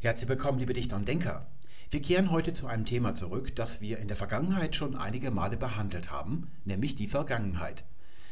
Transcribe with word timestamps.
Herzlich 0.00 0.28
willkommen, 0.28 0.60
liebe 0.60 0.74
Dichter 0.74 0.94
und 0.94 1.08
Denker. 1.08 1.48
Wir 1.90 2.00
kehren 2.00 2.30
heute 2.30 2.52
zu 2.52 2.68
einem 2.68 2.84
Thema 2.84 3.14
zurück, 3.14 3.56
das 3.56 3.80
wir 3.80 3.98
in 3.98 4.06
der 4.06 4.16
Vergangenheit 4.16 4.76
schon 4.76 4.94
einige 4.94 5.32
Male 5.32 5.56
behandelt 5.56 6.12
haben, 6.12 6.52
nämlich 6.64 6.94
die 6.94 7.08
Vergangenheit. 7.08 7.82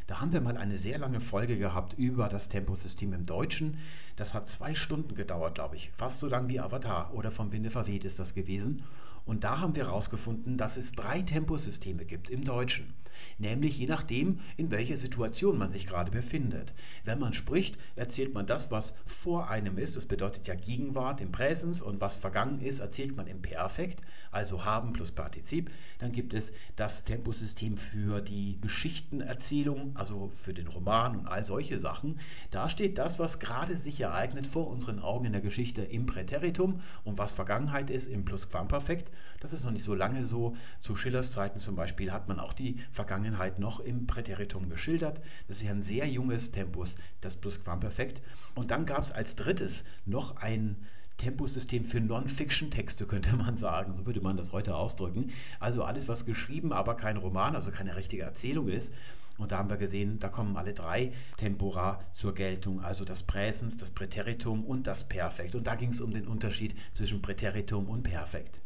Da 0.07 0.21
haben 0.21 0.33
wir 0.33 0.41
mal 0.41 0.57
eine 0.57 0.79
sehr 0.79 0.97
lange 0.99 1.21
Folge 1.21 1.59
gehabt 1.59 1.95
über 1.95 2.29
das 2.29 2.49
Temposystem 2.49 3.13
im 3.13 3.27
Deutschen. 3.27 3.79
Das 4.15 4.33
hat 4.33 4.49
zwei 4.49 4.77
Stunden 4.77 5.17
gedauert, 5.17 5.57
glaube 5.57 5.75
ich. 5.75 5.91
Fast 5.97 6.21
so 6.21 6.29
lang 6.29 6.49
wie 6.49 6.61
Avatar 6.61 7.13
oder 7.13 7.33
vom 7.33 7.51
Winde 7.51 7.72
verweht 7.72 8.04
ist 8.04 8.21
das 8.21 8.35
gewesen. 8.35 8.85
Und 9.24 9.42
da 9.42 9.58
haben 9.58 9.74
wir 9.74 9.87
herausgefunden, 9.87 10.56
dass 10.56 10.76
es 10.76 10.92
drei 10.92 11.22
Temposysteme 11.22 12.04
gibt 12.04 12.30
im 12.30 12.44
Deutschen. 12.44 12.94
Nämlich 13.38 13.78
je 13.78 13.87
nachdem, 13.87 14.40
in 14.56 14.71
welcher 14.71 14.96
Situation 14.96 15.58
man 15.58 15.69
sich 15.69 15.87
gerade 15.87 16.10
befindet. 16.10 16.74
Wenn 17.05 17.19
man 17.19 17.34
spricht, 17.34 17.78
erzählt 17.96 18.34
man 18.34 18.46
das, 18.46 18.70
was 18.70 18.95
vor 19.05 19.51
einem 19.51 19.78
ist. 19.78 19.96
Das 19.96 20.06
bedeutet 20.06 20.46
ja 20.46 20.55
Gegenwart 20.55 21.20
im 21.20 21.33
Präsens 21.33 21.83
und 21.83 22.01
was 22.01 22.19
vergangen 22.19 22.60
ist, 22.60 22.80
erzählt 22.80 23.16
man 23.16 23.27
im 23.27 23.43
Perfekt, 23.43 24.01
also 24.30 24.65
haben 24.65 24.93
plus 24.93 25.12
Partizip. 25.12 25.71
Dann 25.98 26.12
gibt 26.12 26.34
es 26.34 26.52
das 26.77 27.05
Temposystem 27.05 27.77
für 27.77 28.21
die 28.21 28.59
Geschichtenerzählung, 28.60 29.93
also 29.95 30.30
für 30.43 30.55
den 30.55 30.69
Roman 30.69 31.16
und 31.16 31.27
all 31.27 31.45
solche 31.45 31.79
Sachen. 31.80 32.19
Da 32.51 32.69
steht 32.69 32.98
das, 32.98 33.19
was 33.19 33.38
gerade 33.38 33.77
sich 33.77 34.01
ereignet 34.01 34.46
vor 34.46 34.69
unseren 34.69 34.98
Augen 34.98 35.27
in 35.27 35.33
der 35.33 35.41
Geschichte 35.41 35.83
im 35.83 36.07
Präteritum 36.07 36.80
und 37.05 37.19
was 37.19 37.33
Vergangenheit 37.33 37.91
ist 37.91 38.07
im 38.07 38.24
Plusquamperfekt. 38.24 39.10
Das 39.41 39.53
ist 39.53 39.65
noch 39.65 39.71
nicht 39.71 39.85
so 39.85 39.95
lange 39.95 40.25
so. 40.25 40.57
Zu 40.81 40.97
Schillers 40.97 41.33
Zeiten 41.33 41.59
zum 41.59 41.77
Beispiel 41.77 42.13
hat 42.13 42.29
man 42.29 42.41
auch 42.41 42.53
die 42.53 42.79
Vergangenheit 42.91 43.59
noch 43.59 43.81
im 43.81 44.07
Präteritum 44.07 44.69
geschildert. 44.69 45.21
Das 45.49 45.59
ist 45.59 45.63
ja 45.65 45.71
ein 45.71 45.83
sehr 45.83 46.09
junges 46.09 46.53
Tempus, 46.53 46.97
das 47.21 47.37
Plusquamperfekt. 47.37 48.23
Und 48.55 48.71
dann 48.71 48.87
gab 48.87 49.01
es 49.01 49.13
als 49.13 49.37
drittes 49.37 49.85
noch 50.05 50.37
ein 50.37 50.77
Temposystem 51.17 51.85
für 51.85 52.01
Non-Fiction-Texte, 52.01 53.07
könnte 53.07 53.37
man 53.37 53.57
sagen. 53.57 53.95
So 53.95 54.07
würde 54.07 54.21
man 54.21 54.37
das 54.37 54.53
heute 54.53 54.77
ausdrücken. 54.77 55.30
Also 55.60 55.85
alles, 55.85 56.09
was 56.09 56.27
geschrieben, 56.27 56.73
aber 56.73 56.97
kein 56.97 57.16
Roman, 57.16 57.55
also 57.55 57.71
keine 57.71 57.97
richtige 57.97 58.23
Erzählung 58.23 58.69
ist. 58.69 58.93
Und 59.38 59.53
da 59.53 59.59
haben 59.59 59.71
wir 59.71 59.77
gesehen, 59.77 60.19
da 60.19 60.29
kommen 60.29 60.57
alle 60.57 60.73
drei 60.73 61.13
Tempora 61.37 62.01
zur 62.13 62.35
Geltung, 62.35 62.80
also 62.80 63.05
das 63.05 63.23
Präsens, 63.23 63.77
das 63.77 63.91
Präteritum 63.91 64.64
und 64.64 64.86
das 64.86 65.08
Perfekt. 65.08 65.55
Und 65.55 65.66
da 65.66 65.75
ging 65.75 65.91
es 65.91 66.00
um 66.00 66.12
den 66.12 66.27
Unterschied 66.27 66.75
zwischen 66.92 67.20
Präteritum 67.20 67.88
und 67.88 68.03
Perfekt. 68.03 68.60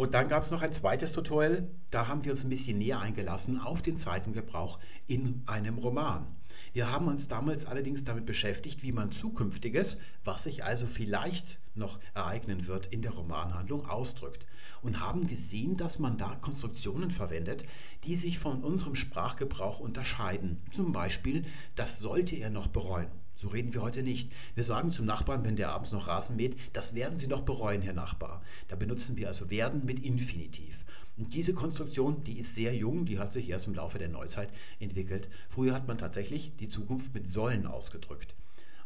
Und 0.00 0.14
dann 0.14 0.28
gab 0.28 0.42
es 0.42 0.50
noch 0.50 0.62
ein 0.62 0.72
zweites 0.72 1.12
Tutorial, 1.12 1.68
da 1.90 2.08
haben 2.08 2.24
wir 2.24 2.32
uns 2.32 2.42
ein 2.42 2.48
bisschen 2.48 2.78
näher 2.78 3.00
eingelassen 3.00 3.60
auf 3.60 3.82
den 3.82 3.98
Zeitengebrauch 3.98 4.78
in 5.06 5.42
einem 5.44 5.76
Roman. 5.76 6.26
Wir 6.72 6.90
haben 6.90 7.06
uns 7.06 7.28
damals 7.28 7.66
allerdings 7.66 8.02
damit 8.02 8.24
beschäftigt, 8.24 8.82
wie 8.82 8.92
man 8.92 9.12
zukünftiges, 9.12 9.98
was 10.24 10.44
sich 10.44 10.64
also 10.64 10.86
vielleicht 10.86 11.58
noch 11.74 12.00
ereignen 12.14 12.66
wird 12.66 12.86
in 12.86 13.02
der 13.02 13.10
Romanhandlung, 13.10 13.84
ausdrückt. 13.84 14.46
Und 14.80 15.00
haben 15.00 15.26
gesehen, 15.26 15.76
dass 15.76 15.98
man 15.98 16.16
da 16.16 16.34
Konstruktionen 16.34 17.10
verwendet, 17.10 17.66
die 18.04 18.16
sich 18.16 18.38
von 18.38 18.64
unserem 18.64 18.94
Sprachgebrauch 18.94 19.80
unterscheiden. 19.80 20.62
Zum 20.70 20.92
Beispiel, 20.92 21.44
das 21.74 21.98
sollte 21.98 22.36
er 22.36 22.48
noch 22.48 22.68
bereuen. 22.68 23.10
So 23.40 23.48
reden 23.48 23.72
wir 23.72 23.80
heute 23.80 24.02
nicht. 24.02 24.30
Wir 24.54 24.64
sagen 24.64 24.92
zum 24.92 25.06
Nachbarn, 25.06 25.44
wenn 25.44 25.56
der 25.56 25.70
abends 25.70 25.92
noch 25.92 26.08
Rasen 26.08 26.36
mäht, 26.36 26.58
das 26.74 26.94
werden 26.94 27.16
Sie 27.16 27.26
noch 27.26 27.40
bereuen, 27.40 27.80
Herr 27.80 27.94
Nachbar. 27.94 28.42
Da 28.68 28.76
benutzen 28.76 29.16
wir 29.16 29.28
also 29.28 29.50
werden 29.50 29.86
mit 29.86 30.04
Infinitiv. 30.04 30.84
Und 31.16 31.32
diese 31.32 31.54
Konstruktion, 31.54 32.22
die 32.22 32.38
ist 32.38 32.54
sehr 32.54 32.74
jung, 32.74 33.06
die 33.06 33.18
hat 33.18 33.32
sich 33.32 33.48
erst 33.48 33.66
im 33.66 33.74
Laufe 33.74 33.98
der 33.98 34.10
Neuzeit 34.10 34.50
entwickelt. 34.78 35.30
Früher 35.48 35.72
hat 35.72 35.88
man 35.88 35.96
tatsächlich 35.96 36.52
die 36.60 36.68
Zukunft 36.68 37.14
mit 37.14 37.32
sollen 37.32 37.66
ausgedrückt. 37.66 38.34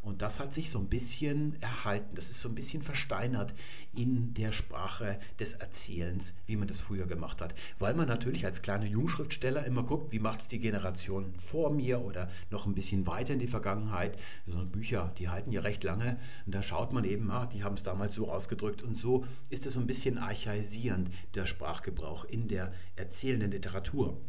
Und 0.05 0.20
das 0.20 0.38
hat 0.38 0.52
sich 0.52 0.70
so 0.70 0.78
ein 0.78 0.88
bisschen 0.88 1.60
erhalten. 1.62 2.14
Das 2.14 2.28
ist 2.28 2.41
so 2.41 2.48
ein 2.50 2.55
bisschen 2.55 2.83
versteinert 2.83 3.55
in 3.94 4.34
der 4.34 4.52
Sprache 4.52 5.19
des 5.41 5.55
Erzählens, 5.55 6.34
wie 6.46 6.56
man 6.56 6.69
das 6.69 6.80
früher 6.80 7.06
gemacht 7.06 7.41
hat. 7.41 7.55
Weil 7.78 7.94
man 7.94 8.06
natürlich 8.06 8.44
als 8.44 8.61
kleiner 8.61 8.84
Jungschriftsteller 8.84 9.64
immer 9.64 9.83
guckt, 9.83 10.12
wie 10.12 10.19
macht 10.19 10.41
es 10.41 10.48
die 10.48 10.58
Generation 10.58 11.33
vor 11.39 11.73
mir 11.73 12.02
oder 12.02 12.28
noch 12.51 12.67
ein 12.67 12.74
bisschen 12.74 13.06
weiter 13.06 13.33
in 13.33 13.39
die 13.39 13.46
Vergangenheit. 13.46 14.18
So 14.46 14.64
Bücher, 14.67 15.12
die 15.18 15.30
halten 15.30 15.52
ja 15.52 15.62
recht 15.62 15.83
lange. 15.84 16.18
Und 16.45 16.55
da 16.55 16.62
schaut 16.62 16.92
man 16.92 17.05
eben, 17.05 17.30
ah, 17.30 17.46
die 17.46 17.64
haben 17.64 17.74
es 17.74 17.83
damals 17.83 18.14
so 18.14 18.30
ausgedrückt. 18.30 18.83
Und 18.83 18.98
so 18.98 19.24
ist 19.48 19.64
es 19.64 19.73
so 19.73 19.80
ein 19.80 19.86
bisschen 19.86 20.18
archaisierend, 20.18 21.08
der 21.34 21.46
Sprachgebrauch 21.46 22.24
in 22.27 22.48
der 22.48 22.74
erzählenden 22.96 23.52
Literatur. 23.52 24.20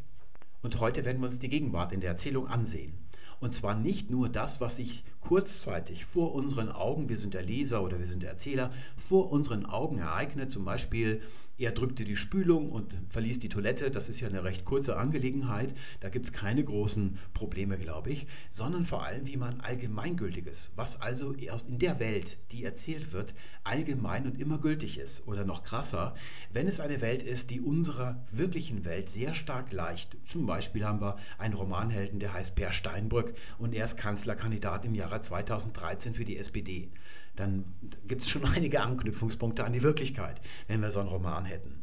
Und 0.62 0.80
heute 0.80 1.04
werden 1.04 1.22
wir 1.22 1.28
uns 1.28 1.40
die 1.40 1.50
Gegenwart 1.50 1.92
in 1.92 2.00
der 2.00 2.12
Erzählung 2.12 2.48
ansehen. 2.48 2.94
Und 3.40 3.54
zwar 3.54 3.76
nicht 3.76 4.10
nur 4.10 4.30
das, 4.30 4.62
was 4.62 4.78
sich 4.78 5.04
kurzzeitig 5.28 6.06
vor 6.06 6.36
unseren 6.36 6.70
Augen, 6.72 7.10
wir 7.10 7.18
sind 7.18 7.34
der 7.34 7.42
Leser 7.42 7.82
oder 7.82 7.98
wir 7.98 8.06
sind 8.06 8.22
der 8.22 8.30
Erzähler, 8.30 8.72
vor 8.96 9.32
unseren 9.32 9.66
Augen 9.66 9.98
ereignet. 9.98 10.52
Zum 10.52 10.66
Beispiel, 10.66 11.20
er 11.58 11.72
drückte 11.72 12.04
die 12.04 12.16
Spülung 12.16 12.70
und 12.70 12.96
verließ 13.10 13.40
die 13.40 13.50
Toilette. 13.50 13.90
Das 13.90 14.08
ist 14.08 14.20
ja 14.20 14.28
eine 14.28 14.44
recht 14.44 14.66
kurze 14.66 14.98
Angelegenheit. 14.98 15.74
Da 16.02 16.10
gibt 16.10 16.26
es 16.26 16.34
keine 16.34 16.64
großen 16.64 17.18
Probleme, 17.34 17.80
glaube 17.80 18.12
ich, 18.12 18.28
sondern 18.52 18.86
vor 18.86 19.04
allem, 19.04 19.26
wie 19.26 19.38
man 19.38 19.62
Allgemeingültiges, 19.62 20.74
was 20.76 21.02
also 21.02 21.32
in 21.32 21.80
der 21.80 22.00
Welt, 22.00 22.38
die 22.52 22.64
erzählt 22.64 23.14
wird, 23.14 23.34
allgemein 23.64 24.26
und 24.26 24.40
immer 24.40 24.60
gültig 24.60 25.00
ist. 25.00 25.28
Oder 25.28 25.46
noch 25.46 25.64
krasser, 25.64 26.14
wenn 26.52 26.68
es 26.68 26.80
eine 26.80 27.02
Welt 27.02 27.24
ist, 27.24 27.50
die 27.50 27.62
unserer 27.62 28.24
wirklichen 28.32 28.86
Welt 28.86 29.10
sehr 29.10 29.34
stark 29.34 29.72
leicht. 29.72 30.18
Zum 30.24 30.46
Beispiel 30.46 30.86
haben 30.86 31.02
wir 31.02 31.18
einen 31.40 31.56
Romanhelden, 31.56 32.20
der 32.20 32.34
heißt 32.34 32.56
Per 32.56 32.74
Steinbrück 32.74 33.34
und 33.58 33.74
er 33.74 33.86
ist 33.86 33.98
Kanzlerkandidat 33.98 34.86
im 34.86 34.94
Jahre 34.94 35.15
Jahre 35.16 35.22
2013 35.22 36.14
für 36.14 36.26
die 36.26 36.38
SPD. 36.38 36.92
Dann 37.36 37.66
gibt 38.08 38.24
es 38.24 38.30
schon 38.30 38.46
einige 38.56 38.82
Anknüpfungspunkte 38.82 39.64
an 39.64 39.74
die 39.74 39.84
Wirklichkeit, 39.84 40.42
wenn 40.68 40.82
wir 40.82 40.92
so 40.92 41.00
einen 41.00 41.10
Roman 41.10 41.46
hätten. 41.46 41.82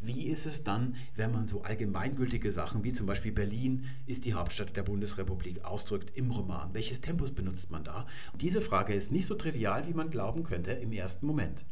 Wie 0.00 0.26
ist 0.26 0.44
es 0.44 0.64
dann, 0.64 0.96
wenn 1.14 1.32
man 1.32 1.46
so 1.46 1.62
allgemeingültige 1.62 2.52
Sachen 2.52 2.84
wie 2.84 2.92
zum 2.92 3.06
Beispiel 3.06 3.32
Berlin 3.32 3.86
ist 4.06 4.26
die 4.26 4.34
Hauptstadt 4.34 4.76
der 4.76 4.82
Bundesrepublik 4.82 5.64
ausdrückt 5.64 6.14
im 6.14 6.30
Roman? 6.30 6.74
Welches 6.74 7.00
Tempus 7.00 7.32
benutzt 7.32 7.70
man 7.70 7.84
da? 7.84 8.06
Diese 8.38 8.60
Frage 8.60 8.92
ist 8.92 9.12
nicht 9.12 9.26
so 9.26 9.34
trivial, 9.34 9.86
wie 9.86 9.94
man 9.94 10.10
glauben 10.10 10.42
könnte 10.42 10.72
im 10.72 10.92
ersten 10.92 11.26
Moment. 11.26 11.64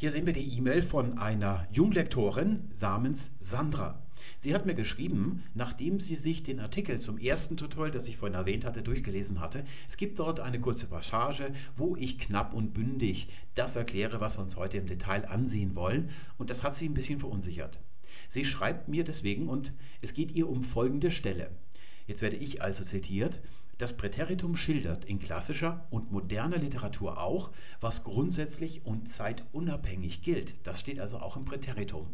Hier 0.00 0.12
sehen 0.12 0.26
wir 0.26 0.32
die 0.32 0.56
E-Mail 0.56 0.82
von 0.82 1.18
einer 1.18 1.66
Junglektorin 1.72 2.70
namens 2.80 3.32
Sandra. 3.40 4.00
Sie 4.36 4.54
hat 4.54 4.64
mir 4.64 4.76
geschrieben, 4.76 5.42
nachdem 5.54 5.98
sie 5.98 6.14
sich 6.14 6.44
den 6.44 6.60
Artikel 6.60 7.00
zum 7.00 7.18
ersten 7.18 7.56
Tutorial, 7.56 7.90
das 7.90 8.06
ich 8.06 8.16
vorhin 8.16 8.38
erwähnt 8.38 8.64
hatte, 8.64 8.84
durchgelesen 8.84 9.40
hatte. 9.40 9.64
Es 9.88 9.96
gibt 9.96 10.20
dort 10.20 10.38
eine 10.38 10.60
kurze 10.60 10.86
Passage, 10.86 11.52
wo 11.74 11.96
ich 11.96 12.20
knapp 12.20 12.54
und 12.54 12.74
bündig 12.74 13.26
das 13.56 13.74
erkläre, 13.74 14.20
was 14.20 14.38
wir 14.38 14.42
uns 14.44 14.54
heute 14.54 14.76
im 14.76 14.86
Detail 14.86 15.26
ansehen 15.26 15.74
wollen. 15.74 16.10
Und 16.36 16.48
das 16.50 16.62
hat 16.62 16.76
sie 16.76 16.88
ein 16.88 16.94
bisschen 16.94 17.18
verunsichert. 17.18 17.80
Sie 18.28 18.44
schreibt 18.44 18.86
mir 18.86 19.02
deswegen 19.02 19.48
und 19.48 19.72
es 20.00 20.14
geht 20.14 20.30
ihr 20.30 20.48
um 20.48 20.62
folgende 20.62 21.10
Stelle. 21.10 21.50
Jetzt 22.06 22.22
werde 22.22 22.36
ich 22.36 22.62
also 22.62 22.84
zitiert. 22.84 23.40
Das 23.78 23.96
Präteritum 23.96 24.56
schildert 24.56 25.04
in 25.04 25.20
klassischer 25.20 25.86
und 25.90 26.10
moderner 26.10 26.58
Literatur 26.58 27.22
auch, 27.22 27.52
was 27.80 28.02
grundsätzlich 28.02 28.84
und 28.84 29.08
zeitunabhängig 29.08 30.22
gilt. 30.22 30.66
Das 30.66 30.80
steht 30.80 30.98
also 30.98 31.18
auch 31.18 31.36
im 31.36 31.44
Präteritum. 31.44 32.08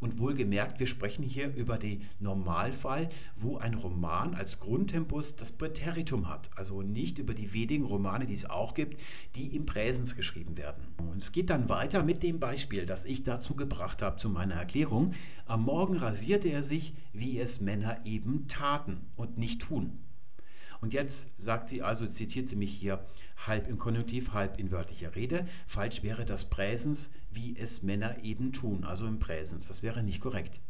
Und 0.00 0.18
wohlgemerkt, 0.18 0.80
wir 0.80 0.86
sprechen 0.86 1.22
hier 1.22 1.54
über 1.54 1.76
den 1.76 2.02
Normalfall, 2.18 3.10
wo 3.36 3.58
ein 3.58 3.74
Roman 3.74 4.34
als 4.34 4.58
Grundtempus 4.58 5.36
das 5.36 5.52
Präteritum 5.52 6.30
hat. 6.30 6.48
Also 6.56 6.80
nicht 6.80 7.18
über 7.18 7.34
die 7.34 7.52
wenigen 7.52 7.84
Romane, 7.84 8.24
die 8.24 8.34
es 8.34 8.48
auch 8.48 8.72
gibt, 8.72 8.98
die 9.36 9.54
im 9.54 9.66
Präsens 9.66 10.16
geschrieben 10.16 10.56
werden. 10.56 10.82
Und 10.96 11.18
es 11.18 11.30
geht 11.30 11.50
dann 11.50 11.68
weiter 11.68 12.02
mit 12.04 12.22
dem 12.22 12.40
Beispiel, 12.40 12.86
das 12.86 13.04
ich 13.04 13.22
dazu 13.22 13.54
gebracht 13.54 14.00
habe 14.00 14.16
zu 14.16 14.30
meiner 14.30 14.54
Erklärung. 14.54 15.12
Am 15.44 15.62
Morgen 15.62 15.98
rasierte 15.98 16.48
er 16.48 16.64
sich, 16.64 16.94
wie 17.12 17.38
es 17.38 17.60
Männer 17.60 18.00
eben 18.06 18.48
taten 18.48 19.02
und 19.14 19.36
nicht 19.36 19.60
tun. 19.60 19.98
Und 20.82 20.92
jetzt 20.92 21.28
sagt 21.38 21.68
sie 21.68 21.80
also, 21.80 22.06
zitiert 22.06 22.48
sie 22.48 22.56
mich 22.56 22.72
hier 22.72 23.06
halb 23.46 23.68
im 23.68 23.78
Konjunktiv, 23.78 24.32
halb 24.32 24.58
in 24.58 24.72
wörtlicher 24.72 25.14
Rede. 25.14 25.46
Falsch 25.68 26.02
wäre 26.02 26.24
das 26.24 26.50
Präsens, 26.50 27.10
wie 27.30 27.56
es 27.56 27.84
Männer 27.84 28.22
eben 28.24 28.52
tun, 28.52 28.82
also 28.82 29.06
im 29.06 29.20
Präsens. 29.20 29.68
Das 29.68 29.84
wäre 29.84 30.02
nicht 30.02 30.20
korrekt. 30.20 30.60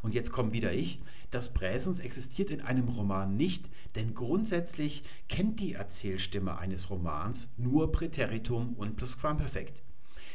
Und 0.00 0.14
jetzt 0.14 0.32
komme 0.32 0.52
wieder 0.52 0.72
ich. 0.72 1.02
Das 1.30 1.52
Präsens 1.52 1.98
existiert 1.98 2.48
in 2.48 2.62
einem 2.62 2.88
Roman 2.88 3.36
nicht, 3.36 3.68
denn 3.96 4.14
grundsätzlich 4.14 5.04
kennt 5.28 5.60
die 5.60 5.74
Erzählstimme 5.74 6.56
eines 6.56 6.88
Romans 6.88 7.52
nur 7.58 7.92
Präteritum 7.92 8.72
und 8.72 8.96
Plusquamperfekt. 8.96 9.82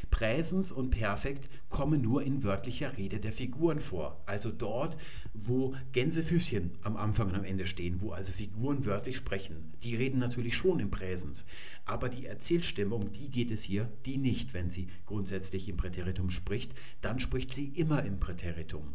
Präsens 0.10 0.72
und 0.72 0.92
Perfekt 0.92 1.50
kommen 1.70 2.02
nur 2.02 2.24
in 2.24 2.44
wörtlicher 2.44 2.98
Rede 2.98 3.20
der 3.20 3.32
Figuren 3.32 3.80
vor. 3.80 4.22
Also 4.26 4.52
dort, 4.52 4.98
wo 5.34 5.76
Gänsefüßchen 5.92 6.72
am 6.82 6.98
Anfang 6.98 7.30
und 7.30 7.36
am 7.36 7.44
Ende 7.44 7.68
stehen, 7.68 8.02
wo 8.02 8.12
also 8.12 8.32
Figuren 8.32 8.86
wörtlich 8.86 9.18
sprechen. 9.18 9.74
Die 9.84 9.96
reden 9.96 10.20
natürlich 10.20 10.56
schon 10.56 10.80
im 10.80 10.92
Präsens. 10.92 11.46
Aber 11.86 12.10
die 12.10 12.26
Erzählstimmung, 12.26 13.12
die 13.12 13.30
geht 13.30 13.52
es 13.52 13.64
hier, 13.64 13.92
die 14.06 14.18
nicht, 14.18 14.54
wenn 14.54 14.70
sie 14.70 14.88
grundsätzlich 15.06 15.70
im 15.70 15.78
Präteritum 15.78 16.30
spricht. 16.30 16.74
Dann 17.02 17.20
spricht 17.20 17.54
sie 17.54 17.68
immer 17.68 18.04
im 18.04 18.20
Präteritum. 18.20 18.94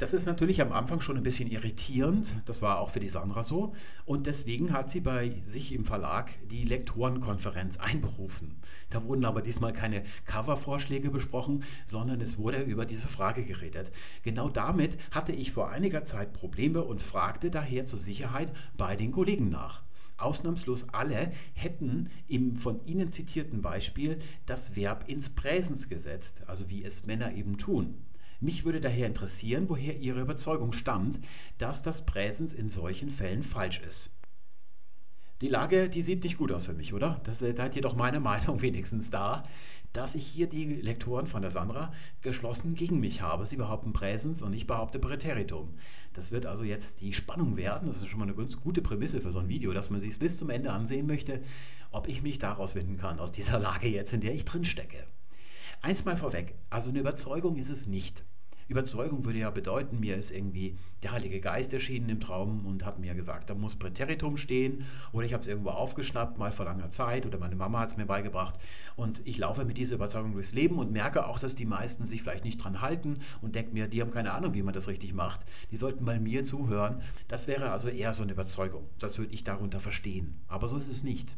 Das 0.00 0.14
ist 0.14 0.24
natürlich 0.24 0.62
am 0.62 0.72
Anfang 0.72 1.02
schon 1.02 1.18
ein 1.18 1.22
bisschen 1.22 1.50
irritierend. 1.50 2.34
Das 2.46 2.62
war 2.62 2.78
auch 2.78 2.88
für 2.88 3.00
die 3.00 3.10
Sandra 3.10 3.44
so. 3.44 3.74
Und 4.06 4.26
deswegen 4.26 4.72
hat 4.72 4.88
sie 4.88 5.00
bei 5.00 5.42
sich 5.44 5.74
im 5.74 5.84
Verlag 5.84 6.30
die 6.48 6.64
Lektorenkonferenz 6.64 7.76
einberufen. 7.76 8.56
Da 8.88 9.04
wurden 9.04 9.26
aber 9.26 9.42
diesmal 9.42 9.74
keine 9.74 10.04
Covervorschläge 10.24 11.10
besprochen, 11.10 11.64
sondern 11.86 12.22
es 12.22 12.38
wurde 12.38 12.62
über 12.62 12.86
diese 12.86 13.08
Frage 13.08 13.44
geredet. 13.44 13.92
Genau 14.22 14.48
damit 14.48 14.96
hatte 15.10 15.32
ich 15.32 15.52
vor 15.52 15.68
einiger 15.68 16.02
Zeit 16.02 16.32
Probleme 16.32 16.82
und 16.82 17.02
fragte 17.02 17.50
daher 17.50 17.84
zur 17.84 17.98
Sicherheit 17.98 18.54
bei 18.78 18.96
den 18.96 19.12
Kollegen 19.12 19.50
nach. 19.50 19.82
Ausnahmslos 20.16 20.86
alle 20.92 21.30
hätten 21.52 22.08
im 22.26 22.56
von 22.56 22.82
Ihnen 22.86 23.12
zitierten 23.12 23.60
Beispiel 23.60 24.18
das 24.46 24.74
Verb 24.76 25.04
ins 25.08 25.28
Präsens 25.28 25.90
gesetzt, 25.90 26.44
also 26.46 26.70
wie 26.70 26.84
es 26.84 27.04
Männer 27.04 27.34
eben 27.34 27.58
tun. 27.58 27.98
Mich 28.40 28.64
würde 28.64 28.80
daher 28.80 29.06
interessieren, 29.06 29.68
woher 29.68 29.98
Ihre 29.98 30.20
Überzeugung 30.20 30.72
stammt, 30.72 31.20
dass 31.58 31.82
das 31.82 32.06
Präsens 32.06 32.54
in 32.54 32.66
solchen 32.66 33.10
Fällen 33.10 33.42
falsch 33.42 33.80
ist. 33.80 34.10
Die 35.42 35.48
Lage, 35.48 35.88
die 35.88 36.02
sieht 36.02 36.22
nicht 36.22 36.36
gut 36.36 36.52
aus 36.52 36.66
für 36.66 36.74
mich, 36.74 36.92
oder? 36.92 37.20
Das, 37.24 37.40
äh, 37.40 37.54
da 37.54 37.66
jedoch 37.66 37.96
meine 37.96 38.20
Meinung 38.20 38.60
wenigstens 38.62 39.10
da, 39.10 39.42
dass 39.92 40.14
ich 40.14 40.26
hier 40.26 40.48
die 40.48 40.66
Lektoren 40.66 41.26
von 41.26 41.42
der 41.42 41.50
Sandra 41.50 41.92
geschlossen 42.20 42.74
gegen 42.74 43.00
mich 43.00 43.22
habe. 43.22 43.46
Sie 43.46 43.56
behaupten 43.56 43.92
Präsens 43.92 44.42
und 44.42 44.52
ich 44.52 44.66
behaupte 44.66 44.98
Präteritum. 44.98 45.74
Das 46.12 46.30
wird 46.30 46.46
also 46.46 46.62
jetzt 46.62 47.00
die 47.00 47.12
Spannung 47.14 47.56
werden. 47.56 47.88
Das 47.88 47.98
ist 47.98 48.08
schon 48.08 48.18
mal 48.18 48.26
eine 48.26 48.34
ganz 48.34 48.60
gute 48.60 48.82
Prämisse 48.82 49.20
für 49.20 49.32
so 49.32 49.38
ein 49.38 49.48
Video, 49.48 49.72
dass 49.72 49.90
man 49.90 49.98
sich 49.98 50.18
bis 50.18 50.36
zum 50.36 50.50
Ende 50.50 50.72
ansehen 50.72 51.06
möchte, 51.06 51.42
ob 51.90 52.06
ich 52.06 52.22
mich 52.22 52.38
daraus 52.38 52.74
winden 52.74 52.98
kann, 52.98 53.18
aus 53.18 53.32
dieser 53.32 53.58
Lage 53.58 53.88
jetzt, 53.88 54.12
in 54.12 54.20
der 54.20 54.34
ich 54.34 54.44
drin 54.44 54.64
stecke. 54.64 55.06
Eins 55.82 56.04
mal 56.04 56.16
vorweg, 56.18 56.54
also 56.68 56.90
eine 56.90 56.98
Überzeugung 56.98 57.56
ist 57.56 57.70
es 57.70 57.86
nicht. 57.86 58.22
Überzeugung 58.68 59.24
würde 59.24 59.38
ja 59.38 59.50
bedeuten, 59.50 59.98
mir 59.98 60.16
ist 60.16 60.30
irgendwie 60.30 60.76
der 61.02 61.12
Heilige 61.12 61.40
Geist 61.40 61.72
erschienen 61.72 62.10
im 62.10 62.20
Traum 62.20 62.66
und 62.66 62.84
hat 62.84 62.98
mir 62.98 63.14
gesagt, 63.14 63.48
da 63.48 63.54
muss 63.54 63.76
Präteritum 63.76 64.36
stehen 64.36 64.84
oder 65.12 65.24
ich 65.24 65.32
habe 65.32 65.40
es 65.40 65.48
irgendwo 65.48 65.70
aufgeschnappt, 65.70 66.36
mal 66.36 66.52
vor 66.52 66.66
langer 66.66 66.90
Zeit 66.90 67.24
oder 67.24 67.38
meine 67.38 67.56
Mama 67.56 67.80
hat 67.80 67.88
es 67.88 67.96
mir 67.96 68.04
beigebracht 68.04 68.60
und 68.94 69.22
ich 69.24 69.38
laufe 69.38 69.64
mit 69.64 69.78
dieser 69.78 69.94
Überzeugung 69.94 70.34
durchs 70.34 70.52
Leben 70.52 70.78
und 70.78 70.92
merke 70.92 71.26
auch, 71.26 71.40
dass 71.40 71.54
die 71.54 71.64
meisten 71.64 72.04
sich 72.04 72.22
vielleicht 72.22 72.44
nicht 72.44 72.62
dran 72.62 72.82
halten 72.82 73.20
und 73.40 73.54
denke 73.54 73.72
mir, 73.72 73.88
die 73.88 74.02
haben 74.02 74.12
keine 74.12 74.32
Ahnung, 74.32 74.52
wie 74.52 74.62
man 74.62 74.74
das 74.74 74.86
richtig 74.86 75.14
macht. 75.14 75.46
Die 75.70 75.78
sollten 75.78 76.04
mal 76.04 76.20
mir 76.20 76.44
zuhören. 76.44 77.00
Das 77.26 77.48
wäre 77.48 77.72
also 77.72 77.88
eher 77.88 78.12
so 78.12 78.22
eine 78.22 78.32
Überzeugung. 78.32 78.86
Das 78.98 79.18
würde 79.18 79.32
ich 79.32 79.44
darunter 79.44 79.80
verstehen. 79.80 80.42
Aber 80.46 80.68
so 80.68 80.76
ist 80.76 80.88
es 80.88 81.02
nicht. 81.02 81.36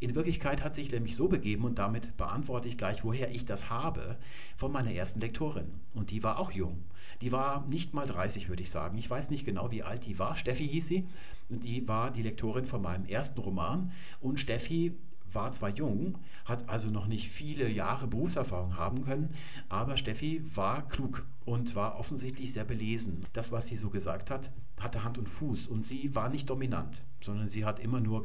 In 0.00 0.14
Wirklichkeit 0.14 0.62
hat 0.62 0.74
sich 0.74 0.92
nämlich 0.92 1.16
so 1.16 1.28
begeben, 1.28 1.64
und 1.64 1.78
damit 1.78 2.16
beantworte 2.16 2.68
ich 2.68 2.78
gleich, 2.78 3.04
woher 3.04 3.30
ich 3.30 3.44
das 3.44 3.68
habe, 3.68 4.16
von 4.56 4.70
meiner 4.70 4.92
ersten 4.92 5.20
Lektorin. 5.20 5.80
Und 5.94 6.10
die 6.10 6.22
war 6.22 6.38
auch 6.38 6.52
jung. 6.52 6.84
Die 7.20 7.32
war 7.32 7.66
nicht 7.66 7.94
mal 7.94 8.06
30, 8.06 8.48
würde 8.48 8.62
ich 8.62 8.70
sagen. 8.70 8.96
Ich 8.96 9.10
weiß 9.10 9.30
nicht 9.30 9.44
genau, 9.44 9.72
wie 9.72 9.82
alt 9.82 10.06
die 10.06 10.18
war. 10.18 10.36
Steffi 10.36 10.68
hieß 10.68 10.86
sie. 10.86 11.08
Und 11.48 11.64
die 11.64 11.88
war 11.88 12.12
die 12.12 12.22
Lektorin 12.22 12.66
von 12.66 12.82
meinem 12.82 13.06
ersten 13.06 13.40
Roman. 13.40 13.90
Und 14.20 14.38
Steffi 14.38 14.94
war 15.32 15.50
zwar 15.52 15.70
jung, 15.70 16.18
hat 16.44 16.68
also 16.68 16.90
noch 16.90 17.06
nicht 17.06 17.28
viele 17.28 17.68
Jahre 17.68 18.06
Berufserfahrung 18.06 18.76
haben 18.76 19.04
können, 19.04 19.34
aber 19.68 19.96
Steffi 19.96 20.42
war 20.54 20.86
klug 20.88 21.26
und 21.44 21.74
war 21.74 21.98
offensichtlich 21.98 22.52
sehr 22.52 22.64
belesen. 22.64 23.26
Das, 23.32 23.52
was 23.52 23.66
sie 23.66 23.76
so 23.76 23.90
gesagt 23.90 24.30
hat, 24.30 24.50
hatte 24.80 25.04
Hand 25.04 25.18
und 25.18 25.28
Fuß 25.28 25.68
und 25.68 25.84
sie 25.84 26.14
war 26.14 26.28
nicht 26.28 26.48
dominant, 26.48 27.02
sondern 27.20 27.48
sie 27.48 27.64
hat 27.64 27.80
immer 27.80 28.00
nur 28.00 28.22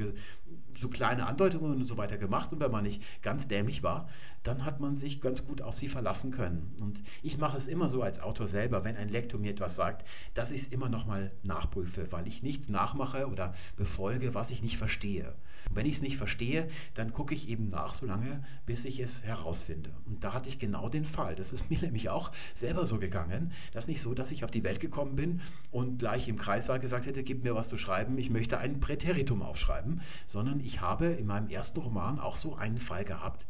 so 0.77 0.89
kleine 0.89 1.27
Andeutungen 1.27 1.77
und 1.77 1.85
so 1.85 1.97
weiter 1.97 2.17
gemacht 2.17 2.53
und 2.53 2.59
wenn 2.59 2.71
man 2.71 2.83
nicht 2.83 3.01
ganz 3.21 3.47
dämlich 3.47 3.83
war, 3.83 4.07
dann 4.43 4.65
hat 4.65 4.79
man 4.79 4.95
sich 4.95 5.21
ganz 5.21 5.45
gut 5.45 5.61
auf 5.61 5.77
sie 5.77 5.87
verlassen 5.87 6.31
können. 6.31 6.75
Und 6.81 7.01
ich 7.21 7.37
mache 7.37 7.57
es 7.57 7.67
immer 7.67 7.89
so 7.89 8.01
als 8.01 8.21
Autor 8.21 8.47
selber, 8.47 8.83
wenn 8.83 8.97
ein 8.97 9.09
Lektor 9.09 9.39
mir 9.39 9.51
etwas 9.51 9.75
sagt, 9.75 10.05
dass 10.33 10.51
ich 10.51 10.61
es 10.61 10.67
immer 10.67 10.89
nochmal 10.89 11.31
nachprüfe, 11.43 12.11
weil 12.11 12.27
ich 12.27 12.43
nichts 12.43 12.69
nachmache 12.69 13.27
oder 13.27 13.53
befolge, 13.77 14.33
was 14.33 14.49
ich 14.49 14.61
nicht 14.61 14.77
verstehe. 14.77 15.33
Und 15.69 15.75
wenn 15.75 15.86
ich 15.86 15.95
es 15.95 16.01
nicht 16.01 16.18
verstehe, 16.18 16.68
dann 16.94 17.13
gucke 17.13 17.33
ich 17.33 17.50
eben 17.50 17.68
nach, 17.68 17.94
solange 17.94 18.44
bis 18.65 18.86
ich 18.86 19.00
es 19.00 19.24
herausfinde. 19.24 19.92
Und 20.06 20.24
da 20.24 20.33
hatte 20.33 20.50
ich 20.50 20.60
genau 20.60 20.89
den 20.89 21.06
Fall. 21.06 21.36
Das 21.36 21.51
ist 21.51 21.69
mir 21.69 21.80
nämlich 21.80 22.10
auch 22.10 22.31
selber 22.56 22.86
so 22.88 23.00
gegangen. 23.00 23.51
Das 23.71 23.86
ist 23.86 23.88
nicht 23.88 24.01
so, 24.01 24.13
dass 24.13 24.31
ich 24.31 24.44
auf 24.44 24.51
die 24.51 24.63
Welt 24.63 24.80
gekommen 24.80 25.15
bin 25.15 25.42
und 25.71 26.00
gleich 26.00 26.27
im 26.27 26.38
Kreissaal 26.38 26.80
gesagt 26.80 27.06
hätte, 27.06 27.24
gib 27.24 27.44
mir 27.44 27.56
was 27.56 27.69
zu 27.69 27.77
schreiben, 27.77 28.18
ich 28.18 28.30
möchte 28.30 28.57
ein 28.57 28.80
Präteritum 28.80 29.42
aufschreiben, 29.42 30.01
sondern 30.27 30.60
ich 30.60 30.81
habe 30.81 31.06
in 31.06 31.25
meinem 31.25 31.50
ersten 31.50 31.80
Roman 31.80 32.19
auch 32.19 32.36
so 32.36 32.56
einen 32.56 32.77
Fall 32.77 33.06
gehabt, 33.06 33.45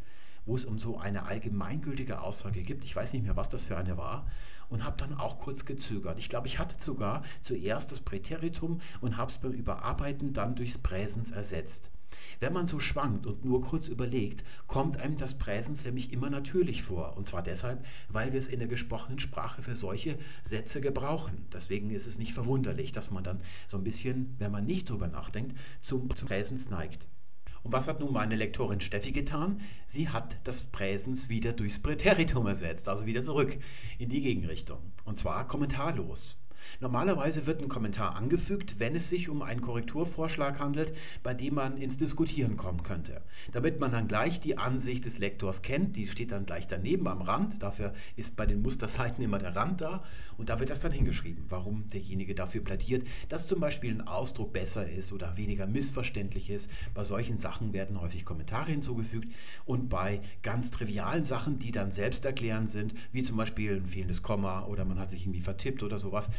wo 0.46 0.56
es 0.56 0.66
um 0.66 0.78
so 0.78 0.98
eine 0.98 1.26
allgemeingültige 1.26 2.22
Aussage 2.22 2.64
gibt. 2.64 2.84
Ich 2.84 2.96
weiß 2.96 3.14
nicht 3.14 3.24
mehr, 3.24 3.36
was 3.36 3.50
das 3.50 3.64
für 3.64 3.78
eine 3.78 3.98
war. 3.98 4.28
Und 4.70 4.84
habe 4.84 4.98
dann 4.98 5.14
auch 5.14 5.40
kurz 5.40 5.66
gezögert. 5.66 6.18
Ich 6.18 6.30
glaube, 6.30 6.48
ich 6.48 6.58
hatte 6.58 6.76
sogar 6.80 7.22
zuerst 7.42 7.92
das 7.92 8.02
Präteritum 8.02 8.82
und 9.02 9.18
habe 9.18 9.30
es 9.30 9.38
beim 9.38 9.52
Überarbeiten 9.52 10.34
dann 10.34 10.56
durchs 10.56 10.80
Präsens 10.80 11.32
ersetzt. 11.32 11.92
Wenn 12.40 12.54
man 12.54 12.68
so 12.68 12.80
schwankt 12.80 13.26
und 13.26 13.46
nur 13.46 13.62
kurz 13.62 13.88
überlegt, 13.88 14.44
kommt 14.68 14.98
einem 14.98 15.18
das 15.18 15.38
Präsens 15.38 15.84
nämlich 15.86 16.12
immer 16.12 16.30
natürlich 16.30 16.84
vor. 16.84 17.16
Und 17.18 17.28
zwar 17.28 17.44
deshalb, 17.44 17.86
weil 18.10 18.34
wir 18.34 18.40
es 18.40 18.48
in 18.48 18.60
der 18.60 18.68
gesprochenen 18.68 19.20
Sprache 19.20 19.62
für 19.62 19.76
solche 19.76 20.18
Sätze 20.44 20.82
gebrauchen. 20.82 21.48
Deswegen 21.54 21.90
ist 21.90 22.08
es 22.08 22.18
nicht 22.18 22.34
verwunderlich, 22.34 22.92
dass 22.92 23.12
man 23.12 23.24
dann 23.24 23.42
so 23.68 23.78
ein 23.78 23.84
bisschen, 23.84 24.36
wenn 24.40 24.52
man 24.52 24.66
nicht 24.66 24.90
drüber 24.90 25.08
nachdenkt, 25.08 25.58
zum, 25.82 26.08
Präsens 26.08 26.70
neigt. 26.70 27.08
Und 27.64 27.72
was 27.72 27.88
hat 27.88 28.02
nun 28.02 28.12
meine 28.12 28.36
Lektorin 28.36 28.82
Steffi 28.82 29.12
getan? 29.12 29.62
Sie 29.88 30.10
hat 30.10 30.36
das 30.44 30.62
Präsens 30.62 31.30
wieder 31.30 31.54
durchs 31.54 31.82
Präteritum 31.82 32.46
ersetzt, 32.46 32.90
also 32.90 33.06
wieder 33.06 33.22
zurück 33.22 33.58
in 33.98 34.10
die 34.10 34.22
Gegenrichtung. 34.22 34.80
Und 35.06 35.18
zwar 35.18 35.48
kommentarlos. 35.48 36.36
Normalerweise 36.80 37.46
wird 37.46 37.62
ein 37.62 37.70
Kommentar 37.70 38.16
angefügt, 38.16 38.80
wenn 38.80 38.96
es 38.96 39.10
sich 39.10 39.30
um 39.30 39.42
einen 39.42 39.62
Korrekturvorschlag 39.62 40.60
handelt, 40.60 40.94
bei 41.24 41.34
dem 41.34 41.56
man 41.56 41.78
ins 41.78 41.98
Diskutieren 41.98 42.58
kommen 42.58 42.84
könnte. 42.84 43.22
Damit 43.52 43.80
man 43.80 43.92
dann 43.92 44.08
gleich 44.08 44.40
die 44.40 44.58
Ansicht 44.58 45.06
des 45.06 45.20
Lektors 45.20 45.62
kennt, 45.62 45.96
die 45.96 46.08
steht 46.08 46.32
dann 46.32 46.46
gleich 46.46 46.68
daneben 46.68 47.08
am 47.08 47.22
Rand, 47.22 47.62
dafür 47.62 47.94
ist 48.16 48.36
bei 48.36 48.46
den 48.46 48.62
Musterseiten 48.62 49.22
immer 49.22 49.40
der 49.40 49.56
Rand 49.56 49.82
da 49.82 50.04
und 50.38 50.50
da 50.50 50.60
wird 50.60 50.70
das 50.70 50.80
dann 50.80 50.92
hingeschrieben, 50.92 51.46
warum 51.50 51.90
derjenige 51.90 52.36
dafür 52.36 52.64
plädiert, 52.64 53.08
dass 53.30 53.48
zum 53.48 53.60
Beispiel 53.60 53.92
ein 53.92 54.08
Ausdruck 54.08 54.54
besser 54.54 54.90
ist 54.90 55.14
oder 55.14 55.38
weniger 55.38 55.68
missverständlich 55.68 56.50
ist. 56.50 56.70
Bei 56.94 57.04
solchen 57.04 57.38
Sachen 57.38 57.74
werden 57.74 58.02
häufig 58.02 58.26
Kommentare 58.26 58.72
hinzugefügt 58.72 59.32
und 59.66 59.90
bei 59.90 60.22
ganz 60.42 60.72
trivialen 60.72 61.24
Sachen, 61.24 61.60
die 61.60 61.72
dann 61.72 61.92
selbsterklärend 61.92 62.70
sind, 62.70 62.94
wie 63.12 63.24
zum 63.24 63.38
Beispiel 63.38 63.76
ein 63.78 63.88
fehlendes 63.88 64.24
Komma 64.24 64.66
oder 64.66 64.86
man 64.86 65.00
hat 65.00 65.10
sich 65.10 65.24
irgendwie 65.24 65.42
vertippt 65.42 65.84
oder 65.84 65.98
sowas, 65.98 66.30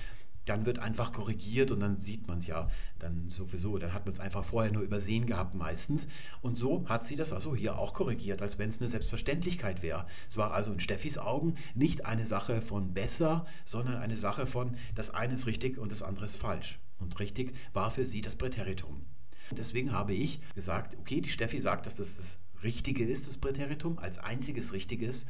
dann 0.45 0.67
wird 0.67 0.79
einfach 0.79 1.13
korrigiert 1.13 1.71
und 1.71 1.81
dann 1.81 2.01
sieht 2.01 2.29
man 2.29 2.39
es 2.39 2.47
ja 2.47 2.69
dann 2.99 3.29
sowieso. 3.29 3.79
Dann 3.79 3.93
hat 3.93 4.07
man 4.07 4.13
es 4.13 4.21
einfach 4.21 4.45
vorher 4.45 4.73
nur 4.73 4.83
übersehen 4.83 5.27
gehabt 5.27 5.55
meistens. 5.55 6.07
Und 6.43 6.57
so 6.57 6.89
hat 6.89 7.05
sie 7.05 7.17
das 7.17 7.33
also 7.33 7.55
hier 7.55 7.79
auch 7.79 7.95
korrigiert, 7.95 8.43
als 8.43 8.59
wenn 8.59 8.69
es 8.69 8.81
eine 8.81 8.89
Selbstverständlichkeit 8.89 9.83
wäre. 9.83 10.07
Es 10.29 10.37
war 10.37 10.53
also 10.53 10.73
in 10.73 10.81
Steffis 10.81 11.19
Augen 11.19 11.55
nicht 11.75 12.05
eine 12.05 12.27
Sache 12.27 12.61
von 12.61 12.95
besser, 12.95 13.47
sondern 13.65 13.97
eine 13.97 14.17
Sache 14.17 14.47
von, 14.47 14.77
das 14.95 15.11
eine 15.11 15.35
ist 15.35 15.47
richtig 15.47 15.79
und 15.79 15.93
das 15.93 16.03
andere 16.03 16.25
ist 16.25 16.37
falsch. 16.37 16.79
Und 16.99 17.19
richtig 17.19 17.55
war 17.73 17.91
für 17.91 18.07
sie 18.07 18.21
das 18.21 18.37
Präteritum. 18.37 19.05
Deswegen 19.51 19.93
habe 19.93 20.15
ich 20.15 20.41
gesagt, 20.55 20.97
okay, 20.99 21.21
die 21.21 21.31
Steffi 21.31 21.61
sagt, 21.61 21.87
dass 21.87 21.97
das 21.97 22.17
das 22.17 22.39
Richtige 22.63 23.05
ist, 23.05 23.29
das 23.29 23.37
Präteritum, 23.37 23.99
als 23.99 24.19
einziges 24.19 24.73
Richtiges. 24.73 25.27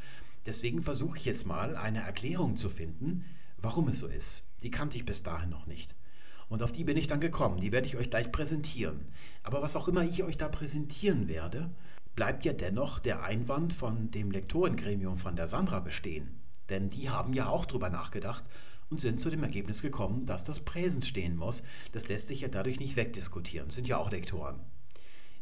Deswegen 0.46 0.82
versuche 0.82 1.18
ich 1.18 1.24
jetzt 1.24 1.46
mal 1.46 1.76
eine 1.76 2.00
Erklärung 2.00 2.56
zu 2.56 2.68
finden, 2.68 3.24
warum 3.58 3.88
es 3.88 3.98
so 3.98 4.06
ist. 4.06 4.44
Die 4.64 4.70
kannte 4.70 4.96
ich 4.96 5.04
bis 5.04 5.22
dahin 5.22 5.50
noch 5.50 5.66
nicht. 5.66 5.94
Und 6.48 6.62
auf 6.62 6.72
die 6.72 6.84
bin 6.84 6.96
ich 6.96 7.06
dann 7.06 7.20
gekommen. 7.20 7.60
Die 7.60 7.70
werde 7.70 7.86
ich 7.86 7.96
euch 7.96 8.10
gleich 8.10 8.32
präsentieren. 8.32 9.06
Aber 9.42 9.62
was 9.62 9.76
auch 9.76 9.88
immer 9.88 10.02
ich 10.02 10.22
euch 10.22 10.36
da 10.36 10.48
präsentieren 10.48 11.28
werde, 11.28 11.70
bleibt 12.14 12.44
ja 12.44 12.52
dennoch 12.52 12.98
der 12.98 13.22
Einwand 13.22 13.72
von 13.72 14.10
dem 14.10 14.30
Lektorengremium 14.30 15.18
von 15.18 15.36
der 15.36 15.48
Sandra 15.48 15.80
bestehen. 15.80 16.40
Denn 16.70 16.90
die 16.90 17.10
haben 17.10 17.32
ja 17.34 17.48
auch 17.48 17.66
drüber 17.66 17.90
nachgedacht 17.90 18.44
und 18.88 19.00
sind 19.00 19.20
zu 19.20 19.30
dem 19.30 19.42
Ergebnis 19.42 19.82
gekommen, 19.82 20.26
dass 20.26 20.44
das 20.44 20.60
Präsens 20.60 21.08
stehen 21.08 21.36
muss. 21.36 21.62
Das 21.92 22.08
lässt 22.08 22.28
sich 22.28 22.40
ja 22.40 22.48
dadurch 22.48 22.80
nicht 22.80 22.96
wegdiskutieren. 22.96 23.68
Das 23.68 23.76
sind 23.76 23.88
ja 23.88 23.98
auch 23.98 24.10
Lektoren. 24.10 24.60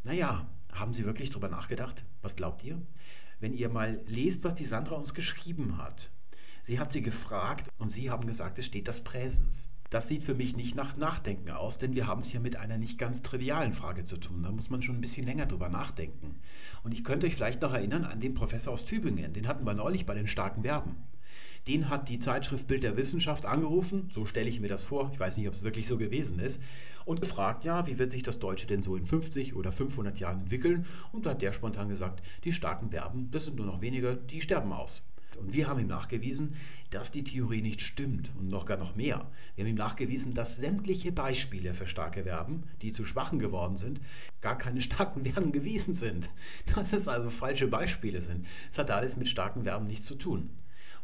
Naja, 0.03 0.47
haben 0.73 0.95
Sie 0.95 1.05
wirklich 1.05 1.31
drüber 1.31 1.49
nachgedacht? 1.49 2.05
Was 2.23 2.35
glaubt 2.35 2.65
ihr? 2.65 2.81
Wenn 3.39 3.55
ihr 3.55 3.69
mal 3.69 4.01
lest, 4.07 4.43
was 4.43 4.55
die 4.55 4.65
Sandra 4.65 4.97
uns 4.97 5.15
geschrieben 5.15 5.79
hat, 5.79 6.11
Sie 6.63 6.79
hat 6.79 6.93
sie 6.93 7.03
gefragt 7.03 7.71
und 7.79 7.91
sie 7.91 8.09
haben 8.09 8.27
gesagt, 8.27 8.59
es 8.59 8.67
steht 8.67 8.87
das 8.87 9.03
Präsens. 9.03 9.69
Das 9.91 10.07
sieht 10.09 10.23
für 10.23 10.35
mich 10.35 10.57
nicht 10.57 10.77
nach 10.77 10.97
Nachdenken 10.97 11.51
aus, 11.51 11.77
denn 11.77 11.95
wir 11.95 12.07
haben 12.07 12.21
es 12.21 12.29
hier 12.29 12.41
mit 12.41 12.57
einer 12.57 12.79
nicht 12.79 12.99
ganz 12.99 13.21
trivialen 13.21 13.75
Frage 13.75 14.05
zu 14.05 14.17
tun. 14.17 14.45
Da 14.45 14.53
muss 14.53 14.71
man 14.71 14.81
schon 14.81 14.95
ein 14.95 15.01
bisschen 15.01 15.27
länger 15.27 15.47
drüber 15.47 15.69
nachdenken. 15.69 16.37
Und 16.85 16.93
ich 16.93 17.03
könnte 17.03 17.27
euch 17.27 17.35
vielleicht 17.35 17.63
noch 17.63 17.75
erinnern 17.75 18.05
an 18.05 18.21
den 18.21 18.35
Professor 18.35 18.73
aus 18.73 18.85
Tübingen, 18.85 19.33
den 19.33 19.49
hatten 19.49 19.67
wir 19.67 19.75
neulich 19.75 20.07
bei 20.07 20.15
den 20.15 20.29
starken 20.29 20.63
Verben. 20.63 20.97
Den 21.67 21.89
hat 21.89 22.09
die 22.09 22.21
Zeitschrift 22.21 22.69
Bild 22.69 22.85
der 22.85 22.97
Wissenschaft 22.97 23.45
angerufen, 23.45 24.09
so 24.13 24.25
stelle 24.25 24.49
ich 24.49 24.61
mir 24.61 24.69
das 24.69 24.83
vor, 24.85 25.11
ich 25.13 25.21
weiß 25.21 25.37
nicht, 25.37 25.49
ob 25.49 25.55
es 25.55 25.63
wirklich 25.65 25.87
so 25.89 25.99
gewesen 25.99 26.39
ist, 26.39 26.63
und 27.05 27.21
gefragt, 27.21 27.65
ja, 27.65 27.87
wie 27.87 27.99
wird 27.99 28.11
sich 28.11 28.23
das 28.23 28.39
Deutsche 28.39 28.67
denn 28.67 28.83
so 28.83 28.97
in 28.97 29.07
50 29.07 29.55
oder 29.57 29.73
500 29.73 30.19
Jahren 30.19 30.41
entwickeln? 30.41 30.87
Und 31.11 31.27
da 31.27 31.31
hat 31.31 31.43
der 31.43 31.53
spontan 31.53 31.89
gesagt, 31.89 32.23
die 32.45 32.53
starken 32.53 32.91
Verben, 32.91 33.31
das 33.31 33.45
sind 33.45 33.57
nur 33.57 33.67
noch 33.67 33.81
wenige, 33.81 34.17
die 34.17 34.41
sterben 34.41 34.73
aus. 34.73 35.05
Und 35.37 35.53
wir 35.53 35.69
haben 35.69 35.81
ihm 35.81 35.87
nachgewiesen, 35.87 36.55
dass 36.91 37.11
die 37.11 37.25
Theorie 37.25 37.63
nicht 37.63 37.81
stimmt 37.81 38.31
und 38.39 38.49
noch 38.49 38.67
gar 38.67 38.77
noch 38.77 38.97
mehr. 38.97 39.31
Wir 39.55 39.65
haben 39.65 39.71
ihm 39.71 39.77
nachgewiesen, 39.77 40.35
dass 40.35 40.57
sämtliche 40.57 41.13
Beispiele 41.13 41.75
für 41.75 41.87
starke 41.87 42.25
Verben, 42.25 42.65
die 42.83 42.93
zu 42.93 43.05
schwachen 43.05 43.39
geworden 43.39 43.77
sind, 43.77 44.01
gar 44.41 44.59
keine 44.59 44.83
starken 44.83 45.25
Verben 45.33 45.53
gewesen 45.53 45.95
sind. 45.95 46.31
Dass 46.75 46.93
es 46.93 47.09
also 47.09 47.31
falsche 47.31 47.69
Beispiele 47.69 48.23
sind. 48.23 48.47
Das 48.69 48.79
hat 48.79 48.91
alles 48.91 49.17
mit 49.17 49.29
starken 49.29 49.65
Verben 49.65 49.87
nichts 49.87 50.07
zu 50.07 50.15
tun. 50.15 50.51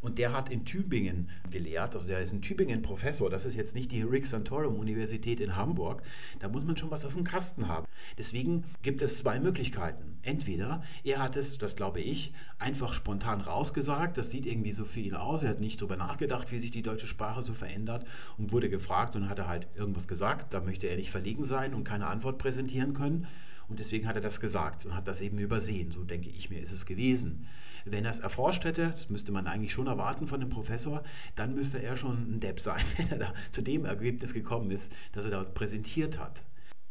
Und 0.00 0.18
der 0.18 0.32
hat 0.32 0.48
in 0.48 0.64
Tübingen 0.64 1.28
gelehrt, 1.50 1.94
also 1.94 2.06
der 2.06 2.20
ist 2.20 2.32
in 2.32 2.40
Tübingen 2.40 2.82
Professor. 2.82 3.28
Das 3.28 3.44
ist 3.44 3.56
jetzt 3.56 3.74
nicht 3.74 3.90
die 3.90 4.02
Rick 4.02 4.26
Santorum 4.26 4.76
Universität 4.76 5.40
in 5.40 5.56
Hamburg. 5.56 6.02
Da 6.38 6.48
muss 6.48 6.64
man 6.64 6.76
schon 6.76 6.90
was 6.90 7.04
auf 7.04 7.14
dem 7.14 7.24
Kasten 7.24 7.68
haben. 7.68 7.86
Deswegen 8.16 8.64
gibt 8.82 9.02
es 9.02 9.18
zwei 9.18 9.40
Möglichkeiten. 9.40 10.18
Entweder 10.22 10.82
er 11.02 11.20
hat 11.22 11.36
es, 11.36 11.58
das 11.58 11.74
glaube 11.74 12.00
ich, 12.00 12.32
einfach 12.58 12.92
spontan 12.94 13.40
rausgesagt. 13.40 14.18
Das 14.18 14.30
sieht 14.30 14.46
irgendwie 14.46 14.72
so 14.72 14.84
für 14.84 15.00
ihn 15.00 15.14
aus. 15.14 15.42
Er 15.42 15.50
hat 15.50 15.60
nicht 15.60 15.80
darüber 15.80 15.96
nachgedacht, 15.96 16.52
wie 16.52 16.58
sich 16.58 16.70
die 16.70 16.82
deutsche 16.82 17.08
Sprache 17.08 17.42
so 17.42 17.52
verändert 17.52 18.06
und 18.36 18.52
wurde 18.52 18.70
gefragt 18.70 19.16
und 19.16 19.28
hat 19.28 19.40
er 19.40 19.48
halt 19.48 19.66
irgendwas 19.74 20.06
gesagt. 20.06 20.52
Da 20.54 20.60
möchte 20.60 20.86
er 20.86 20.96
nicht 20.96 21.10
verlegen 21.10 21.42
sein 21.42 21.74
und 21.74 21.84
keine 21.84 22.06
Antwort 22.06 22.38
präsentieren 22.38 22.92
können. 22.94 23.26
Und 23.68 23.80
deswegen 23.80 24.08
hat 24.08 24.16
er 24.16 24.22
das 24.22 24.40
gesagt 24.40 24.86
und 24.86 24.94
hat 24.94 25.06
das 25.06 25.20
eben 25.20 25.38
übersehen. 25.38 25.90
So 25.90 26.02
denke 26.02 26.30
ich 26.30 26.48
mir, 26.48 26.60
ist 26.60 26.72
es 26.72 26.86
gewesen. 26.86 27.46
Wenn 27.92 28.04
er 28.04 28.10
es 28.10 28.20
erforscht 28.20 28.64
hätte, 28.64 28.90
das 28.90 29.10
müsste 29.10 29.32
man 29.32 29.46
eigentlich 29.46 29.72
schon 29.72 29.86
erwarten 29.86 30.26
von 30.26 30.40
dem 30.40 30.50
Professor, 30.50 31.02
dann 31.36 31.54
müsste 31.54 31.82
er 31.82 31.96
schon 31.96 32.34
ein 32.34 32.40
Depp 32.40 32.60
sein, 32.60 32.82
wenn 32.96 33.10
er 33.10 33.18
da 33.18 33.34
zu 33.50 33.62
dem 33.62 33.84
Ergebnis 33.84 34.34
gekommen 34.34 34.70
ist, 34.70 34.92
das 35.12 35.24
er 35.24 35.30
da 35.30 35.42
präsentiert 35.42 36.18
hat. 36.18 36.42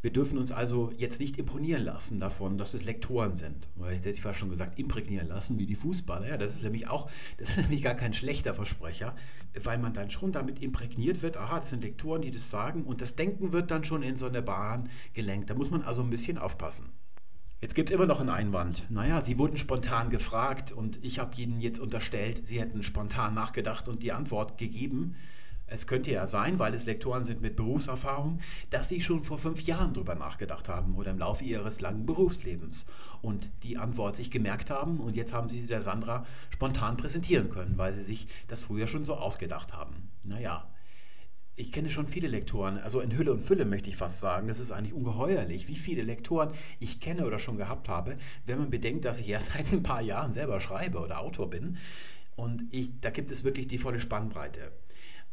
Wir 0.02 0.14
dürfen 0.14 0.38
uns 0.38 0.52
also 0.52 0.94
jetzt 0.96 1.20
nicht 1.20 1.40
imponieren 1.40 1.84
lassen 1.84 2.20
davon, 2.20 2.60
dass 2.60 2.76
es 2.76 2.86
Lektoren 2.86 3.34
sind. 3.34 3.68
Weil 3.76 3.96
jetzt 3.96 4.06
hätte 4.06 4.16
ich 4.16 4.22
fast 4.22 4.40
schon 4.40 4.50
gesagt, 4.50 4.78
imprägnieren 4.78 5.28
lassen 5.28 5.58
wie 5.58 5.66
die 5.66 5.76
Fußballer. 5.76 6.28
Ja, 6.30 6.38
das 6.38 6.54
ist 6.54 6.64
nämlich 6.64 6.88
auch, 6.88 7.10
das 7.38 7.50
ist 7.50 7.58
nämlich 7.58 7.82
gar 7.82 7.96
kein 7.96 8.14
schlechter 8.14 8.54
Versprecher, 8.54 9.16
weil 9.64 9.80
man 9.80 9.94
dann 9.94 10.12
schon 10.12 10.32
damit 10.32 10.62
imprägniert 10.62 11.24
wird, 11.24 11.36
aha, 11.36 11.60
das 11.60 11.70
sind 11.70 11.84
Lektoren, 11.84 12.22
die 12.22 12.32
das 12.32 12.52
sagen 12.52 12.84
und 12.84 13.02
das 13.02 13.16
Denken 13.16 13.54
wird 13.54 13.72
dann 13.72 13.84
schon 13.84 14.04
in 14.04 14.18
so 14.18 14.28
eine 14.28 14.44
Bahn 14.44 14.90
gelenkt. 15.14 15.50
Da 15.50 15.56
muss 15.56 15.72
man 15.72 15.82
also 15.82 16.04
ein 16.04 16.12
bisschen 16.12 16.38
aufpassen. 16.38 16.90
Jetzt 17.60 17.74
gibt 17.74 17.90
es 17.90 17.96
immer 17.96 18.06
noch 18.06 18.20
einen 18.20 18.30
Einwand. 18.30 18.86
Naja, 18.92 19.20
Sie 19.20 19.40
wurden 19.40 19.58
spontan 19.58 20.12
gefragt 20.12 20.72
und 20.72 21.04
ich 21.04 21.18
habe 21.18 21.42
Ihnen 21.42 21.60
jetzt 21.60 21.80
unterstellt, 21.80 22.48
Sie 22.48 22.60
hätten 22.60 22.84
spontan 22.84 23.34
nachgedacht 23.34 23.88
und 23.88 24.04
die 24.04 24.12
Antwort 24.12 24.60
gegeben. 24.60 25.16
Es 25.66 25.88
könnte 25.88 26.12
ja 26.12 26.28
sein, 26.28 26.60
weil 26.60 26.76
es 26.76 26.86
Lektoren 26.86 27.24
sind 27.24 27.42
mit 27.42 27.56
Berufserfahrung, 27.56 28.40
dass 28.70 28.90
sie 28.90 29.02
schon 29.02 29.24
vor 29.24 29.40
fünf 29.40 29.62
Jahren 29.64 29.94
darüber 29.94 30.16
nachgedacht 30.16 30.70
haben 30.70 30.96
oder 30.96 31.12
im 31.12 31.18
Laufe 31.18 31.44
ihres 31.44 31.82
langen 31.82 32.06
Berufslebens 32.06 32.86
und 33.22 33.50
die 33.64 33.78
Antwort 33.78 34.16
sich 34.16 34.32
gemerkt 34.32 34.70
haben 34.70 35.00
und 35.00 35.16
jetzt 35.16 35.34
haben 35.34 35.50
sie 35.50 35.60
sie 35.60 35.68
der 35.68 35.82
Sandra 35.82 36.26
spontan 36.52 36.96
präsentieren 36.96 37.50
können, 37.50 37.78
weil 37.78 37.92
sie 37.92 38.04
sich 38.04 38.28
das 38.48 38.62
früher 38.62 38.88
schon 38.88 39.04
so 39.04 39.16
ausgedacht 39.16 39.74
haben. 39.74 40.10
Naja, 40.24 40.70
ich 41.58 41.72
kenne 41.72 41.90
schon 41.90 42.08
viele 42.08 42.28
Lektoren, 42.28 42.78
also 42.78 43.02
in 43.02 43.18
Hülle 43.18 43.34
und 43.34 43.42
Fülle 43.42 43.66
möchte 43.66 43.90
ich 43.90 43.98
fast 43.98 44.20
sagen. 44.20 44.48
Das 44.48 44.60
ist 44.60 44.72
eigentlich 44.72 44.94
ungeheuerlich, 44.94 45.68
wie 45.68 45.76
viele 45.76 46.04
Lektoren 46.04 46.54
ich 46.80 47.00
kenne 47.00 47.26
oder 47.26 47.40
schon 47.40 47.58
gehabt 47.58 47.90
habe, 47.90 48.18
wenn 48.46 48.60
man 48.60 48.70
bedenkt, 48.70 49.06
dass 49.06 49.20
ich 49.20 49.28
erst 49.28 49.52
seit 49.54 49.74
ein 49.74 49.82
paar 49.82 50.02
Jahren 50.02 50.32
selber 50.32 50.62
schreibe 50.62 51.00
oder 51.00 51.20
Autor 51.20 51.50
bin. 51.50 51.78
Und 52.36 52.66
ich, 52.70 53.00
da 53.02 53.10
gibt 53.10 53.32
es 53.32 53.44
wirklich 53.44 53.68
die 53.68 53.80
volle 53.80 54.00
Spannbreite. 54.00 54.72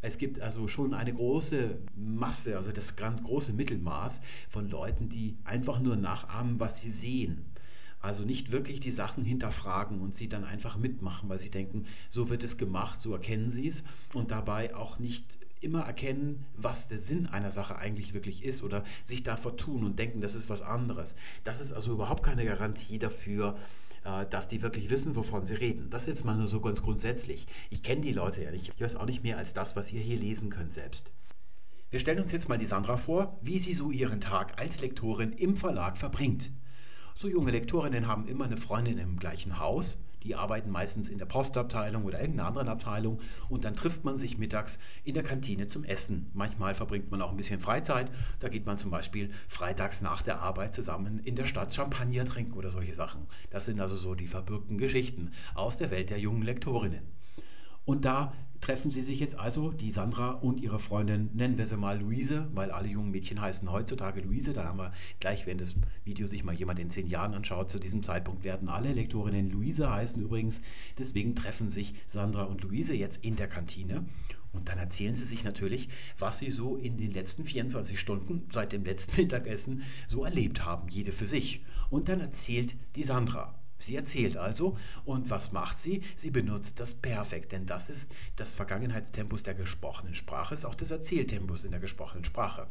Es 0.01 0.17
gibt 0.17 0.41
also 0.41 0.67
schon 0.67 0.95
eine 0.95 1.13
große 1.13 1.79
Masse, 1.95 2.57
also 2.57 2.73
das 2.73 2.97
ganz 2.97 3.23
große 3.23 3.53
Mittelmaß 3.53 4.23
von 4.49 4.71
Leuten, 4.71 5.11
die 5.11 5.37
einfach 5.45 5.79
nur 5.79 5.97
nachahmen, 5.97 6.59
was 6.59 6.79
sie 6.79 6.91
sehen. 6.91 7.45
Also 8.01 8.25
nicht 8.25 8.51
wirklich 8.51 8.81
die 8.81 8.91
Sachen 8.91 9.25
hinterfragen 9.25 10.01
und 10.01 10.15
sie 10.15 10.29
dann 10.29 10.45
einfach 10.45 10.79
mitmachen, 10.79 11.29
weil 11.29 11.39
sie 11.39 11.51
denken, 11.51 11.85
so 12.09 12.31
wird 12.31 12.43
es 12.43 12.57
gemacht, 12.57 13.01
so 13.01 13.13
erkennen 13.13 13.49
sie 13.51 13.67
es 13.67 13.83
und 14.13 14.31
dabei 14.31 14.75
auch 14.75 14.99
nicht 14.99 15.39
immer 15.65 15.81
erkennen, 15.81 16.45
was 16.57 16.89
der 16.89 16.99
Sinn 16.99 17.27
einer 17.27 17.51
Sache 17.51 17.77
eigentlich 17.77 18.15
wirklich 18.15 18.45
ist 18.45 18.63
oder 18.63 18.85
sich 19.03 19.23
da 19.23 19.37
vertun 19.37 19.85
und 19.85 19.99
denken, 19.99 20.21
das 20.21 20.35
ist 20.35 20.49
was 20.49 20.63
anderes. 20.63 21.17
Das 21.43 21.61
ist 21.61 21.73
also 21.73 21.93
überhaupt 21.93 22.23
keine 22.23 22.45
Garantie 22.45 22.99
dafür, 22.99 23.57
äh, 24.05 24.27
dass 24.27 24.49
die 24.49 24.63
wirklich 24.63 24.91
wissen, 24.91 25.17
wovon 25.17 25.45
sie 25.45 25.55
reden. 25.55 25.91
Das 25.91 26.07
jetzt 26.07 26.25
mal 26.25 26.37
nur 26.37 26.49
so 26.49 26.61
ganz 26.61 26.83
grundsätzlich. 26.83 27.47
Ich 27.71 27.83
kenne 27.83 28.03
die 28.03 28.13
Leute 28.13 28.43
ja 28.43 28.51
nicht. 28.51 28.73
Ich 28.77 28.81
weiß 28.81 28.97
auch 28.97 29.07
nicht 29.07 29.23
mehr 29.23 29.39
als 29.39 29.55
das, 29.55 29.75
was 29.75 29.93
ihr 29.93 30.01
hier 30.01 30.19
lesen 30.19 30.51
könnt 30.51 30.73
selbst. 30.73 31.13
Wir 31.91 32.01
stellen 32.01 32.21
uns 32.21 32.33
jetzt 32.33 32.49
mal 32.49 32.59
die 32.59 32.67
Sandra 32.67 32.97
vor, 32.97 33.39
wie 33.41 33.59
sie 33.59 33.73
so 33.73 33.91
ihren 33.91 34.21
Tag 34.21 34.61
als 34.61 34.81
Lektorin 34.81 35.33
im 35.33 35.57
Verlag 35.57 35.97
verbringt. 35.97 36.51
So 37.15 37.29
junge 37.29 37.53
Lektorinnen 37.53 38.09
haben 38.09 38.27
immer 38.27 38.47
eine 38.47 38.57
Freundin 38.57 38.99
im 38.99 39.19
gleichen 39.19 39.61
Haus 39.61 40.01
die 40.25 40.35
arbeiten 40.35 40.71
meistens 40.71 41.09
in 41.09 41.19
der 41.19 41.27
Postabteilung 41.27 42.05
oder 42.05 42.21
irgendeiner 42.21 42.49
anderen 42.49 42.69
Abteilung 42.69 43.21
und 43.49 43.65
dann 43.65 43.77
trifft 43.77 44.05
man 44.05 44.17
sich 44.17 44.39
mittags 44.39 44.79
in 45.05 45.15
der 45.15 45.23
Kantine 45.23 45.67
zum 45.67 45.85
Essen. 45.85 46.31
Manchmal 46.35 46.75
verbringt 46.75 47.11
man 47.11 47.23
auch 47.23 47.31
ein 47.31 47.37
bisschen 47.37 47.61
Freizeit. 47.61 48.11
Da 48.41 48.49
geht 48.49 48.67
man 48.67 48.77
zum 48.77 48.91
Beispiel 48.91 49.31
freitags 49.49 50.03
nach 50.03 50.23
der 50.23 50.41
Arbeit 50.41 50.75
zusammen 50.75 51.21
in 51.21 51.37
der 51.37 51.47
Stadt 51.47 51.75
Champagner 51.75 52.25
trinken 52.25 52.55
oder 52.55 52.71
solche 52.71 52.95
Sachen. 52.95 53.27
Das 53.51 53.67
sind 53.67 53.81
also 53.81 53.97
so 53.97 54.15
die 54.15 54.27
verbürgten 54.27 54.79
Geschichten 54.79 55.33
aus 55.55 55.77
der 55.77 55.91
Welt 55.91 56.11
der 56.11 56.19
jungen 56.19 56.43
Lektorinnen. 56.43 57.03
Und 57.85 58.05
da 58.05 58.33
treffen 58.65 58.91
sie 58.91 59.03
sich 59.03 59.21
jetzt 59.21 59.39
also, 59.39 59.73
die 59.73 59.91
Sandra 59.91 60.31
und 60.31 60.59
ihre 60.59 60.79
Freundin, 60.79 61.29
nennen 61.35 61.59
wir 61.59 61.67
sie 61.67 61.77
mal 61.77 62.01
Luise, 62.01 62.49
weil 62.55 62.71
alle 62.71 62.89
jungen 62.89 63.11
Mädchen 63.11 63.39
heißen 63.39 63.71
heutzutage 63.71 64.23
Luise. 64.23 64.55
Da 64.55 64.65
haben 64.65 64.79
wir 64.79 64.91
gleich, 65.21 65.47
wenn 65.47 65.59
das 65.59 65.75
Video 66.07 66.27
sich 66.27 66.45
mal 66.45 66.55
jemand 66.55 66.79
in 66.79 66.89
zehn 66.89 67.07
Jahren 67.07 67.35
anschaut, 67.35 67.71
zu 67.71 67.79
diesem 67.79 68.03
Zeitpunkt 68.03 68.43
werden 68.43 68.71
alle 68.71 68.95
Lektorinnen 68.95 69.51
Luise 69.51 69.91
heißen 69.91 70.23
übrigens. 70.23 70.63
Deswegen 70.97 71.35
treffen 71.35 71.69
sich 71.69 71.93
Sandra 72.09 72.45
und 72.45 72.63
Luise 72.63 72.95
jetzt 72.95 73.23
in 73.23 73.37
der 73.37 73.49
Kantine. 73.49 74.07
Und 74.55 74.71
dann 74.71 74.79
erzählen 74.79 75.15
sie 75.15 75.25
sich 75.25 75.45
natürlich, 75.45 75.91
was 76.19 76.39
sie 76.39 76.51
so 76.51 76.77
in 76.77 76.97
den 76.97 77.11
letzten 77.11 77.45
24 77.45 78.01
Stunden 78.01 78.49
seit 78.51 78.73
dem 78.73 78.85
letzten 78.87 79.15
Mittagessen 79.21 79.83
so 80.09 80.25
erlebt 80.25 80.65
haben, 80.65 80.89
jede 80.89 81.13
für 81.13 81.27
sich. 81.27 81.63
Und 81.91 82.09
dann 82.09 82.21
erzählt 82.21 82.77
die 82.97 83.03
Sandra. 83.03 83.55
Sie 83.85 83.97
erzählt 83.97 84.37
also 84.37 84.77
und 85.05 85.31
was 85.31 85.53
macht 85.53 85.79
sie? 85.79 86.03
Sie 86.17 86.31
benutzt 86.31 86.81
das 86.81 86.95
Perfekt, 86.95 87.53
denn 87.53 87.67
das 87.67 87.89
ist 87.89 88.13
das 88.37 88.55
Vergangenheitstempus 88.55 89.43
der 89.43 89.55
gesprochenen 89.55 90.15
Sprache, 90.15 90.55
ist 90.55 90.65
auch 90.65 90.75
das 90.75 90.91
Erzähltempus 90.91 91.65
in 91.65 91.71
der 91.71 91.81
gesprochenen 91.81 92.25
Sprache. 92.25 92.67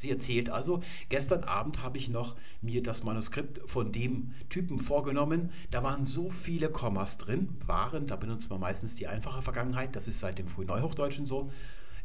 Sie 0.00 0.10
erzählt 0.10 0.48
also, 0.48 0.82
gestern 1.10 1.44
Abend 1.44 1.82
habe 1.82 1.98
ich 1.98 2.08
noch 2.08 2.34
mir 2.62 2.82
das 2.82 3.04
Manuskript 3.04 3.60
von 3.70 3.92
dem 3.92 4.32
Typen 4.48 4.78
vorgenommen. 4.78 5.50
Da 5.70 5.82
waren 5.82 6.06
so 6.06 6.30
viele 6.30 6.70
Kommas 6.70 7.18
drin, 7.18 7.50
waren, 7.66 8.06
da 8.06 8.16
benutzt 8.16 8.48
man 8.48 8.60
meistens 8.60 8.94
die 8.94 9.08
einfache 9.08 9.42
Vergangenheit, 9.42 9.94
das 9.94 10.08
ist 10.08 10.20
seit 10.20 10.38
dem 10.38 10.48
Frühneuhochdeutschen 10.48 11.26
so, 11.26 11.50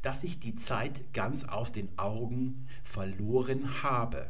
dass 0.02 0.26
ich 0.26 0.42
die 0.42 0.58
Zeit 0.58 1.14
ganz 1.14 1.46
aus 1.46 1.72
den 1.72 1.88
Augen 1.98 2.68
verloren 2.84 3.82
habe. 3.82 4.30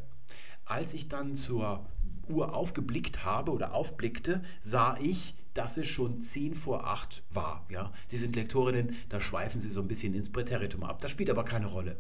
Als 0.66 0.94
ich 0.94 1.10
dann 1.10 1.36
zur 1.36 1.88
Uhr 2.30 2.54
aufgeblickt 2.54 3.26
habe 3.26 3.52
oder 3.52 3.74
aufblickte, 3.74 4.42
sah 4.62 4.98
ich, 5.00 5.36
dass 5.54 5.78
es 5.78 5.88
schon 5.88 6.20
10 6.20 6.56
vor 6.56 6.86
8 6.86 7.24
war. 7.32 7.66
Ja? 7.70 7.92
Sie 8.08 8.18
sind 8.18 8.36
Lektorinnen, 8.36 8.96
da 9.10 9.20
schweifen 9.22 9.62
Sie 9.62 9.70
so 9.70 9.82
ein 9.82 9.88
bisschen 9.88 10.14
ins 10.14 10.32
Präteritum 10.32 10.84
ab. 10.84 11.02
Das 11.02 11.12
spielt 11.12 11.30
aber 11.30 11.46
keine 11.46 11.68
Rolle. 11.68 11.98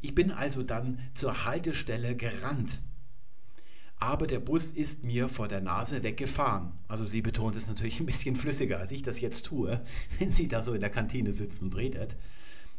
Ich 0.00 0.14
bin 0.14 0.30
also 0.30 0.62
dann 0.62 1.00
zur 1.14 1.44
Haltestelle 1.44 2.16
gerannt. 2.16 2.80
Aber 4.00 4.28
der 4.28 4.38
Bus 4.38 4.66
ist 4.66 5.02
mir 5.02 5.28
vor 5.28 5.48
der 5.48 5.60
Nase 5.60 6.04
weggefahren. 6.04 6.72
Also 6.86 7.04
sie 7.04 7.20
betont 7.20 7.56
es 7.56 7.66
natürlich 7.66 7.98
ein 7.98 8.06
bisschen 8.06 8.36
flüssiger, 8.36 8.78
als 8.78 8.92
ich 8.92 9.02
das 9.02 9.20
jetzt 9.20 9.46
tue, 9.46 9.80
wenn 10.18 10.32
sie 10.32 10.46
da 10.46 10.62
so 10.62 10.72
in 10.72 10.80
der 10.80 10.90
Kantine 10.90 11.32
sitzt 11.32 11.62
und 11.62 11.76
redet. 11.76 12.16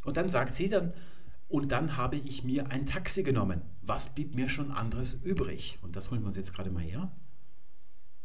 Und 0.05 0.15
dann 0.15 0.29
sagt 0.29 0.55
sie 0.55 0.69
dann, 0.69 0.93
und 1.49 1.71
dann 1.71 1.97
habe 1.97 2.17
ich 2.17 2.43
mir 2.43 2.71
ein 2.71 2.85
Taxi 2.85 3.23
genommen. 3.23 3.61
Was 3.81 4.09
blieb 4.09 4.35
mir 4.35 4.49
schon 4.49 4.71
anderes 4.71 5.15
übrig? 5.15 5.79
Und 5.81 5.95
das 5.95 6.11
holen 6.11 6.21
wir 6.21 6.27
uns 6.27 6.37
jetzt 6.37 6.53
gerade 6.53 6.69
mal 6.69 6.83
her. 6.83 7.11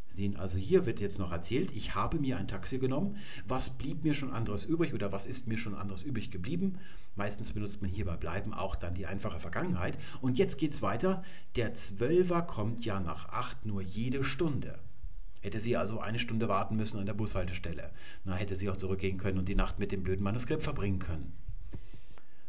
Sehen, 0.09 0.37
also 0.37 0.59
hier 0.59 0.87
wird 0.87 1.00
jetzt 1.00 1.19
noch 1.19 1.33
erzählt, 1.33 1.75
ich 1.75 1.95
habe 1.95 2.21
mir 2.21 2.37
ein 2.37 2.47
Taxi 2.47 2.78
genommen. 2.78 3.16
Was 3.49 3.71
blieb 3.71 4.04
mir 4.04 4.14
schon 4.14 4.31
anderes 4.31 4.66
übrig 4.66 4.93
oder 4.93 5.11
was 5.11 5.25
ist 5.26 5.49
mir 5.49 5.59
schon 5.59 5.75
anderes 5.75 6.02
übrig 6.02 6.31
geblieben? 6.31 6.78
Meistens 7.16 7.54
benutzt 7.54 7.81
man 7.81 7.90
hierbei 7.90 8.16
bleiben 8.16 8.52
auch 8.52 8.76
dann 8.76 8.95
die 8.95 9.07
einfache 9.07 9.40
Vergangenheit. 9.40 9.99
Und 10.21 10.38
jetzt 10.38 10.59
geht 10.59 10.73
es 10.73 10.83
weiter. 10.83 11.25
Der 11.57 11.73
Zwölfer 11.75 12.43
kommt 12.43 12.85
ja 12.85 13.00
nach 13.00 13.31
acht 13.31 13.64
nur 13.64 13.81
jede 13.81 14.23
Stunde. 14.23 14.78
Hätte 15.40 15.61
sie 15.61 15.76
also 15.76 15.99
eine 15.99 16.19
Stunde 16.19 16.49
warten 16.49 16.76
müssen 16.76 16.99
an 16.99 17.07
der 17.07 17.14
Bushaltestelle. 17.14 17.90
Na, 18.25 18.35
hätte 18.35 18.54
sie 18.54 18.69
auch 18.69 18.76
zurückgehen 18.76 19.19
können 19.19 19.38
und 19.38 19.49
die 19.49 19.54
Nacht 19.54 19.78
mit 19.78 19.93
dem 19.93 20.02
blöden 20.02 20.23
Manuskript 20.23 20.62
verbringen 20.62 20.99
können. 20.99 21.33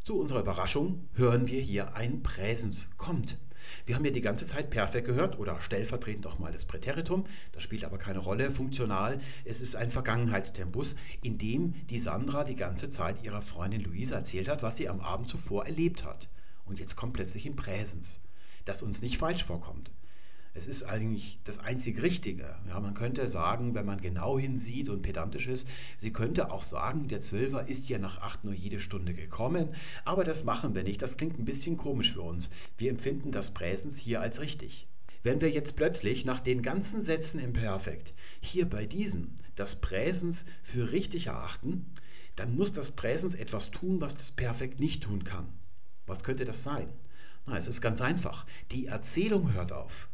Zu 0.06 0.20
unserer 0.20 0.42
Überraschung 0.42 1.10
hören 1.16 1.48
wir 1.48 1.60
hier 1.60 1.96
ein 1.96 2.22
Präsens 2.22 2.92
kommt. 2.96 3.40
Wir 3.88 3.96
haben 3.96 4.06
ja 4.06 4.12
die 4.12 4.22
ganze 4.22 4.46
Zeit 4.46 4.70
perfekt 4.70 5.08
gehört 5.08 5.40
oder 5.40 5.60
stellvertretend 5.60 6.28
auch 6.28 6.38
mal 6.38 6.54
das 6.54 6.66
Präteritum. 6.66 7.24
Das 7.54 7.64
spielt 7.64 7.84
aber 7.84 7.98
keine 7.98 8.20
Rolle. 8.20 8.52
Funktional, 8.52 9.18
es 9.46 9.62
ist 9.62 9.76
ein 9.76 9.90
Vergangenheitstempus, 9.90 10.94
in 11.24 11.40
dem 11.40 11.74
die 11.88 11.98
Sandra 11.98 12.44
die 12.44 12.56
ganze 12.56 12.92
Zeit 12.92 13.24
ihrer 13.24 13.42
Freundin 13.42 13.82
Luise 13.82 14.14
erzählt 14.14 14.48
hat, 14.48 14.62
was 14.62 14.78
sie 14.78 14.90
am 14.90 15.02
Abend 15.02 15.28
zuvor 15.28 15.66
erlebt 15.66 16.06
hat. 16.06 16.30
Und 16.66 16.80
jetzt 16.80 16.96
kommt 16.96 17.14
plötzlich 17.14 17.48
ein 17.48 17.56
Präsens, 17.56 18.20
das 18.64 18.84
uns 18.84 19.02
nicht 19.02 19.18
falsch 19.18 19.44
vorkommt. 19.44 19.90
Es 20.58 20.68
ist 20.68 20.84
eigentlich 20.84 21.38
das 21.44 21.60
einzig 21.60 22.02
Richtige. 22.02 22.56
Ja, 22.70 22.80
man 22.80 22.94
könnte 22.94 23.28
sagen, 23.28 23.76
wenn 23.76 23.86
man 23.86 24.00
genau 24.00 24.40
hinsieht 24.40 24.88
und 24.88 25.02
pedantisch 25.02 25.48
ist, 25.48 25.68
sie 25.98 26.14
könnte 26.14 26.50
auch 26.50 26.62
sagen, 26.62 27.10
der 27.10 27.20
Zwölfer 27.20 27.68
ist 27.68 27.90
ja 27.90 28.00
nach 28.00 28.22
acht 28.22 28.46
nur 28.46 28.54
jede 28.54 28.80
Stunde 28.80 29.14
gekommen, 29.14 29.76
aber 30.06 30.24
das 30.24 30.46
machen 30.46 30.74
wir 30.74 30.84
nicht. 30.84 31.02
Das 31.02 31.18
klingt 31.18 31.38
ein 31.38 31.44
bisschen 31.44 31.76
komisch 31.76 32.14
für 32.14 32.22
uns. 32.22 32.52
Wir 32.78 32.90
empfinden 32.90 33.34
das 33.34 33.54
Präsens 33.54 33.98
hier 33.98 34.22
als 34.22 34.40
richtig. 34.40 34.88
Wenn 35.24 35.42
wir 35.42 35.50
jetzt 35.50 35.76
plötzlich 35.76 36.24
nach 36.24 36.40
den 36.40 36.62
ganzen 36.62 37.02
Sätzen 37.02 37.42
im 37.42 37.52
Perfekt 37.52 38.14
hier 38.40 38.70
bei 38.70 38.86
diesem 38.86 39.36
das 39.58 39.82
Präsens 39.82 40.46
für 40.64 40.94
richtig 40.94 41.28
erachten, 41.28 41.92
dann 42.38 42.56
muss 42.56 42.72
das 42.72 42.92
Präsens 42.92 43.36
etwas 43.36 43.72
tun, 43.72 44.00
was 44.00 44.16
das 44.16 44.32
Perfekt 44.32 44.80
nicht 44.80 45.04
tun 45.04 45.26
kann. 45.26 45.50
Was 46.06 46.24
könnte 46.24 46.46
das 46.46 46.64
sein? 46.64 46.88
Na, 47.46 47.58
es 47.58 47.68
ist 47.68 47.82
ganz 47.82 48.00
einfach. 48.00 48.46
Die 48.72 48.86
Erzählung 48.86 49.52
hört 49.52 49.74
auf. 49.74 50.08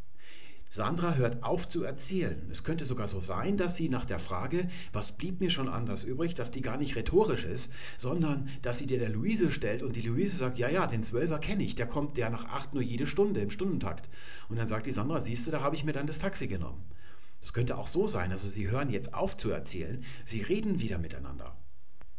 Sandra 0.74 1.16
hört 1.16 1.44
auf 1.44 1.68
zu 1.68 1.84
erzählen. 1.84 2.48
Es 2.50 2.64
könnte 2.64 2.86
sogar 2.86 3.10
so 3.10 3.20
sein, 3.20 3.58
dass 3.58 3.76
sie 3.76 3.90
nach 3.90 4.06
der 4.06 4.20
Frage, 4.20 4.70
was 4.94 5.12
blieb 5.12 5.42
mir 5.42 5.50
schon 5.50 5.68
anders 5.68 6.06
übrig, 6.06 6.34
dass 6.34 6.50
die 6.50 6.62
gar 6.62 6.78
nicht 6.78 6.96
rhetorisch 6.96 7.44
ist, 7.44 7.70
sondern 7.98 8.48
dass 8.62 8.78
sie 8.78 8.88
dir 8.88 8.98
der 8.98 9.10
Luise 9.10 9.52
stellt 9.52 9.84
und 9.84 9.98
die 9.98 10.02
Luise 10.02 10.38
sagt, 10.38 10.58
ja, 10.60 10.70
ja, 10.70 10.88
den 10.88 11.04
Zwölfer 11.04 11.40
kenne 11.40 11.64
ich, 11.64 11.76
der 11.76 11.88
kommt 11.88 12.16
der 12.16 12.30
nach 12.30 12.46
acht 12.46 12.74
nur 12.74 12.82
jede 12.82 13.06
Stunde 13.06 13.42
im 13.42 13.50
Stundentakt. 13.50 14.08
Und 14.48 14.58
dann 14.58 14.70
sagt 14.70 14.86
die 14.86 14.94
Sandra, 14.94 15.20
siehst 15.20 15.46
du, 15.46 15.52
da 15.52 15.60
habe 15.60 15.76
ich 15.76 15.84
mir 15.84 15.92
dann 15.92 16.08
das 16.08 16.20
Taxi 16.20 16.48
genommen. 16.48 16.86
Das 17.42 17.52
könnte 17.52 17.78
auch 17.78 17.88
so 17.88 18.08
sein, 18.08 18.32
also 18.32 18.48
sie 18.48 18.70
hören 18.70 18.90
jetzt 18.90 19.14
auf 19.14 19.36
zu 19.36 19.52
erzählen, 19.52 20.06
sie 20.24 20.42
reden 20.42 20.80
wieder 20.80 21.00
miteinander. 21.00 21.58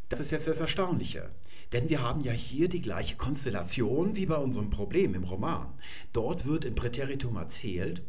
Das 0.09 0.19
ist 0.19 0.29
jetzt 0.29 0.47
das 0.47 0.59
Erstaunliche. 0.59 1.31
Denn 1.71 1.89
wir 1.89 2.03
haben 2.03 2.21
ja 2.21 2.33
hier 2.33 2.69
die 2.69 2.81
gleiche 2.81 3.15
Konstellation 3.15 4.15
wie 4.15 4.27
bei 4.27 4.35
unserem 4.35 4.69
Problem 4.69 5.15
im 5.15 5.23
Roman. 5.23 5.73
Dort 6.11 6.45
wird 6.45 6.65
im 6.65 6.75
Präteritum 6.75 7.35
erzählt 7.35 8.03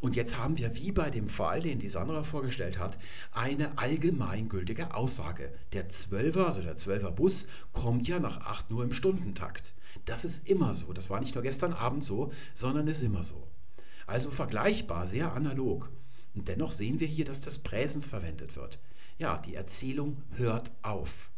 und 0.00 0.16
jetzt 0.16 0.38
haben 0.38 0.56
wir, 0.56 0.76
wie 0.76 0.92
bei 0.92 1.10
dem 1.10 1.28
Fall, 1.28 1.60
den 1.60 1.78
die 1.78 1.90
Sandra 1.90 2.22
vorgestellt 2.22 2.78
hat, 2.78 2.98
eine 3.32 3.76
allgemeingültige 3.76 4.94
Aussage. 4.94 5.52
Der 5.72 5.86
Zwölfer, 5.86 6.46
also 6.46 6.62
der 6.62 6.76
Zwölferbus, 6.76 7.46
kommt 7.72 8.08
ja 8.08 8.18
nach 8.18 8.40
8 8.40 8.72
Uhr 8.72 8.82
im 8.82 8.94
Stundentakt. 8.94 9.74
Das 10.06 10.24
ist 10.24 10.48
immer 10.48 10.74
so. 10.74 10.92
Das 10.92 11.10
war 11.10 11.20
nicht 11.20 11.34
nur 11.34 11.42
gestern 11.42 11.74
Abend 11.74 12.02
so, 12.02 12.32
sondern 12.54 12.88
ist 12.88 13.02
immer 13.02 13.24
so. 13.24 13.46
Also 14.06 14.30
vergleichbar, 14.30 15.06
sehr 15.06 15.32
analog. 15.34 15.90
Und 16.34 16.48
dennoch 16.48 16.72
sehen 16.72 17.00
wir 17.00 17.06
hier, 17.06 17.24
dass 17.24 17.42
das 17.42 17.58
Präsens 17.58 18.08
verwendet 18.08 18.56
wird. 18.56 18.78
Ja, 19.18 19.38
die 19.38 19.54
Erzählung 19.54 20.22
hört 20.36 20.70
auf. 20.82 21.29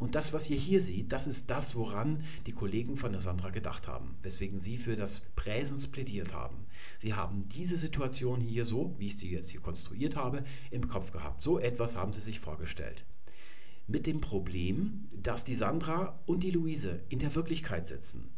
Und 0.00 0.14
das, 0.14 0.32
was 0.32 0.48
ihr 0.48 0.56
hier 0.56 0.80
seht, 0.80 1.12
das 1.12 1.26
ist 1.26 1.50
das, 1.50 1.76
woran 1.76 2.24
die 2.46 2.52
Kollegen 2.52 2.96
von 2.96 3.12
der 3.12 3.20
Sandra 3.20 3.50
gedacht 3.50 3.86
haben, 3.86 4.16
weswegen 4.22 4.58
sie 4.58 4.78
für 4.78 4.96
das 4.96 5.20
Präsens 5.36 5.88
plädiert 5.88 6.32
haben. 6.32 6.56
Sie 7.00 7.12
haben 7.12 7.46
diese 7.48 7.76
Situation 7.76 8.40
hier 8.40 8.64
so, 8.64 8.94
wie 8.98 9.08
ich 9.08 9.18
sie 9.18 9.30
jetzt 9.30 9.50
hier 9.50 9.60
konstruiert 9.60 10.16
habe, 10.16 10.42
im 10.70 10.88
Kopf 10.88 11.12
gehabt. 11.12 11.42
So 11.42 11.58
etwas 11.58 11.96
haben 11.96 12.14
sie 12.14 12.20
sich 12.20 12.40
vorgestellt. 12.40 13.04
Mit 13.86 14.06
dem 14.06 14.22
Problem, 14.22 15.06
dass 15.12 15.44
die 15.44 15.54
Sandra 15.54 16.18
und 16.24 16.44
die 16.44 16.50
Luise 16.50 17.02
in 17.10 17.18
der 17.18 17.34
Wirklichkeit 17.34 17.86
sitzen. 17.86 18.30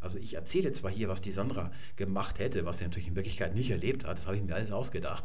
Also 0.00 0.18
ich 0.18 0.34
erzähle 0.34 0.70
zwar 0.72 0.90
hier, 0.90 1.08
was 1.08 1.22
die 1.22 1.32
Sandra 1.32 1.72
gemacht 1.96 2.40
hätte, 2.40 2.66
was 2.66 2.78
sie 2.78 2.84
natürlich 2.84 3.08
in 3.08 3.16
Wirklichkeit 3.16 3.54
nicht 3.54 3.70
erlebt 3.70 4.04
hat, 4.04 4.18
das 4.18 4.26
habe 4.26 4.36
ich 4.36 4.42
mir 4.42 4.54
alles 4.54 4.70
ausgedacht. 4.70 5.24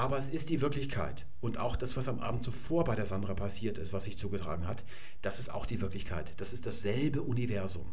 Aber 0.00 0.16
es 0.16 0.30
ist 0.30 0.48
die 0.48 0.62
Wirklichkeit. 0.62 1.26
Und 1.42 1.58
auch 1.58 1.76
das, 1.76 1.94
was 1.94 2.08
am 2.08 2.20
Abend 2.20 2.42
zuvor 2.42 2.84
bei 2.84 2.94
der 2.94 3.04
Sandra 3.04 3.34
passiert 3.34 3.76
ist, 3.76 3.92
was 3.92 4.04
sich 4.04 4.16
zugetragen 4.16 4.66
hat, 4.66 4.82
das 5.20 5.38
ist 5.38 5.52
auch 5.52 5.66
die 5.66 5.82
Wirklichkeit. 5.82 6.32
Das 6.38 6.54
ist 6.54 6.64
dasselbe 6.64 7.20
Universum. 7.20 7.84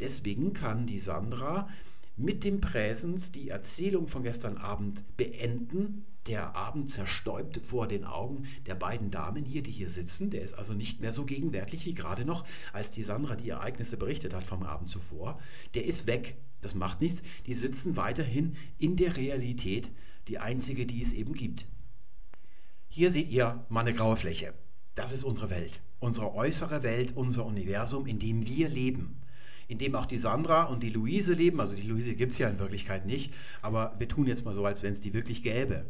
Deswegen 0.00 0.52
kann 0.52 0.86
die 0.86 0.98
Sandra 0.98 1.66
mit 2.14 2.44
dem 2.44 2.60
Präsens 2.60 3.32
die 3.32 3.48
Erzählung 3.48 4.06
von 4.06 4.22
gestern 4.22 4.58
Abend 4.58 5.02
beenden. 5.16 6.04
Der 6.26 6.54
Abend 6.56 6.92
zerstäubt 6.92 7.62
vor 7.64 7.88
den 7.88 8.04
Augen 8.04 8.44
der 8.66 8.74
beiden 8.74 9.10
Damen 9.10 9.46
hier, 9.46 9.62
die 9.62 9.70
hier 9.70 9.88
sitzen. 9.88 10.28
Der 10.28 10.42
ist 10.42 10.52
also 10.52 10.74
nicht 10.74 11.00
mehr 11.00 11.14
so 11.14 11.24
gegenwärtig 11.24 11.86
wie 11.86 11.94
gerade 11.94 12.26
noch, 12.26 12.44
als 12.74 12.90
die 12.90 13.02
Sandra 13.02 13.34
die 13.34 13.48
Ereignisse 13.48 13.96
berichtet 13.96 14.34
hat 14.34 14.44
vom 14.44 14.62
Abend 14.62 14.90
zuvor. 14.90 15.40
Der 15.72 15.86
ist 15.86 16.06
weg. 16.06 16.36
Das 16.60 16.74
macht 16.74 17.00
nichts. 17.00 17.22
Die 17.46 17.54
sitzen 17.54 17.96
weiterhin 17.96 18.56
in 18.76 18.96
der 18.96 19.16
Realität 19.16 19.90
die 20.28 20.38
einzige, 20.38 20.86
die 20.86 21.02
es 21.02 21.12
eben 21.12 21.34
gibt. 21.34 21.66
Hier 22.88 23.10
seht 23.10 23.28
ihr 23.28 23.64
mal 23.68 23.80
eine 23.80 23.92
graue 23.92 24.16
Fläche. 24.16 24.52
Das 24.94 25.12
ist 25.12 25.24
unsere 25.24 25.50
Welt, 25.50 25.80
unsere 26.00 26.34
äußere 26.34 26.82
Welt, 26.82 27.16
unser 27.16 27.46
Universum, 27.46 28.06
in 28.06 28.18
dem 28.18 28.46
wir 28.46 28.68
leben. 28.68 29.20
In 29.68 29.78
dem 29.78 29.94
auch 29.94 30.06
die 30.06 30.16
Sandra 30.16 30.64
und 30.64 30.82
die 30.82 30.90
Luise 30.90 31.34
leben. 31.34 31.60
Also 31.60 31.76
die 31.76 31.82
Luise 31.82 32.16
gibt 32.16 32.32
es 32.32 32.38
ja 32.38 32.48
in 32.48 32.58
Wirklichkeit 32.58 33.06
nicht, 33.06 33.32
aber 33.62 33.94
wir 33.98 34.08
tun 34.08 34.26
jetzt 34.26 34.44
mal 34.44 34.54
so, 34.54 34.66
als 34.66 34.82
wenn 34.82 34.92
es 34.92 35.00
die 35.00 35.14
wirklich 35.14 35.42
gäbe. 35.42 35.86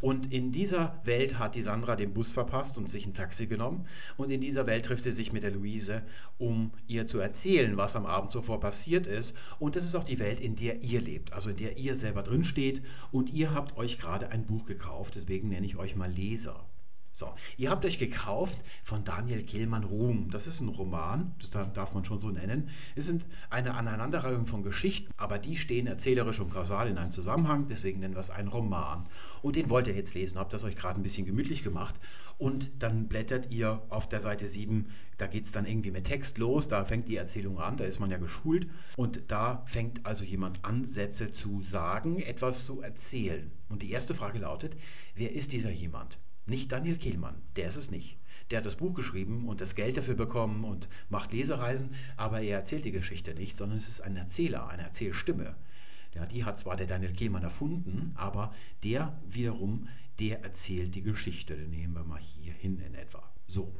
Und 0.00 0.32
in 0.32 0.52
dieser 0.52 1.00
Welt 1.04 1.38
hat 1.38 1.54
die 1.54 1.62
Sandra 1.62 1.96
den 1.96 2.14
Bus 2.14 2.30
verpasst 2.30 2.78
und 2.78 2.90
sich 2.90 3.06
ein 3.06 3.14
Taxi 3.14 3.46
genommen. 3.46 3.86
Und 4.16 4.30
in 4.30 4.40
dieser 4.40 4.66
Welt 4.66 4.84
trifft 4.86 5.02
sie 5.02 5.12
sich 5.12 5.32
mit 5.32 5.42
der 5.42 5.50
Luise, 5.50 6.02
um 6.38 6.72
ihr 6.86 7.06
zu 7.06 7.18
erzählen, 7.18 7.76
was 7.76 7.96
am 7.96 8.06
Abend 8.06 8.30
zuvor 8.30 8.60
passiert 8.60 9.06
ist. 9.06 9.36
Und 9.58 9.76
das 9.76 9.84
ist 9.84 9.94
auch 9.94 10.04
die 10.04 10.18
Welt, 10.18 10.40
in 10.40 10.56
der 10.56 10.82
ihr 10.82 11.00
lebt, 11.00 11.32
also 11.32 11.50
in 11.50 11.56
der 11.56 11.78
ihr 11.78 11.94
selber 11.94 12.22
drin 12.22 12.44
steht. 12.44 12.82
Und 13.12 13.32
ihr 13.32 13.54
habt 13.54 13.76
euch 13.76 13.98
gerade 13.98 14.30
ein 14.30 14.46
Buch 14.46 14.66
gekauft, 14.66 15.14
deswegen 15.14 15.48
nenne 15.48 15.66
ich 15.66 15.76
euch 15.76 15.96
mal 15.96 16.10
Leser. 16.10 16.66
So, 17.16 17.32
ihr 17.56 17.70
habt 17.70 17.84
euch 17.84 17.98
gekauft 17.98 18.58
von 18.82 19.04
Daniel 19.04 19.44
Kehlmann 19.44 19.84
Ruhm. 19.84 20.32
Das 20.32 20.48
ist 20.48 20.60
ein 20.60 20.66
Roman, 20.66 21.32
das 21.38 21.50
darf 21.50 21.94
man 21.94 22.04
schon 22.04 22.18
so 22.18 22.30
nennen. 22.30 22.70
Es 22.96 23.06
sind 23.06 23.24
eine 23.50 23.74
Aneinanderreihung 23.74 24.48
von 24.48 24.64
Geschichten, 24.64 25.12
aber 25.16 25.38
die 25.38 25.56
stehen 25.56 25.86
erzählerisch 25.86 26.40
und 26.40 26.50
kausal 26.50 26.88
in 26.88 26.98
einem 26.98 27.12
Zusammenhang, 27.12 27.68
deswegen 27.68 28.00
nennen 28.00 28.16
wir 28.16 28.20
es 28.20 28.30
einen 28.30 28.48
Roman. 28.48 29.08
Und 29.42 29.54
den 29.54 29.70
wollt 29.70 29.86
ihr 29.86 29.94
jetzt 29.94 30.14
lesen, 30.14 30.40
habt 30.40 30.52
das 30.52 30.64
euch 30.64 30.74
gerade 30.74 30.98
ein 30.98 31.04
bisschen 31.04 31.24
gemütlich 31.24 31.62
gemacht 31.62 31.94
und 32.36 32.72
dann 32.80 33.06
blättert 33.06 33.52
ihr 33.52 33.82
auf 33.90 34.08
der 34.08 34.20
Seite 34.20 34.48
7, 34.48 34.88
da 35.16 35.28
geht 35.28 35.44
es 35.44 35.52
dann 35.52 35.66
irgendwie 35.66 35.92
mit 35.92 36.06
Text 36.06 36.38
los, 36.38 36.66
da 36.66 36.84
fängt 36.84 37.06
die 37.06 37.14
Erzählung 37.14 37.60
an, 37.60 37.76
da 37.76 37.84
ist 37.84 38.00
man 38.00 38.10
ja 38.10 38.18
geschult 38.18 38.66
und 38.96 39.22
da 39.28 39.62
fängt 39.66 40.04
also 40.04 40.24
jemand 40.24 40.64
an, 40.64 40.84
Sätze 40.84 41.30
zu 41.30 41.62
sagen, 41.62 42.18
etwas 42.18 42.66
zu 42.66 42.80
erzählen. 42.80 43.52
Und 43.68 43.82
die 43.82 43.92
erste 43.92 44.16
Frage 44.16 44.40
lautet, 44.40 44.76
wer 45.14 45.30
ist 45.30 45.52
dieser 45.52 45.70
jemand? 45.70 46.18
Nicht 46.46 46.72
Daniel 46.72 46.98
Kehlmann, 46.98 47.40
der 47.56 47.68
ist 47.68 47.76
es 47.76 47.90
nicht. 47.90 48.18
Der 48.50 48.58
hat 48.58 48.66
das 48.66 48.76
Buch 48.76 48.94
geschrieben 48.94 49.48
und 49.48 49.60
das 49.60 49.74
Geld 49.74 49.96
dafür 49.96 50.14
bekommen 50.14 50.64
und 50.64 50.88
macht 51.08 51.32
Lesereisen, 51.32 51.90
aber 52.16 52.42
er 52.42 52.58
erzählt 52.58 52.84
die 52.84 52.92
Geschichte 52.92 53.34
nicht, 53.34 53.56
sondern 53.56 53.78
es 53.78 53.88
ist 53.88 54.02
ein 54.02 54.16
Erzähler, 54.16 54.68
eine 54.68 54.82
Erzählstimme. 54.82 55.56
Ja, 56.14 56.26
die 56.26 56.44
hat 56.44 56.58
zwar 56.58 56.76
der 56.76 56.86
Daniel 56.86 57.12
Kehlmann 57.12 57.42
erfunden, 57.42 58.12
aber 58.14 58.52
der 58.84 59.18
wiederum, 59.28 59.88
der 60.18 60.42
erzählt 60.44 60.94
die 60.94 61.02
Geschichte. 61.02 61.56
Den 61.56 61.70
nehmen 61.70 61.94
wir 61.94 62.04
mal 62.04 62.20
hier 62.20 62.52
hin 62.52 62.78
in 62.86 62.94
etwa. 62.94 63.22
So. 63.46 63.72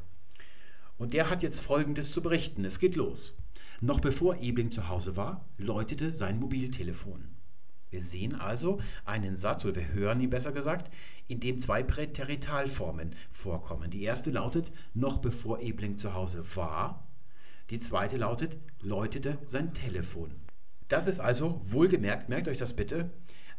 Und 0.97 1.13
der 1.13 1.29
hat 1.29 1.43
jetzt 1.43 1.61
Folgendes 1.61 2.11
zu 2.11 2.21
berichten. 2.21 2.65
Es 2.65 2.79
geht 2.79 2.95
los. 2.95 3.37
Noch 3.81 3.99
bevor 3.99 4.41
Ebling 4.41 4.71
zu 4.71 4.89
Hause 4.89 5.15
war, 5.15 5.45
läutete 5.57 6.13
sein 6.13 6.39
Mobiltelefon. 6.39 7.34
Wir 7.95 8.01
sehen 8.01 8.35
also 8.35 8.81
einen 9.05 9.37
Satz, 9.37 9.63
oder 9.63 9.77
wir 9.77 9.93
hören 9.93 10.19
ihn 10.19 10.29
besser 10.29 10.51
gesagt, 10.51 10.91
in 11.29 11.39
dem 11.39 11.57
zwei 11.57 11.81
Präteritalformen 11.81 13.15
vorkommen. 13.31 13.89
Die 13.89 14.03
erste 14.03 14.31
lautet, 14.31 14.73
noch 14.93 15.19
bevor 15.19 15.61
Ebling 15.61 15.97
zu 15.97 16.13
Hause 16.13 16.43
war. 16.55 17.07
Die 17.69 17.79
zweite 17.79 18.17
lautet, 18.17 18.57
läutete 18.81 19.37
sein 19.45 19.73
Telefon. 19.73 20.31
Das 20.89 21.07
ist 21.07 21.21
also, 21.21 21.61
wohlgemerkt, 21.63 22.27
merkt 22.27 22.49
euch 22.49 22.57
das 22.57 22.75
bitte, 22.75 23.11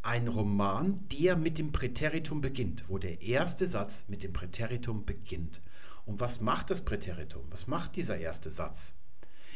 ein 0.03 0.29
Roman, 0.29 1.01
der 1.18 1.35
mit 1.37 1.57
dem 1.57 1.72
Präteritum 1.72 2.42
beginnt, 2.42 2.85
wo 2.88 2.99
der 2.99 3.22
erste 3.22 3.66
Satz 3.66 4.05
mit 4.07 4.22
dem 4.22 4.35
Präteritum 4.35 5.07
beginnt. 5.07 5.62
Und 6.05 6.20
was 6.20 6.42
macht 6.42 6.68
das 6.68 6.85
Präteritum? 6.85 7.46
Was 7.49 7.68
macht 7.68 7.96
dieser 7.96 8.18
erste 8.18 8.51
Satz? 8.51 8.92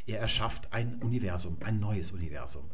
Er 0.07 0.21
erschafft 0.21 0.73
ein 0.73 1.03
Universum, 1.03 1.59
ein 1.61 1.81
neues 1.81 2.13
Universum. 2.13 2.71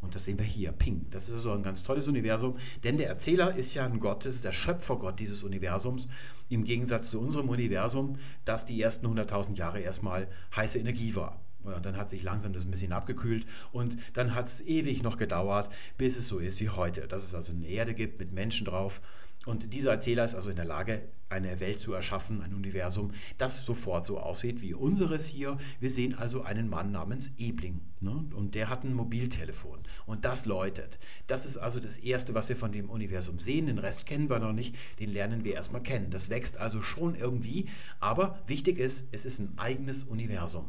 Und 0.00 0.14
das 0.14 0.24
sehen 0.24 0.38
wir 0.38 0.46
hier, 0.46 0.72
Ping. 0.72 1.06
Das 1.10 1.28
ist 1.28 1.42
so 1.42 1.52
ein 1.52 1.62
ganz 1.62 1.82
tolles 1.82 2.08
Universum, 2.08 2.56
denn 2.84 2.96
der 2.96 3.08
Erzähler 3.08 3.54
ist 3.54 3.74
ja 3.74 3.84
ein 3.84 4.00
Gott, 4.00 4.24
ist 4.24 4.44
der 4.44 4.52
Schöpfergott 4.52 5.18
dieses 5.20 5.42
Universums, 5.42 6.08
im 6.48 6.64
Gegensatz 6.64 7.10
zu 7.10 7.20
unserem 7.20 7.48
Universum, 7.48 8.16
das 8.44 8.64
die 8.64 8.80
ersten 8.80 9.06
100.000 9.06 9.56
Jahre 9.56 9.80
erstmal 9.80 10.28
heiße 10.56 10.78
Energie 10.78 11.14
war. 11.14 11.40
Und 11.62 11.84
dann 11.84 11.96
hat 11.96 12.08
sich 12.08 12.22
langsam 12.22 12.54
das 12.54 12.64
ein 12.64 12.70
bisschen 12.70 12.92
abgekühlt 12.92 13.44
und 13.70 13.98
dann 14.14 14.34
hat 14.34 14.46
es 14.46 14.62
ewig 14.62 15.02
noch 15.02 15.18
gedauert, 15.18 15.70
bis 15.98 16.16
es 16.16 16.26
so 16.26 16.38
ist 16.38 16.58
wie 16.60 16.70
heute. 16.70 17.06
Dass 17.06 17.24
es 17.24 17.34
also 17.34 17.52
eine 17.52 17.66
Erde 17.68 17.92
gibt 17.92 18.18
mit 18.18 18.32
Menschen 18.32 18.64
drauf 18.64 19.02
und 19.46 19.72
dieser 19.72 19.92
Erzähler 19.92 20.24
ist 20.24 20.34
also 20.34 20.50
in 20.50 20.56
der 20.56 20.66
Lage, 20.66 21.02
eine 21.30 21.60
Welt 21.60 21.78
zu 21.78 21.92
erschaffen, 21.92 22.42
ein 22.42 22.52
Universum, 22.52 23.12
das 23.38 23.64
sofort 23.64 24.04
so 24.04 24.18
aussieht 24.18 24.60
wie 24.60 24.74
unseres 24.74 25.28
hier. 25.28 25.56
Wir 25.78 25.88
sehen 25.88 26.14
also 26.14 26.42
einen 26.42 26.68
Mann 26.68 26.90
namens 26.90 27.32
Ebling. 27.38 27.80
Ne? 28.00 28.26
Und 28.34 28.54
der 28.54 28.68
hat 28.68 28.84
ein 28.84 28.92
Mobiltelefon. 28.92 29.78
Und 30.06 30.24
das 30.24 30.44
läutet. 30.44 30.98
Das 31.28 31.46
ist 31.46 31.56
also 31.56 31.80
das 31.80 31.98
Erste, 31.98 32.34
was 32.34 32.48
wir 32.48 32.56
von 32.56 32.72
dem 32.72 32.90
Universum 32.90 33.38
sehen. 33.38 33.66
Den 33.66 33.78
Rest 33.78 34.06
kennen 34.06 34.28
wir 34.28 34.40
noch 34.40 34.52
nicht. 34.52 34.74
Den 34.98 35.10
lernen 35.10 35.44
wir 35.44 35.54
erstmal 35.54 35.82
kennen. 35.82 36.10
Das 36.10 36.28
wächst 36.30 36.58
also 36.58 36.82
schon 36.82 37.14
irgendwie. 37.14 37.68
Aber 38.00 38.40
wichtig 38.46 38.78
ist, 38.78 39.04
es 39.12 39.24
ist 39.24 39.38
ein 39.38 39.56
eigenes 39.56 40.02
Universum. 40.02 40.68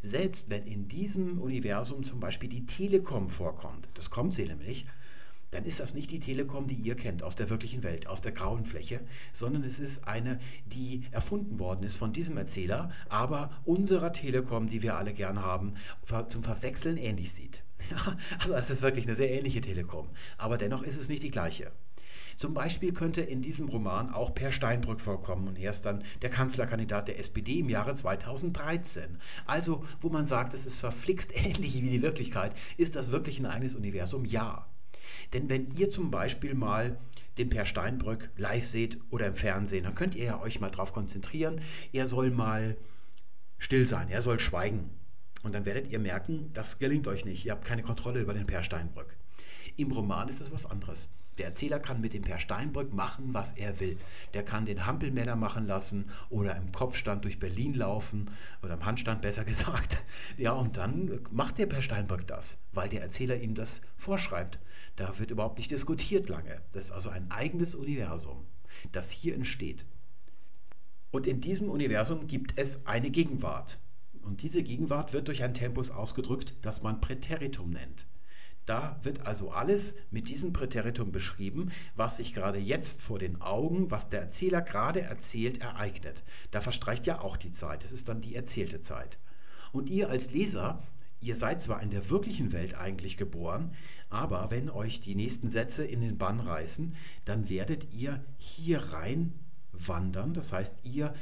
Selbst 0.00 0.48
wenn 0.48 0.64
in 0.64 0.86
diesem 0.86 1.40
Universum 1.40 2.04
zum 2.04 2.20
Beispiel 2.20 2.48
die 2.48 2.66
Telekom 2.66 3.28
vorkommt, 3.28 3.88
das 3.94 4.10
kommt 4.10 4.32
sie 4.32 4.44
nämlich, 4.44 4.86
dann 5.50 5.64
ist 5.64 5.80
das 5.80 5.94
nicht 5.94 6.10
die 6.10 6.20
Telekom, 6.20 6.66
die 6.66 6.74
ihr 6.74 6.94
kennt 6.94 7.22
aus 7.22 7.36
der 7.36 7.50
wirklichen 7.50 7.82
Welt, 7.82 8.06
aus 8.06 8.20
der 8.20 8.32
grauen 8.32 8.64
Fläche, 8.64 9.00
sondern 9.32 9.64
es 9.64 9.78
ist 9.78 10.06
eine, 10.06 10.38
die 10.66 11.04
erfunden 11.10 11.58
worden 11.58 11.84
ist 11.84 11.96
von 11.96 12.12
diesem 12.12 12.36
Erzähler, 12.36 12.90
aber 13.08 13.50
unserer 13.64 14.12
Telekom, 14.12 14.68
die 14.68 14.82
wir 14.82 14.96
alle 14.96 15.12
gern 15.12 15.42
haben, 15.42 15.74
zum 16.28 16.42
Verwechseln 16.42 16.96
ähnlich 16.96 17.32
sieht. 17.32 17.62
also 18.40 18.54
es 18.54 18.70
ist 18.70 18.82
wirklich 18.82 19.06
eine 19.06 19.14
sehr 19.14 19.30
ähnliche 19.30 19.60
Telekom, 19.60 20.08
aber 20.36 20.58
dennoch 20.58 20.82
ist 20.82 20.96
es 20.96 21.08
nicht 21.08 21.22
die 21.22 21.30
gleiche. 21.30 21.72
Zum 22.36 22.54
Beispiel 22.54 22.92
könnte 22.92 23.20
in 23.20 23.42
diesem 23.42 23.68
Roman 23.68 24.14
auch 24.14 24.32
Per 24.32 24.52
Steinbrück 24.52 25.00
vorkommen 25.00 25.48
und 25.48 25.58
er 25.58 25.72
ist 25.72 25.82
dann 25.82 26.04
der 26.22 26.30
Kanzlerkandidat 26.30 27.08
der 27.08 27.18
SPD 27.18 27.58
im 27.58 27.68
Jahre 27.68 27.96
2013. 27.96 29.18
Also, 29.44 29.84
wo 30.00 30.08
man 30.08 30.24
sagt, 30.24 30.54
es 30.54 30.64
ist 30.64 30.78
verflixt 30.78 31.32
ähnlich 31.36 31.82
wie 31.82 31.90
die 31.90 32.02
Wirklichkeit, 32.02 32.52
ist 32.76 32.94
das 32.94 33.10
wirklich 33.10 33.40
ein 33.40 33.46
eigenes 33.46 33.74
Universum? 33.74 34.24
Ja. 34.24 34.68
Denn 35.32 35.48
wenn 35.48 35.74
ihr 35.76 35.88
zum 35.88 36.10
Beispiel 36.10 36.54
mal 36.54 36.98
den 37.36 37.50
Per 37.50 37.66
Steinbrück 37.66 38.30
live 38.36 38.66
seht 38.66 38.98
oder 39.10 39.26
im 39.26 39.36
Fernsehen, 39.36 39.84
dann 39.84 39.94
könnt 39.94 40.14
ihr 40.14 40.24
ja 40.24 40.40
euch 40.40 40.60
mal 40.60 40.70
darauf 40.70 40.92
konzentrieren. 40.92 41.60
Er 41.92 42.08
soll 42.08 42.30
mal 42.30 42.76
still 43.58 43.86
sein, 43.86 44.08
er 44.08 44.22
soll 44.22 44.40
schweigen. 44.40 44.90
Und 45.42 45.52
dann 45.52 45.64
werdet 45.64 45.88
ihr 45.88 45.98
merken, 45.98 46.50
das 46.52 46.78
gelingt 46.78 47.06
euch 47.06 47.24
nicht. 47.24 47.44
Ihr 47.44 47.52
habt 47.52 47.64
keine 47.64 47.82
Kontrolle 47.82 48.20
über 48.20 48.34
den 48.34 48.46
Per 48.46 48.62
Steinbrück. 48.62 49.16
Im 49.76 49.92
Roman 49.92 50.28
ist 50.28 50.40
das 50.40 50.50
was 50.50 50.66
anderes. 50.66 51.10
Der 51.38 51.46
Erzähler 51.46 51.78
kann 51.78 52.00
mit 52.00 52.12
dem 52.12 52.22
Per 52.22 52.40
Steinbrück 52.40 52.92
machen, 52.92 53.32
was 53.32 53.52
er 53.52 53.78
will. 53.80 53.96
Der 54.34 54.44
kann 54.44 54.66
den 54.66 54.86
Hampelmänner 54.86 55.36
machen 55.36 55.66
lassen 55.66 56.10
oder 56.28 56.56
im 56.56 56.72
Kopfstand 56.72 57.24
durch 57.24 57.38
Berlin 57.38 57.74
laufen 57.74 58.30
oder 58.62 58.74
im 58.74 58.84
Handstand 58.84 59.22
besser 59.22 59.44
gesagt. 59.46 60.04
Ja, 60.36 60.52
und 60.52 60.76
dann 60.76 61.20
macht 61.30 61.58
der 61.58 61.66
Per 61.66 61.82
Steinbrück 61.82 62.26
das, 62.26 62.58
weil 62.72 62.88
der 62.88 63.02
Erzähler 63.02 63.40
ihm 63.40 63.54
das 63.54 63.80
vorschreibt. 63.96 64.58
Da 64.96 65.16
wird 65.20 65.30
überhaupt 65.30 65.58
nicht 65.58 65.70
diskutiert 65.70 66.28
lange. 66.28 66.60
Das 66.72 66.86
ist 66.86 66.90
also 66.90 67.10
ein 67.10 67.30
eigenes 67.30 67.76
Universum, 67.76 68.44
das 68.90 69.12
hier 69.12 69.34
entsteht. 69.34 69.86
Und 71.12 71.26
in 71.26 71.40
diesem 71.40 71.70
Universum 71.70 72.26
gibt 72.26 72.58
es 72.58 72.84
eine 72.84 73.10
Gegenwart. 73.10 73.78
Und 74.22 74.42
diese 74.42 74.62
Gegenwart 74.62 75.12
wird 75.12 75.28
durch 75.28 75.42
ein 75.44 75.54
Tempus 75.54 75.90
ausgedrückt, 75.90 76.54
das 76.62 76.82
man 76.82 77.00
Präteritum 77.00 77.70
nennt. 77.70 78.07
Da 78.68 79.00
wird 79.02 79.26
also 79.26 79.50
alles 79.50 79.94
mit 80.10 80.28
diesem 80.28 80.52
Präteritum 80.52 81.10
beschrieben, 81.10 81.70
was 81.96 82.18
sich 82.18 82.34
gerade 82.34 82.58
jetzt 82.58 83.00
vor 83.00 83.18
den 83.18 83.40
Augen, 83.40 83.90
was 83.90 84.10
der 84.10 84.20
Erzähler 84.20 84.60
gerade 84.60 85.00
erzählt, 85.00 85.62
ereignet. 85.62 86.22
Da 86.50 86.60
verstreicht 86.60 87.06
ja 87.06 87.22
auch 87.22 87.38
die 87.38 87.50
Zeit. 87.50 87.82
Es 87.82 87.92
ist 87.92 88.08
dann 88.08 88.20
die 88.20 88.34
erzählte 88.34 88.82
Zeit. 88.82 89.16
Und 89.72 89.88
ihr 89.88 90.10
als 90.10 90.32
Leser, 90.32 90.82
ihr 91.22 91.34
seid 91.34 91.62
zwar 91.62 91.82
in 91.82 91.88
der 91.88 92.10
wirklichen 92.10 92.52
Welt 92.52 92.74
eigentlich 92.74 93.16
geboren, 93.16 93.72
aber 94.10 94.50
wenn 94.50 94.68
euch 94.68 95.00
die 95.00 95.14
nächsten 95.14 95.48
Sätze 95.48 95.86
in 95.86 96.02
den 96.02 96.18
Bann 96.18 96.38
reißen, 96.38 96.94
dann 97.24 97.48
werdet 97.48 97.94
ihr 97.94 98.22
hier 98.36 98.80
rein 98.92 99.32
wandern. 99.72 100.34
Das 100.34 100.52
heißt, 100.52 100.84
ihr 100.84 101.14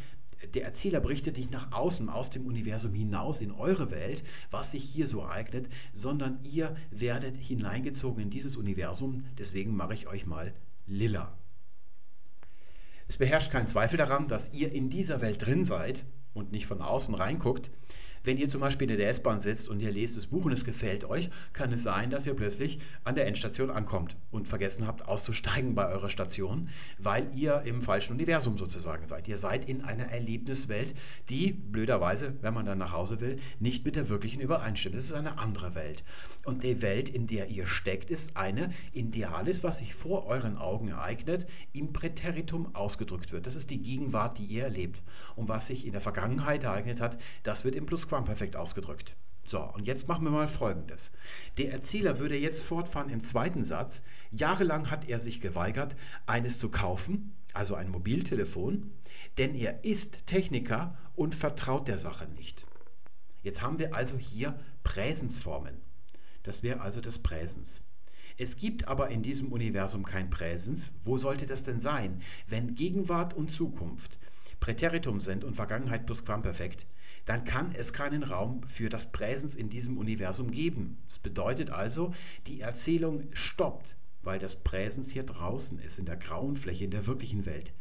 der 0.55 0.65
Erzähler 0.65 1.01
berichtet 1.01 1.37
nicht 1.37 1.51
nach 1.51 1.73
außen, 1.73 2.09
aus 2.09 2.31
dem 2.31 2.47
Universum 2.47 2.93
hinaus 2.93 3.41
in 3.41 3.53
eure 3.53 3.91
Welt, 3.91 4.23
was 4.51 4.73
sich 4.73 4.85
hier 4.85 5.09
so 5.09 5.21
ereignet, 5.21 5.69
sondern 5.93 6.39
ihr 6.43 6.77
werdet 6.91 7.37
hineingezogen 7.37 8.23
in 8.23 8.31
dieses 8.31 8.57
Universum. 8.57 9.25
Deswegen 9.39 9.75
mache 9.75 9.95
ich 9.95 10.07
euch 10.07 10.27
mal 10.27 10.53
lila. 10.87 11.37
Es 13.09 13.17
beherrscht 13.17 13.53
kein 13.53 13.69
Zweifel 13.69 13.97
daran, 13.97 14.29
dass 14.29 14.53
ihr 14.53 14.73
in 14.73 14.91
dieser 14.91 15.21
Welt 15.21 15.47
drin 15.47 15.65
seid 15.65 16.05
und 16.35 16.53
nicht 16.53 16.67
von 16.67 16.83
außen 16.83 17.15
reinguckt. 17.15 17.71
Wenn 18.27 18.39
ihr 18.39 18.49
zum 18.49 18.61
Beispiel 18.61 18.91
in 18.91 18.99
der 18.99 19.09
S-Bahn 19.09 19.39
sitzt 19.39 19.69
und 19.69 19.79
ihr 19.79 19.93
lest 19.93 20.17
das 20.17 20.27
Buch 20.27 20.47
und 20.47 20.51
es 20.51 20.65
gefällt 20.65 21.05
euch, 21.05 21.31
kann 21.53 21.73
es 21.73 21.85
sein, 21.85 22.11
dass 22.11 22.27
ihr 22.27 22.35
plötzlich 22.35 22.81
an 23.05 23.15
der 23.15 23.29
Endstation 23.29 23.71
ankommt 23.71 24.17
und 24.33 24.49
vergessen 24.49 24.85
habt 24.85 25.07
auszusteigen 25.07 25.77
bei 25.77 25.87
eurer 25.87 26.11
Station, 26.11 26.69
weil 26.99 27.29
ihr 27.37 27.63
im 27.63 27.83
falschen 27.83 28.15
Universum 28.15 28.59
sozusagen 28.59 29.07
seid. 29.07 29.29
Ihr 29.29 29.39
seid 29.39 29.69
in 29.69 29.81
einer 29.81 30.07
Erlebniswelt, 30.07 30.97
die 31.29 31.53
blöderweise, 31.53 32.35
wenn 32.41 32.53
man 32.53 32.67
dann 32.67 32.79
nach 32.79 32.91
Hause 32.91 33.21
will, 33.21 33.39
nicht 33.61 33.85
mit 33.85 33.95
der 33.95 34.09
wirklichen 34.09 34.41
übereinstimmt. 34.41 34.97
Es 34.97 35.05
ist 35.05 35.13
eine 35.13 35.39
andere 35.39 35.77
Welt. 35.77 36.03
Und 36.45 36.65
die 36.65 36.83
Welt, 36.83 37.09
in 37.09 37.29
der 37.29 37.47
ihr 37.47 37.69
steckt, 37.69 38.11
ist 38.11 38.37
eine, 38.37 38.71
in 38.93 39.13
der 39.13 39.37
alles, 39.37 39.63
was 39.63 39.79
sich 39.79 39.95
vor 39.95 40.27
euren 40.27 40.57
Augen 40.59 40.89
ereignet, 40.89 41.47
im 41.73 41.93
Präteritum 41.93 42.75
ausgedrückt 42.75 43.31
wird. 43.31 43.47
Das 43.47 43.55
ist 43.55 43.71
die 43.71 43.83
Gegenwart, 43.83 44.39
die 44.39 44.47
ihr 44.47 44.65
erlebt. 44.65 45.01
Und 45.37 45.49
was 45.49 45.69
sich 45.69 45.87
in 45.87 45.93
der 45.93 46.01
Vergangenheit 46.01 46.65
ereignet 46.65 47.01
hat, 47.01 47.19
das 47.45 47.65
wird 47.65 47.77
im 47.77 47.87
Plusquamperfekt 47.87 48.16
perfekt 48.25 48.57
ausgedrückt. 48.57 49.17
So, 49.47 49.61
und 49.61 49.87
jetzt 49.87 50.09
machen 50.09 50.25
wir 50.25 50.31
mal 50.31 50.49
Folgendes. 50.49 51.13
Der 51.57 51.71
Erzähler 51.71 52.19
würde 52.19 52.37
jetzt 52.37 52.65
fortfahren 52.65 53.11
im 53.11 53.21
zweiten 53.21 53.63
Satz. 53.63 54.03
Jahrelang 54.33 54.91
hat 54.91 55.09
er 55.09 55.21
sich 55.21 55.41
geweigert, 55.41 55.95
eines 56.27 56.59
zu 56.59 56.69
kaufen, 56.69 57.37
also 57.55 57.77
ein 57.77 57.89
Mobiltelefon, 57.89 58.91
denn 59.39 59.55
er 59.55 59.85
ist 59.85 60.27
Techniker 60.27 60.99
und 61.15 61.35
vertraut 61.35 61.87
der 61.87 61.99
Sache 61.99 62.27
nicht. 62.27 62.67
Jetzt 63.43 63.63
haben 63.63 63.79
wir 63.79 63.95
also 63.95 64.19
hier 64.19 64.59
Präsensformen. 64.83 65.77
Das 66.43 66.65
wäre 66.65 66.81
also 66.81 67.01
das 67.01 67.19
Präsens. 67.19 67.85
Es 68.39 68.57
gibt 68.57 68.89
aber 68.89 69.09
in 69.09 69.23
diesem 69.23 69.53
Universum 69.53 70.05
kein 70.05 70.29
Präsens. 70.29 70.93
Wo 71.05 71.17
sollte 71.17 71.47
das 71.47 71.63
denn 71.63 71.81
sein, 71.81 72.21
wenn 72.49 72.75
Gegenwart 72.75 73.35
und 73.35 73.53
Zukunft 73.53 74.19
Präteritum 74.61 75.21
sind 75.21 75.45
und 75.45 75.55
Vergangenheit 75.55 76.07
plus 76.07 76.25
Quamperfekt? 76.25 76.87
Dann 77.27 77.45
kann 77.45 77.73
es 77.75 77.93
keinen 77.93 78.23
Raum 78.23 78.63
für 78.69 78.89
das 78.89 79.13
Präsens 79.13 79.57
in 79.57 79.69
diesem 79.69 79.99
Universum 79.99 80.53
geben. 80.53 80.97
Das 81.07 81.19
bedeutet 81.19 81.71
also, 81.71 82.15
die 82.47 82.61
Erzählung 82.61 83.25
stoppt, 83.33 83.97
weil 84.23 84.39
das 84.39 84.57
Präsens 84.63 85.11
hier 85.11 85.25
draußen 85.25 85.79
ist, 85.81 85.99
in 85.99 86.07
der 86.07 86.17
grauen 86.17 86.57
Fläche, 86.57 86.85
in 86.85 86.93
der 86.93 87.07
wirklichen 87.07 87.45
Welt. 87.45 87.75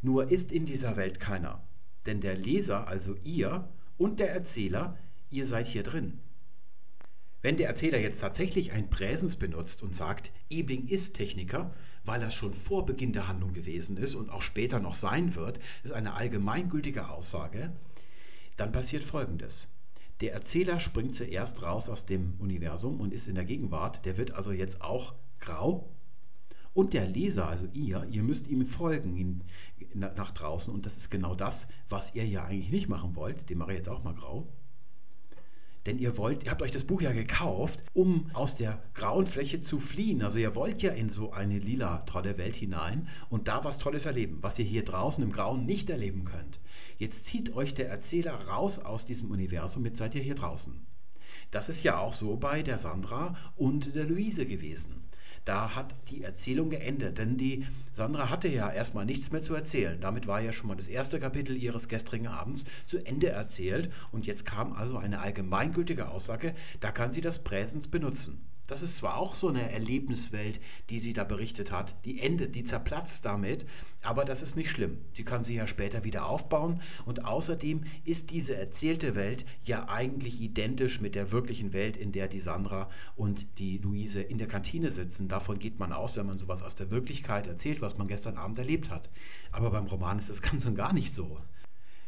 Nur 0.00 0.30
ist 0.30 0.52
in 0.52 0.64
dieser 0.64 0.96
Welt 0.96 1.20
keiner. 1.20 1.62
Denn 2.06 2.20
der 2.20 2.36
Leser, 2.36 2.86
also 2.86 3.16
ihr 3.24 3.68
und 3.98 4.20
der 4.20 4.32
Erzähler, 4.32 4.96
ihr 5.30 5.46
seid 5.46 5.66
hier 5.66 5.82
drin. 5.82 6.20
Wenn 7.42 7.56
der 7.56 7.68
Erzähler 7.68 7.98
jetzt 7.98 8.20
tatsächlich 8.20 8.72
ein 8.72 8.88
Präsens 8.90 9.36
benutzt 9.36 9.82
und 9.82 9.94
sagt, 9.94 10.30
Ebling 10.50 10.86
ist 10.86 11.14
Techniker, 11.14 11.74
weil 12.04 12.20
das 12.20 12.34
schon 12.34 12.54
vor 12.54 12.86
Beginn 12.86 13.12
der 13.12 13.28
Handlung 13.28 13.52
gewesen 13.52 13.96
ist 13.96 14.14
und 14.14 14.30
auch 14.30 14.40
später 14.42 14.80
noch 14.80 14.94
sein 14.94 15.34
wird, 15.34 15.58
ist 15.82 15.92
eine 15.92 16.14
allgemeingültige 16.14 17.08
Aussage, 17.08 17.72
dann 18.56 18.72
passiert 18.72 19.02
Folgendes. 19.02 19.70
Der 20.20 20.32
Erzähler 20.32 20.78
springt 20.80 21.14
zuerst 21.14 21.62
raus 21.62 21.88
aus 21.88 22.06
dem 22.06 22.34
Universum 22.38 23.00
und 23.00 23.12
ist 23.12 23.28
in 23.28 23.34
der 23.34 23.44
Gegenwart. 23.44 24.04
Der 24.04 24.16
wird 24.16 24.32
also 24.32 24.52
jetzt 24.52 24.80
auch 24.80 25.14
grau. 25.40 25.90
Und 26.72 26.92
der 26.92 27.06
Leser, 27.06 27.48
also 27.48 27.66
ihr, 27.72 28.06
ihr 28.10 28.22
müsst 28.22 28.48
ihm 28.48 28.66
folgen 28.66 29.42
nach 29.94 30.32
draußen. 30.32 30.72
Und 30.72 30.86
das 30.86 30.96
ist 30.96 31.10
genau 31.10 31.34
das, 31.34 31.68
was 31.88 32.14
ihr 32.14 32.26
ja 32.26 32.44
eigentlich 32.44 32.70
nicht 32.70 32.88
machen 32.88 33.16
wollt. 33.16 33.48
Den 33.50 33.58
mache 33.58 33.72
ich 33.72 33.78
jetzt 33.78 33.88
auch 33.88 34.04
mal 34.04 34.14
grau. 34.14 34.48
Denn 35.86 35.98
ihr 35.98 36.16
wollt, 36.16 36.44
ihr 36.44 36.50
habt 36.50 36.62
euch 36.62 36.70
das 36.70 36.84
Buch 36.84 37.02
ja 37.02 37.12
gekauft, 37.12 37.82
um 37.92 38.30
aus 38.32 38.56
der 38.56 38.82
grauen 38.94 39.26
Fläche 39.26 39.60
zu 39.60 39.78
fliehen. 39.78 40.22
Also 40.22 40.38
ihr 40.38 40.54
wollt 40.54 40.80
ja 40.80 40.92
in 40.92 41.10
so 41.10 41.32
eine 41.32 41.58
lila 41.58 41.98
tolle 42.06 42.38
Welt 42.38 42.56
hinein 42.56 43.08
und 43.28 43.48
da 43.48 43.64
was 43.64 43.78
Tolles 43.78 44.06
erleben, 44.06 44.38
was 44.40 44.58
ihr 44.58 44.64
hier 44.64 44.84
draußen 44.84 45.22
im 45.22 45.32
Grauen 45.32 45.66
nicht 45.66 45.90
erleben 45.90 46.24
könnt. 46.24 46.58
Jetzt 47.04 47.26
zieht 47.26 47.54
euch 47.54 47.74
der 47.74 47.90
Erzähler 47.90 48.32
raus 48.48 48.78
aus 48.78 49.04
diesem 49.04 49.30
Universum, 49.30 49.84
jetzt 49.84 49.98
seid 49.98 50.14
ihr 50.14 50.22
hier 50.22 50.34
draußen. 50.34 50.86
Das 51.50 51.68
ist 51.68 51.82
ja 51.82 51.98
auch 51.98 52.14
so 52.14 52.36
bei 52.36 52.62
der 52.62 52.78
Sandra 52.78 53.36
und 53.56 53.94
der 53.94 54.06
Luise 54.06 54.46
gewesen 54.46 55.04
da 55.44 55.74
hat 55.74 55.94
die 56.08 56.22
Erzählung 56.22 56.70
geendet. 56.70 57.18
Denn 57.18 57.36
die 57.36 57.66
Sandra 57.92 58.30
hatte 58.30 58.48
ja 58.48 58.70
erstmal 58.70 59.04
nichts 59.04 59.30
mehr 59.30 59.42
zu 59.42 59.54
erzählen. 59.54 60.00
Damit 60.00 60.26
war 60.26 60.40
ja 60.40 60.52
schon 60.52 60.68
mal 60.68 60.76
das 60.76 60.88
erste 60.88 61.20
Kapitel 61.20 61.56
ihres 61.56 61.88
gestrigen 61.88 62.28
Abends 62.28 62.64
zu 62.86 62.98
Ende 63.04 63.28
erzählt. 63.28 63.92
Und 64.10 64.26
jetzt 64.26 64.46
kam 64.46 64.72
also 64.72 64.96
eine 64.96 65.20
allgemeingültige 65.20 66.08
Aussage, 66.08 66.54
da 66.80 66.92
kann 66.92 67.10
sie 67.10 67.20
das 67.20 67.44
Präsens 67.44 67.88
benutzen. 67.88 68.46
Das 68.66 68.82
ist 68.82 68.96
zwar 68.96 69.16
auch 69.18 69.34
so 69.34 69.48
eine 69.48 69.70
Erlebniswelt, 69.70 70.58
die 70.88 70.98
sie 70.98 71.12
da 71.12 71.24
berichtet 71.24 71.70
hat, 71.70 71.94
die 72.04 72.20
endet, 72.20 72.54
die 72.54 72.64
zerplatzt 72.64 73.24
damit, 73.24 73.66
aber 74.02 74.24
das 74.24 74.42
ist 74.42 74.56
nicht 74.56 74.70
schlimm. 74.70 74.98
Sie 75.12 75.24
kann 75.24 75.44
sie 75.44 75.54
ja 75.54 75.66
später 75.66 76.04
wieder 76.04 76.26
aufbauen 76.26 76.80
und 77.04 77.24
außerdem 77.26 77.84
ist 78.04 78.30
diese 78.30 78.56
erzählte 78.56 79.14
Welt 79.14 79.44
ja 79.64 79.88
eigentlich 79.88 80.40
identisch 80.40 81.00
mit 81.00 81.14
der 81.14 81.30
wirklichen 81.30 81.72
Welt, 81.72 81.96
in 81.96 82.12
der 82.12 82.28
die 82.28 82.40
Sandra 82.40 82.88
und 83.16 83.46
die 83.58 83.78
Luise 83.78 84.22
in 84.22 84.38
der 84.38 84.48
Kantine 84.48 84.92
sitzen. 84.92 85.28
Davon 85.28 85.58
geht 85.58 85.78
man 85.78 85.92
aus, 85.92 86.16
wenn 86.16 86.26
man 86.26 86.38
sowas 86.38 86.62
aus 86.62 86.74
der 86.74 86.90
Wirklichkeit 86.90 87.46
erzählt, 87.46 87.82
was 87.82 87.98
man 87.98 88.08
gestern 88.08 88.38
Abend 88.38 88.58
erlebt 88.58 88.90
hat. 88.90 89.10
Aber 89.52 89.70
beim 89.70 89.86
Roman 89.86 90.18
ist 90.18 90.30
das 90.30 90.42
ganz 90.42 90.64
und 90.64 90.74
gar 90.74 90.94
nicht 90.94 91.14
so. 91.14 91.38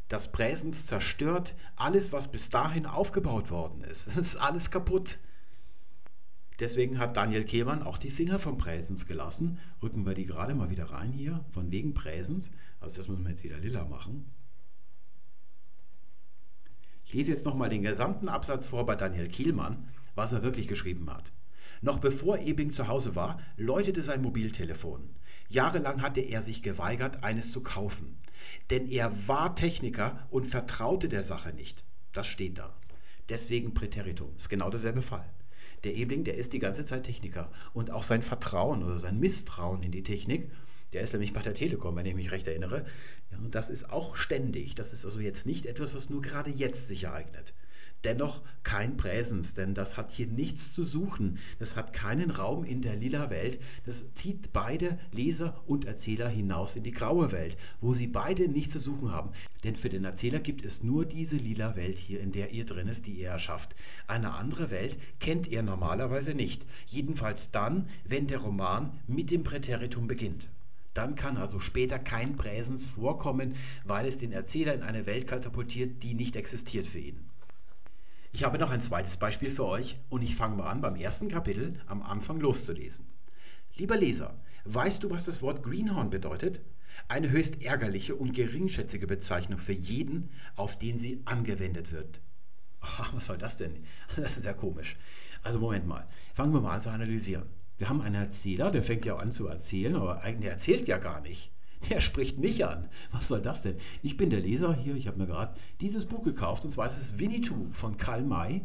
Das 0.08 0.30
Präsens 0.30 0.86
zerstört 0.86 1.54
alles, 1.74 2.12
was 2.12 2.30
bis 2.30 2.48
dahin 2.48 2.86
aufgebaut 2.86 3.50
worden 3.50 3.82
ist. 3.82 4.06
Es 4.06 4.16
ist 4.16 4.36
alles 4.36 4.70
kaputt. 4.70 5.18
Deswegen 6.58 6.98
hat 6.98 7.16
Daniel 7.16 7.44
Kehlmann 7.44 7.82
auch 7.82 7.98
die 7.98 8.10
Finger 8.10 8.38
vom 8.38 8.56
Präsens 8.56 9.06
gelassen. 9.06 9.58
Rücken 9.82 10.06
wir 10.06 10.14
die 10.14 10.24
gerade 10.24 10.54
mal 10.54 10.70
wieder 10.70 10.90
rein 10.90 11.12
hier, 11.12 11.44
von 11.50 11.70
wegen 11.70 11.92
Präsens. 11.92 12.50
Also 12.80 12.98
das 12.98 13.08
müssen 13.08 13.24
wir 13.24 13.30
jetzt 13.30 13.44
wieder 13.44 13.58
lila 13.58 13.84
machen. 13.84 14.24
Ich 17.04 17.12
lese 17.12 17.30
jetzt 17.30 17.44
nochmal 17.44 17.68
den 17.68 17.82
gesamten 17.82 18.28
Absatz 18.28 18.66
vor 18.66 18.86
bei 18.86 18.96
Daniel 18.96 19.28
Kielmann, 19.28 19.88
was 20.14 20.32
er 20.32 20.42
wirklich 20.42 20.66
geschrieben 20.66 21.08
hat. 21.10 21.30
Noch 21.82 21.98
bevor 21.98 22.38
Ebing 22.38 22.72
zu 22.72 22.88
Hause 22.88 23.14
war, 23.14 23.38
läutete 23.56 24.02
sein 24.02 24.22
Mobiltelefon. 24.22 25.10
Jahrelang 25.48 26.02
hatte 26.02 26.20
er 26.20 26.42
sich 26.42 26.62
geweigert, 26.62 27.22
eines 27.22 27.52
zu 27.52 27.62
kaufen. 27.62 28.18
Denn 28.70 28.88
er 28.88 29.28
war 29.28 29.54
Techniker 29.54 30.26
und 30.30 30.46
vertraute 30.46 31.08
der 31.08 31.22
Sache 31.22 31.52
nicht. 31.52 31.84
Das 32.12 32.26
steht 32.26 32.58
da. 32.58 32.74
Deswegen 33.28 33.74
Präteritum. 33.74 34.34
Ist 34.36 34.48
genau 34.48 34.70
derselbe 34.70 35.02
Fall. 35.02 35.28
Der 35.84 35.94
Ebling, 35.94 36.24
der 36.24 36.36
ist 36.36 36.52
die 36.52 36.58
ganze 36.58 36.84
Zeit 36.84 37.04
Techniker. 37.04 37.50
Und 37.72 37.90
auch 37.90 38.02
sein 38.02 38.22
Vertrauen 38.22 38.82
oder 38.82 38.98
sein 38.98 39.18
Misstrauen 39.18 39.82
in 39.82 39.92
die 39.92 40.02
Technik, 40.02 40.50
der 40.92 41.02
ist 41.02 41.12
nämlich 41.12 41.32
bei 41.32 41.42
der 41.42 41.54
Telekom, 41.54 41.96
wenn 41.96 42.06
ich 42.06 42.14
mich 42.14 42.30
recht 42.30 42.46
erinnere. 42.46 42.84
Ja, 43.30 43.38
das 43.50 43.70
ist 43.70 43.90
auch 43.90 44.16
ständig. 44.16 44.74
Das 44.74 44.92
ist 44.92 45.04
also 45.04 45.20
jetzt 45.20 45.46
nicht 45.46 45.66
etwas, 45.66 45.94
was 45.94 46.10
nur 46.10 46.22
gerade 46.22 46.50
jetzt 46.50 46.88
sich 46.88 47.04
ereignet 47.04 47.54
dennoch 48.06 48.40
kein 48.62 48.96
Präsens, 48.96 49.54
denn 49.54 49.74
das 49.74 49.96
hat 49.96 50.12
hier 50.12 50.28
nichts 50.28 50.72
zu 50.72 50.84
suchen. 50.84 51.38
Das 51.58 51.76
hat 51.76 51.92
keinen 51.92 52.30
Raum 52.30 52.64
in 52.64 52.80
der 52.80 52.96
lila 52.96 53.30
Welt. 53.30 53.60
Das 53.84 54.04
zieht 54.14 54.52
beide 54.52 54.98
Leser 55.12 55.60
und 55.66 55.84
Erzähler 55.84 56.28
hinaus 56.28 56.76
in 56.76 56.84
die 56.84 56.92
graue 56.92 57.32
Welt, 57.32 57.56
wo 57.80 57.94
sie 57.94 58.06
beide 58.06 58.48
nichts 58.48 58.74
zu 58.74 58.78
suchen 58.78 59.10
haben. 59.10 59.30
Denn 59.64 59.74
für 59.74 59.88
den 59.88 60.04
Erzähler 60.04 60.38
gibt 60.38 60.64
es 60.64 60.84
nur 60.84 61.04
diese 61.04 61.36
lila 61.36 61.74
Welt 61.74 61.98
hier, 61.98 62.20
in 62.20 62.30
der 62.30 62.52
ihr 62.52 62.64
drin 62.64 62.88
ist, 62.88 63.06
die 63.06 63.20
er 63.20 63.32
erschafft. 63.32 63.74
Eine 64.06 64.34
andere 64.34 64.70
Welt 64.70 64.98
kennt 65.18 65.50
er 65.50 65.64
normalerweise 65.64 66.34
nicht. 66.34 66.64
Jedenfalls 66.86 67.50
dann, 67.50 67.88
wenn 68.04 68.28
der 68.28 68.38
Roman 68.38 68.92
mit 69.08 69.32
dem 69.32 69.42
Präteritum 69.42 70.06
beginnt. 70.06 70.48
Dann 70.94 71.16
kann 71.16 71.36
also 71.36 71.60
später 71.60 71.98
kein 71.98 72.36
Präsens 72.36 72.86
vorkommen, 72.86 73.54
weil 73.84 74.06
es 74.06 74.18
den 74.18 74.32
Erzähler 74.32 74.74
in 74.74 74.82
eine 74.82 75.06
Welt 75.06 75.26
katapultiert, 75.26 76.02
die 76.04 76.14
nicht 76.14 76.36
existiert 76.36 76.86
für 76.86 77.00
ihn. 77.00 77.18
Ich 78.36 78.44
habe 78.44 78.58
noch 78.58 78.68
ein 78.68 78.82
zweites 78.82 79.16
Beispiel 79.16 79.50
für 79.50 79.64
euch 79.64 79.96
und 80.10 80.20
ich 80.20 80.36
fange 80.36 80.56
mal 80.56 80.68
an, 80.68 80.82
beim 80.82 80.94
ersten 80.94 81.28
Kapitel 81.28 81.80
am 81.86 82.02
Anfang 82.02 82.38
loszulesen. 82.38 83.06
Lieber 83.76 83.96
Leser, 83.96 84.38
weißt 84.66 85.02
du, 85.02 85.08
was 85.08 85.24
das 85.24 85.40
Wort 85.40 85.62
Greenhorn 85.62 86.10
bedeutet? 86.10 86.60
Eine 87.08 87.30
höchst 87.30 87.62
ärgerliche 87.62 88.14
und 88.14 88.34
geringschätzige 88.34 89.06
Bezeichnung 89.06 89.58
für 89.58 89.72
jeden, 89.72 90.28
auf 90.54 90.78
den 90.78 90.98
sie 90.98 91.22
angewendet 91.24 91.92
wird. 91.92 92.20
Ach, 92.80 93.14
was 93.14 93.24
soll 93.24 93.38
das 93.38 93.56
denn? 93.56 93.86
Das 94.16 94.36
ist 94.36 94.44
ja 94.44 94.52
komisch. 94.52 94.98
Also 95.42 95.58
Moment 95.58 95.86
mal, 95.86 96.06
fangen 96.34 96.52
wir 96.52 96.60
mal 96.60 96.74
an 96.74 96.82
zu 96.82 96.90
analysieren. 96.90 97.48
Wir 97.78 97.88
haben 97.88 98.02
einen 98.02 98.16
Erzähler, 98.16 98.70
der 98.70 98.82
fängt 98.82 99.06
ja 99.06 99.16
an 99.16 99.32
zu 99.32 99.46
erzählen, 99.46 99.96
aber 99.96 100.20
eigentlich 100.20 100.50
erzählt 100.50 100.88
ja 100.88 100.98
gar 100.98 101.22
nicht. 101.22 101.52
Der 101.90 102.00
spricht 102.00 102.38
mich 102.38 102.64
an. 102.64 102.88
Was 103.12 103.28
soll 103.28 103.42
das 103.42 103.62
denn? 103.62 103.76
Ich 104.02 104.16
bin 104.16 104.30
der 104.30 104.40
Leser 104.40 104.74
hier, 104.74 104.94
ich 104.94 105.06
habe 105.06 105.18
mir 105.18 105.26
gerade 105.26 105.54
dieses 105.80 106.06
Buch 106.06 106.22
gekauft, 106.22 106.64
und 106.64 106.70
zwar 106.70 106.86
ist 106.86 106.96
es 106.96 107.18
Winnetou 107.18 107.68
von 107.72 107.96
Karl 107.96 108.22
May. 108.22 108.62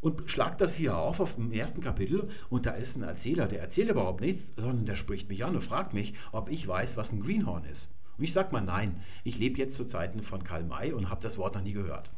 Und 0.00 0.30
schlag 0.30 0.58
das 0.58 0.76
hier 0.76 0.96
auf, 0.96 1.18
auf 1.18 1.34
dem 1.34 1.52
ersten 1.52 1.80
Kapitel, 1.80 2.28
und 2.50 2.66
da 2.66 2.70
ist 2.70 2.96
ein 2.96 3.02
Erzähler, 3.02 3.48
der 3.48 3.60
erzählt 3.60 3.90
überhaupt 3.90 4.20
nichts, 4.20 4.52
sondern 4.56 4.86
der 4.86 4.94
spricht 4.94 5.28
mich 5.28 5.44
an 5.44 5.56
und 5.56 5.62
fragt 5.62 5.94
mich, 5.94 6.14
ob 6.30 6.50
ich 6.50 6.68
weiß, 6.68 6.96
was 6.96 7.12
ein 7.12 7.22
Greenhorn 7.22 7.64
ist. 7.64 7.88
Und 8.16 8.24
ich 8.24 8.32
sage 8.32 8.52
mal 8.52 8.60
nein, 8.60 9.00
ich 9.24 9.38
lebe 9.38 9.58
jetzt 9.58 9.76
zu 9.76 9.86
Zeiten 9.86 10.22
von 10.22 10.44
Karl 10.44 10.64
May 10.64 10.92
und 10.92 11.10
habe 11.10 11.22
das 11.22 11.38
Wort 11.38 11.54
noch 11.54 11.62
nie 11.62 11.72
gehört. 11.72 12.10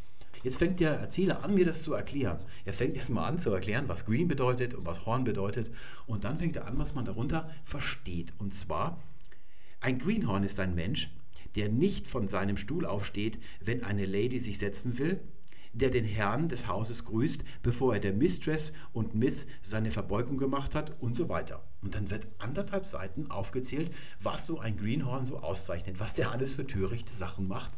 Jetzt 0.43 0.59
fängt 0.59 0.81
der 0.81 0.93
Erzähler 0.93 1.45
an, 1.45 1.55
mir 1.55 1.67
das 1.67 1.83
zu 1.83 1.93
erklären. 1.93 2.39
Er 2.65 2.73
fängt 2.73 2.97
erst 2.97 3.11
mal 3.11 3.27
an 3.27 3.39
zu 3.39 3.51
erklären, 3.51 3.89
was 3.89 4.07
Green 4.07 4.27
bedeutet 4.27 4.73
und 4.73 4.87
was 4.87 5.05
Horn 5.05 5.25
bedeutet. 5.25 5.71
Und 6.07 6.25
dann 6.25 6.39
fängt 6.39 6.57
er 6.57 6.67
an, 6.67 6.79
was 6.79 6.95
man 6.95 7.05
darunter 7.05 7.51
versteht. 7.65 8.33
Und 8.39 8.55
zwar 8.55 8.99
ein 9.81 9.99
Greenhorn 9.99 10.45
ist 10.45 10.61
ein 10.61 10.75
Mensch, 10.75 11.11
der 11.57 11.69
nicht 11.69 12.07
von 12.07 12.29
seinem 12.29 12.57
Stuhl 12.57 12.87
aufsteht, 12.87 13.39
wenn 13.61 13.83
eine 13.83 14.05
Lady 14.05 14.39
sich 14.39 14.59
setzen 14.59 14.99
will, 14.99 15.21
der 15.73 15.91
den 15.91 16.05
Herrn 16.05 16.49
des 16.49 16.67
Hauses 16.67 17.05
grüßt, 17.05 17.45
bevor 17.63 17.95
er 17.95 18.01
der 18.01 18.13
Mistress 18.13 18.73
und 18.93 19.15
Miss 19.15 19.47
seine 19.63 19.91
Verbeugung 19.91 20.37
gemacht 20.37 20.75
hat 20.75 21.01
und 21.01 21.15
so 21.15 21.29
weiter. 21.29 21.65
Und 21.81 21.95
dann 21.95 22.11
wird 22.11 22.27
anderthalb 22.39 22.85
Seiten 22.85 23.31
aufgezählt, 23.31 23.93
was 24.21 24.47
so 24.47 24.59
ein 24.59 24.77
Greenhorn 24.77 25.25
so 25.25 25.39
auszeichnet, 25.39 26.01
was 26.01 26.15
der 26.15 26.31
alles 26.31 26.53
für 26.53 26.67
törichte 26.67 27.13
Sachen 27.13 27.49
macht. 27.49 27.73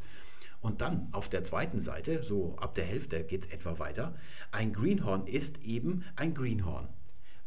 Und 0.60 0.80
dann 0.80 1.08
auf 1.12 1.28
der 1.28 1.44
zweiten 1.44 1.80
Seite, 1.80 2.22
so 2.22 2.56
ab 2.56 2.74
der 2.74 2.84
Hälfte 2.84 3.24
geht 3.24 3.46
es 3.46 3.52
etwa 3.52 3.78
weiter, 3.78 4.14
ein 4.52 4.72
Greenhorn 4.72 5.26
ist 5.26 5.62
eben 5.62 6.04
ein 6.16 6.34
Greenhorn. 6.34 6.88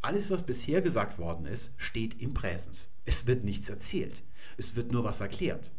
Alles, 0.02 0.30
was 0.30 0.46
bisher 0.46 0.82
gesagt 0.82 1.18
worden 1.18 1.48
ist, 1.48 1.72
steht 1.78 2.22
im 2.22 2.36
Präsens. 2.36 2.92
Es 3.06 3.26
wird 3.26 3.44
nichts 3.44 3.70
erzählt. 3.70 4.22
Es 4.58 4.76
wird 4.76 4.92
nur 4.92 5.04
was 5.04 5.22
erklärt. 5.22 5.72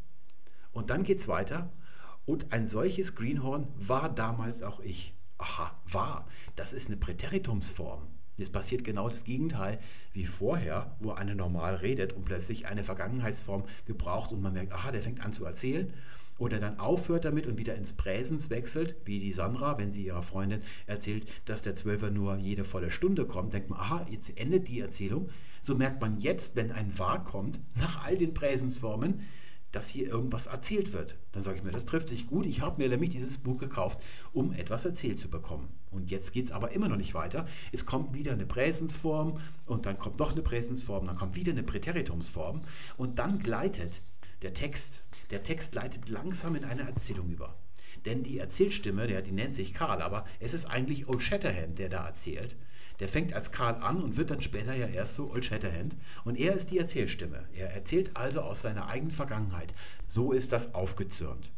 Und 0.72 0.90
dann 0.90 1.02
geht 1.02 1.18
es 1.18 1.28
weiter. 1.28 1.72
Und 2.24 2.52
ein 2.52 2.66
solches 2.66 3.14
Greenhorn 3.14 3.68
war 3.76 4.12
damals 4.12 4.62
auch 4.62 4.80
ich. 4.80 5.14
Aha, 5.38 5.78
war. 5.90 6.26
Das 6.56 6.72
ist 6.72 6.88
eine 6.88 6.96
Präteritumsform. 6.96 8.02
Es 8.38 8.50
passiert 8.50 8.84
genau 8.84 9.08
das 9.08 9.24
Gegenteil 9.24 9.78
wie 10.12 10.26
vorher, 10.26 10.96
wo 11.00 11.12
einer 11.12 11.34
normal 11.34 11.76
redet 11.76 12.12
und 12.12 12.24
plötzlich 12.24 12.66
eine 12.66 12.84
Vergangenheitsform 12.84 13.64
gebraucht 13.86 14.32
und 14.32 14.42
man 14.42 14.52
merkt, 14.52 14.72
aha, 14.72 14.92
der 14.92 15.02
fängt 15.02 15.20
an 15.20 15.32
zu 15.32 15.44
erzählen 15.46 15.92
oder 16.38 16.58
dann 16.58 16.78
aufhört 16.78 17.24
damit 17.24 17.46
und 17.46 17.58
wieder 17.58 17.74
ins 17.74 17.92
Präsens 17.92 18.50
wechselt, 18.50 18.96
wie 19.04 19.18
die 19.18 19.32
Sandra, 19.32 19.78
wenn 19.78 19.92
sie 19.92 20.04
ihrer 20.04 20.22
Freundin 20.22 20.62
erzählt, 20.86 21.26
dass 21.46 21.62
der 21.62 21.74
Zwölfer 21.74 22.10
nur 22.10 22.36
jede 22.36 22.64
volle 22.64 22.90
Stunde 22.90 23.26
kommt, 23.26 23.54
denkt 23.54 23.70
man, 23.70 23.80
aha, 23.80 24.06
jetzt 24.10 24.38
endet 24.38 24.68
die 24.68 24.80
Erzählung. 24.80 25.30
So 25.62 25.74
merkt 25.74 26.00
man 26.00 26.18
jetzt, 26.18 26.56
wenn 26.56 26.72
ein 26.72 26.98
Wahr 26.98 27.24
kommt, 27.24 27.60
nach 27.74 28.04
all 28.04 28.16
den 28.16 28.34
Präsensformen, 28.34 29.22
dass 29.72 29.88
hier 29.88 30.08
irgendwas 30.08 30.46
erzählt 30.46 30.92
wird. 30.92 31.16
Dann 31.32 31.42
sage 31.42 31.58
ich 31.58 31.64
mir, 31.64 31.70
das 31.70 31.84
trifft 31.84 32.08
sich 32.08 32.26
gut. 32.26 32.46
Ich 32.46 32.60
habe 32.60 32.80
mir 32.80 32.88
nämlich 32.88 33.10
dieses 33.10 33.38
Buch 33.38 33.58
gekauft, 33.58 34.00
um 34.32 34.52
etwas 34.52 34.84
erzählt 34.84 35.18
zu 35.18 35.28
bekommen. 35.28 35.68
Und 35.90 36.10
jetzt 36.10 36.32
geht 36.32 36.46
es 36.46 36.52
aber 36.52 36.72
immer 36.72 36.88
noch 36.88 36.96
nicht 36.96 37.14
weiter. 37.14 37.46
Es 37.72 37.84
kommt 37.84 38.14
wieder 38.14 38.32
eine 38.32 38.46
Präsensform 38.46 39.38
und 39.66 39.84
dann 39.84 39.98
kommt 39.98 40.18
noch 40.18 40.32
eine 40.32 40.42
Präsensform, 40.42 41.06
dann 41.06 41.16
kommt 41.16 41.34
wieder 41.34 41.52
eine 41.52 41.62
Präteritumsform 41.62 42.62
und 42.96 43.18
dann 43.18 43.38
gleitet 43.38 44.00
der 44.42 44.54
Text, 44.54 45.02
der 45.30 45.42
Text 45.42 45.74
leitet 45.74 46.08
langsam 46.08 46.54
in 46.54 46.64
eine 46.64 46.82
Erzählung 46.82 47.30
über. 47.30 47.56
Denn 48.04 48.22
die 48.22 48.38
Erzählstimme, 48.38 49.06
der, 49.06 49.22
die 49.22 49.32
nennt 49.32 49.54
sich 49.54 49.74
Karl, 49.74 50.00
aber 50.02 50.24
es 50.38 50.54
ist 50.54 50.66
eigentlich 50.66 51.08
Old 51.08 51.22
Shatterhand, 51.22 51.78
der 51.78 51.88
da 51.88 52.06
erzählt. 52.06 52.56
Der 53.00 53.08
fängt 53.08 53.34
als 53.34 53.52
Karl 53.52 53.74
an 53.82 54.02
und 54.02 54.16
wird 54.16 54.30
dann 54.30 54.40
später 54.42 54.74
ja 54.74 54.86
erst 54.86 55.16
so 55.16 55.30
Old 55.30 55.44
Shatterhand. 55.44 55.96
Und 56.24 56.38
er 56.38 56.54
ist 56.54 56.70
die 56.70 56.78
Erzählstimme. 56.78 57.44
Er 57.52 57.72
erzählt 57.72 58.16
also 58.16 58.40
aus 58.40 58.62
seiner 58.62 58.86
eigenen 58.86 59.10
Vergangenheit. 59.10 59.74
So 60.06 60.32
ist 60.32 60.52
das 60.52 60.74
aufgezürnt. 60.74 61.52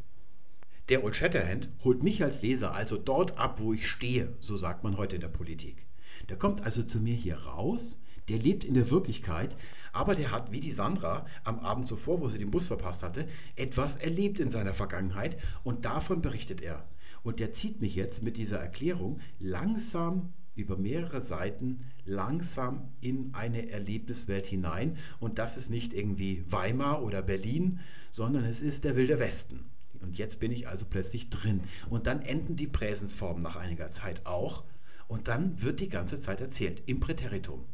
Der 0.89 1.03
Old 1.03 1.15
Shatterhand 1.15 1.69
holt 1.83 2.01
mich 2.01 2.23
als 2.23 2.41
Leser 2.41 2.73
also 2.73 2.97
dort 2.97 3.37
ab, 3.37 3.59
wo 3.59 3.73
ich 3.73 3.87
stehe, 3.87 4.35
so 4.39 4.57
sagt 4.57 4.83
man 4.83 4.97
heute 4.97 5.15
in 5.15 5.21
der 5.21 5.27
Politik. 5.27 5.85
Der 6.29 6.37
kommt 6.37 6.61
also 6.63 6.83
zu 6.83 6.99
mir 6.99 7.13
hier 7.13 7.37
raus, 7.37 8.01
der 8.27 8.39
lebt 8.39 8.63
in 8.63 8.73
der 8.73 8.89
Wirklichkeit, 8.89 9.55
aber 9.91 10.15
der 10.15 10.31
hat, 10.31 10.51
wie 10.51 10.59
die 10.59 10.71
Sandra 10.71 11.25
am 11.43 11.59
Abend 11.59 11.87
zuvor, 11.87 12.21
wo 12.21 12.29
sie 12.29 12.39
den 12.39 12.51
Bus 12.51 12.67
verpasst 12.67 13.03
hatte, 13.03 13.27
etwas 13.55 13.97
erlebt 13.97 14.39
in 14.39 14.49
seiner 14.49 14.73
Vergangenheit 14.73 15.37
und 15.63 15.85
davon 15.85 16.21
berichtet 16.21 16.61
er. 16.61 16.85
Und 17.23 17.39
der 17.39 17.51
zieht 17.51 17.81
mich 17.81 17.95
jetzt 17.95 18.23
mit 18.23 18.37
dieser 18.37 18.59
Erklärung 18.59 19.19
langsam 19.39 20.33
über 20.55 20.77
mehrere 20.77 21.21
Seiten 21.21 21.85
langsam 22.05 22.89
in 23.01 23.33
eine 23.33 23.69
Erlebniswelt 23.69 24.45
hinein. 24.45 24.97
Und 25.19 25.39
das 25.39 25.57
ist 25.57 25.69
nicht 25.69 25.93
irgendwie 25.93 26.43
Weimar 26.49 27.03
oder 27.03 27.21
Berlin, 27.21 27.79
sondern 28.11 28.43
es 28.43 28.61
ist 28.61 28.83
der 28.83 28.95
Wilde 28.95 29.19
Westen. 29.19 29.65
Und 30.01 30.17
jetzt 30.17 30.39
bin 30.39 30.51
ich 30.51 30.67
also 30.67 30.85
plötzlich 30.89 31.29
drin. 31.29 31.61
Und 31.89 32.07
dann 32.07 32.21
enden 32.21 32.55
die 32.55 32.67
Präsensformen 32.67 33.41
nach 33.41 33.55
einiger 33.55 33.89
Zeit 33.89 34.25
auch. 34.25 34.63
Und 35.07 35.27
dann 35.27 35.61
wird 35.61 35.79
die 35.79 35.89
ganze 35.89 36.19
Zeit 36.19 36.41
erzählt 36.41 36.83
im 36.85 36.99
Präteritum 36.99 37.65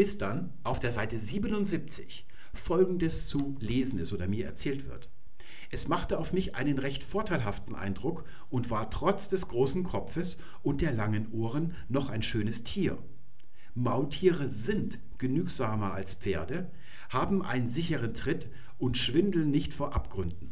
bis 0.00 0.16
dann 0.16 0.54
auf 0.64 0.80
der 0.80 0.92
Seite 0.92 1.18
77 1.18 2.26
Folgendes 2.54 3.26
zu 3.26 3.58
lesen 3.60 3.98
ist 3.98 4.14
oder 4.14 4.28
mir 4.28 4.46
erzählt 4.46 4.88
wird. 4.88 5.10
Es 5.70 5.88
machte 5.88 6.16
auf 6.16 6.32
mich 6.32 6.54
einen 6.54 6.78
recht 6.78 7.04
vorteilhaften 7.04 7.74
Eindruck 7.74 8.24
und 8.48 8.70
war 8.70 8.88
trotz 8.90 9.28
des 9.28 9.48
großen 9.48 9.84
Kopfes 9.84 10.38
und 10.62 10.80
der 10.80 10.92
langen 10.92 11.30
Ohren 11.32 11.74
noch 11.90 12.08
ein 12.08 12.22
schönes 12.22 12.64
Tier. 12.64 12.96
Maultiere 13.74 14.48
sind 14.48 15.00
genügsamer 15.18 15.92
als 15.92 16.14
Pferde, 16.14 16.70
haben 17.10 17.42
einen 17.42 17.66
sicheren 17.66 18.14
Tritt 18.14 18.48
und 18.78 18.96
schwindeln 18.96 19.50
nicht 19.50 19.74
vor 19.74 19.94
Abgründen. 19.94 20.48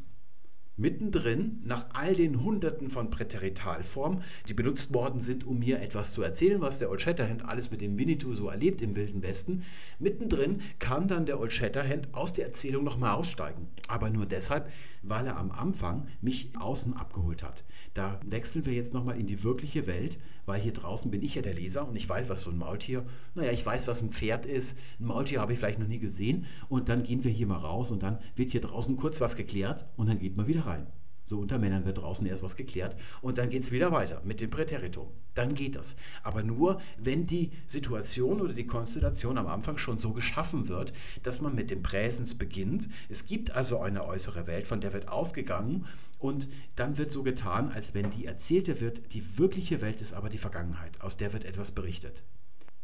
Mittendrin, 0.79 1.61
nach 1.65 1.87
all 1.93 2.15
den 2.15 2.45
Hunderten 2.45 2.89
von 2.89 3.11
Präteritalformen, 3.11 4.23
die 4.49 4.55
benutzt 4.55 4.95
worden 4.95 5.21
sind, 5.21 5.45
um 5.45 5.59
mir 5.59 5.83
etwas 5.83 6.13
zu 6.13 6.23
erzählen, 6.23 6.61
was 6.61 6.79
der 6.79 6.89
Old 6.89 7.03
Shatterhand 7.03 7.45
alles 7.45 7.73
mit 7.73 7.81
dem 7.81 7.99
Winnetou 7.99 8.33
so 8.35 8.49
erlebt 8.49 8.81
im 8.81 8.95
Wilden 8.95 9.23
Westen, 9.23 9.65
mittendrin 9.99 10.61
kann 10.79 11.09
dann 11.09 11.27
der 11.27 11.41
Old 11.41 11.53
Shatterhand 11.53 12.15
aus 12.15 12.33
der 12.33 12.47
Erzählung 12.47 12.85
nochmal 12.85 13.17
aussteigen. 13.17 13.67
Aber 13.89 14.09
nur 14.09 14.25
deshalb, 14.25 14.71
weil 15.03 15.27
er 15.27 15.37
am 15.37 15.51
Anfang 15.51 16.07
mich 16.21 16.53
außen 16.59 16.95
abgeholt 16.95 17.43
hat. 17.43 17.65
Da 17.95 18.21
wechseln 18.25 18.65
wir 18.65 18.73
jetzt 18.73 18.95
nochmal 18.95 19.19
in 19.19 19.27
die 19.27 19.43
wirkliche 19.43 19.89
Welt, 19.89 20.19
weil 20.47 20.61
hier 20.61 20.73
draußen 20.73 21.11
bin 21.11 21.23
ich 21.23 21.35
ja 21.35 21.43
der 21.43 21.55
Leser 21.55 21.87
und 21.87 21.97
ich 21.97 22.09
weiß, 22.09 22.29
was 22.29 22.43
so 22.43 22.51
ein 22.51 22.57
Maultier, 22.57 23.05
naja, 23.35 23.51
ich 23.53 23.67
weiß, 23.67 23.89
was 23.89 24.01
ein 24.01 24.13
Pferd 24.13 24.47
ist. 24.47 24.79
Ein 25.01 25.07
Maultier 25.07 25.41
habe 25.41 25.53
ich 25.53 25.59
vielleicht 25.59 25.79
noch 25.79 25.89
nie 25.89 25.99
gesehen. 25.99 26.47
Und 26.69 26.89
dann 26.89 27.03
gehen 27.03 27.25
wir 27.25 27.31
hier 27.31 27.47
mal 27.47 27.59
raus 27.59 27.91
und 27.91 28.03
dann 28.03 28.19
wird 28.37 28.51
hier 28.51 28.61
draußen 28.61 28.97
kurz 28.97 29.21
was 29.21 29.37
geklärt 29.37 29.87
und 29.97 30.09
dann 30.09 30.19
geht 30.19 30.37
man 30.37 30.47
wieder 30.47 30.65
rein. 30.69 30.87
So 31.29 31.39
unter 31.39 31.59
Männern 31.59 31.85
wird 31.85 31.99
draußen 31.99 32.27
erst 32.27 32.43
was 32.43 32.57
geklärt 32.57 32.97
und 33.21 33.37
dann 33.37 33.51
geht 33.51 33.63
es 33.63 33.71
wieder 33.71 33.93
weiter 33.93 34.23
mit 34.25 34.41
dem 34.41 34.49
Präteritum. 34.49 35.09
Dann 35.35 35.55
geht 35.55 35.77
das. 35.77 35.95
Aber 36.23 36.43
nur, 36.43 36.81
wenn 36.97 37.27
die 37.27 37.53
Situation 37.67 38.41
oder 38.41 38.55
die 38.55 38.67
Konstellation 38.67 39.37
am 39.37 39.47
Anfang 39.47 39.77
schon 39.77 39.99
so 39.99 40.15
geschaffen 40.15 40.69
wird, 40.69 40.95
dass 41.23 41.43
man 41.43 41.55
mit 41.55 41.71
dem 41.71 41.83
Präsens 41.83 42.37
beginnt. 42.37 42.89
Es 43.11 43.27
gibt 43.27 43.51
also 43.51 43.79
eine 43.81 44.07
äußere 44.07 44.47
Welt, 44.47 44.67
von 44.67 44.81
der 44.81 44.95
wird 44.95 45.09
ausgegangen 45.09 45.85
und 46.19 46.49
dann 46.77 46.97
wird 46.97 47.13
so 47.13 47.23
getan, 47.23 47.71
als 47.73 47.93
wenn 47.93 48.11
die 48.11 48.25
erzählte 48.25 48.81
wird, 48.81 49.13
die 49.13 49.39
wirkliche 49.39 49.83
Welt 49.83 50.01
ist 50.01 50.15
aber 50.15 50.31
die 50.31 50.39
Vergangenheit, 50.39 51.03
aus 51.03 51.19
der 51.19 51.35
wird 51.35 51.45
etwas 51.45 51.73
berichtet. 51.73 52.23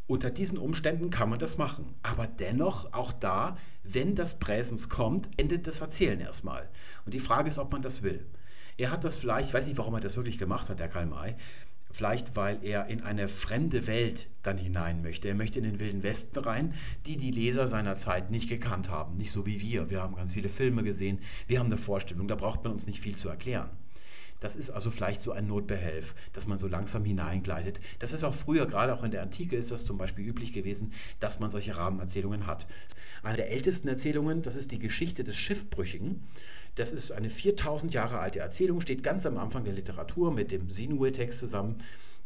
Unter 0.07 0.29
diesen 0.29 0.57
Umständen 0.57 1.09
kann 1.09 1.29
man 1.29 1.39
das 1.39 1.57
machen. 1.57 1.95
Aber 2.03 2.27
dennoch, 2.27 2.93
auch 2.93 3.11
da, 3.11 3.57
wenn 3.83 4.15
das 4.15 4.37
Präsens 4.39 4.89
kommt, 4.89 5.29
endet 5.37 5.65
das 5.65 5.81
Erzählen 5.81 6.19
erstmal. 6.19 6.69
Und 7.05 7.13
die 7.13 7.19
Frage 7.19 7.49
ist, 7.49 7.57
ob 7.57 7.71
man 7.71 7.81
das 7.81 8.03
will. 8.03 8.25
Er 8.77 8.91
hat 8.91 9.03
das 9.03 9.17
vielleicht, 9.17 9.49
ich 9.49 9.53
weiß 9.53 9.67
nicht, 9.67 9.77
warum 9.77 9.95
er 9.95 10.01
das 10.01 10.15
wirklich 10.15 10.37
gemacht 10.37 10.69
hat, 10.69 10.79
der 10.79 10.89
Karl 10.89 11.05
May, 11.05 11.35
vielleicht 11.91 12.35
weil 12.35 12.59
er 12.61 12.87
in 12.87 13.01
eine 13.01 13.29
fremde 13.29 13.87
Welt 13.87 14.27
dann 14.43 14.57
hinein 14.57 15.01
möchte. 15.01 15.29
Er 15.29 15.35
möchte 15.35 15.59
in 15.59 15.63
den 15.63 15.79
Wilden 15.79 16.03
Westen 16.03 16.37
rein, 16.39 16.73
die 17.05 17.15
die 17.15 17.31
Leser 17.31 17.67
seiner 17.67 17.95
Zeit 17.95 18.31
nicht 18.31 18.49
gekannt 18.49 18.89
haben. 18.89 19.15
Nicht 19.15 19.31
so 19.31 19.45
wie 19.45 19.61
wir. 19.61 19.89
Wir 19.89 20.01
haben 20.01 20.15
ganz 20.15 20.33
viele 20.33 20.49
Filme 20.49 20.83
gesehen, 20.83 21.19
wir 21.47 21.59
haben 21.59 21.67
eine 21.67 21.77
Vorstellung, 21.77 22.27
da 22.27 22.35
braucht 22.35 22.63
man 22.63 22.73
uns 22.73 22.85
nicht 22.85 22.99
viel 22.99 23.15
zu 23.15 23.29
erklären. 23.29 23.69
Das 24.45 24.55
ist 24.55 24.69
also 24.69 24.91
vielleicht 24.91 25.23
so 25.23 25.31
ein 25.31 25.47
Notbehelf, 25.47 26.13
dass 26.33 26.45
man 26.45 26.59
so 26.59 26.67
langsam 26.67 27.03
hineingleitet. 27.03 27.79
Das 27.97 28.13
ist 28.13 28.23
auch 28.23 28.35
früher, 28.35 28.67
gerade 28.67 28.93
auch 28.93 29.01
in 29.01 29.09
der 29.09 29.23
Antike, 29.23 29.55
ist 29.55 29.71
das 29.71 29.85
zum 29.85 29.97
Beispiel 29.97 30.23
üblich 30.23 30.53
gewesen, 30.53 30.93
dass 31.19 31.39
man 31.39 31.49
solche 31.49 31.75
Rahmenerzählungen 31.75 32.45
hat. 32.45 32.67
Eine 33.23 33.37
der 33.37 33.49
ältesten 33.49 33.87
Erzählungen, 33.87 34.43
das 34.43 34.55
ist 34.55 34.71
die 34.71 34.77
Geschichte 34.77 35.23
des 35.23 35.35
Schiffbrüchigen. 35.35 36.27
Das 36.75 36.91
ist 36.91 37.11
eine 37.11 37.31
4000 37.31 37.91
Jahre 37.95 38.19
alte 38.19 38.37
Erzählung, 38.37 38.81
steht 38.81 39.01
ganz 39.01 39.25
am 39.25 39.39
Anfang 39.39 39.63
der 39.63 39.73
Literatur 39.73 40.31
mit 40.31 40.51
dem 40.51 40.69
Sinue-Text 40.69 41.39
zusammen. 41.39 41.77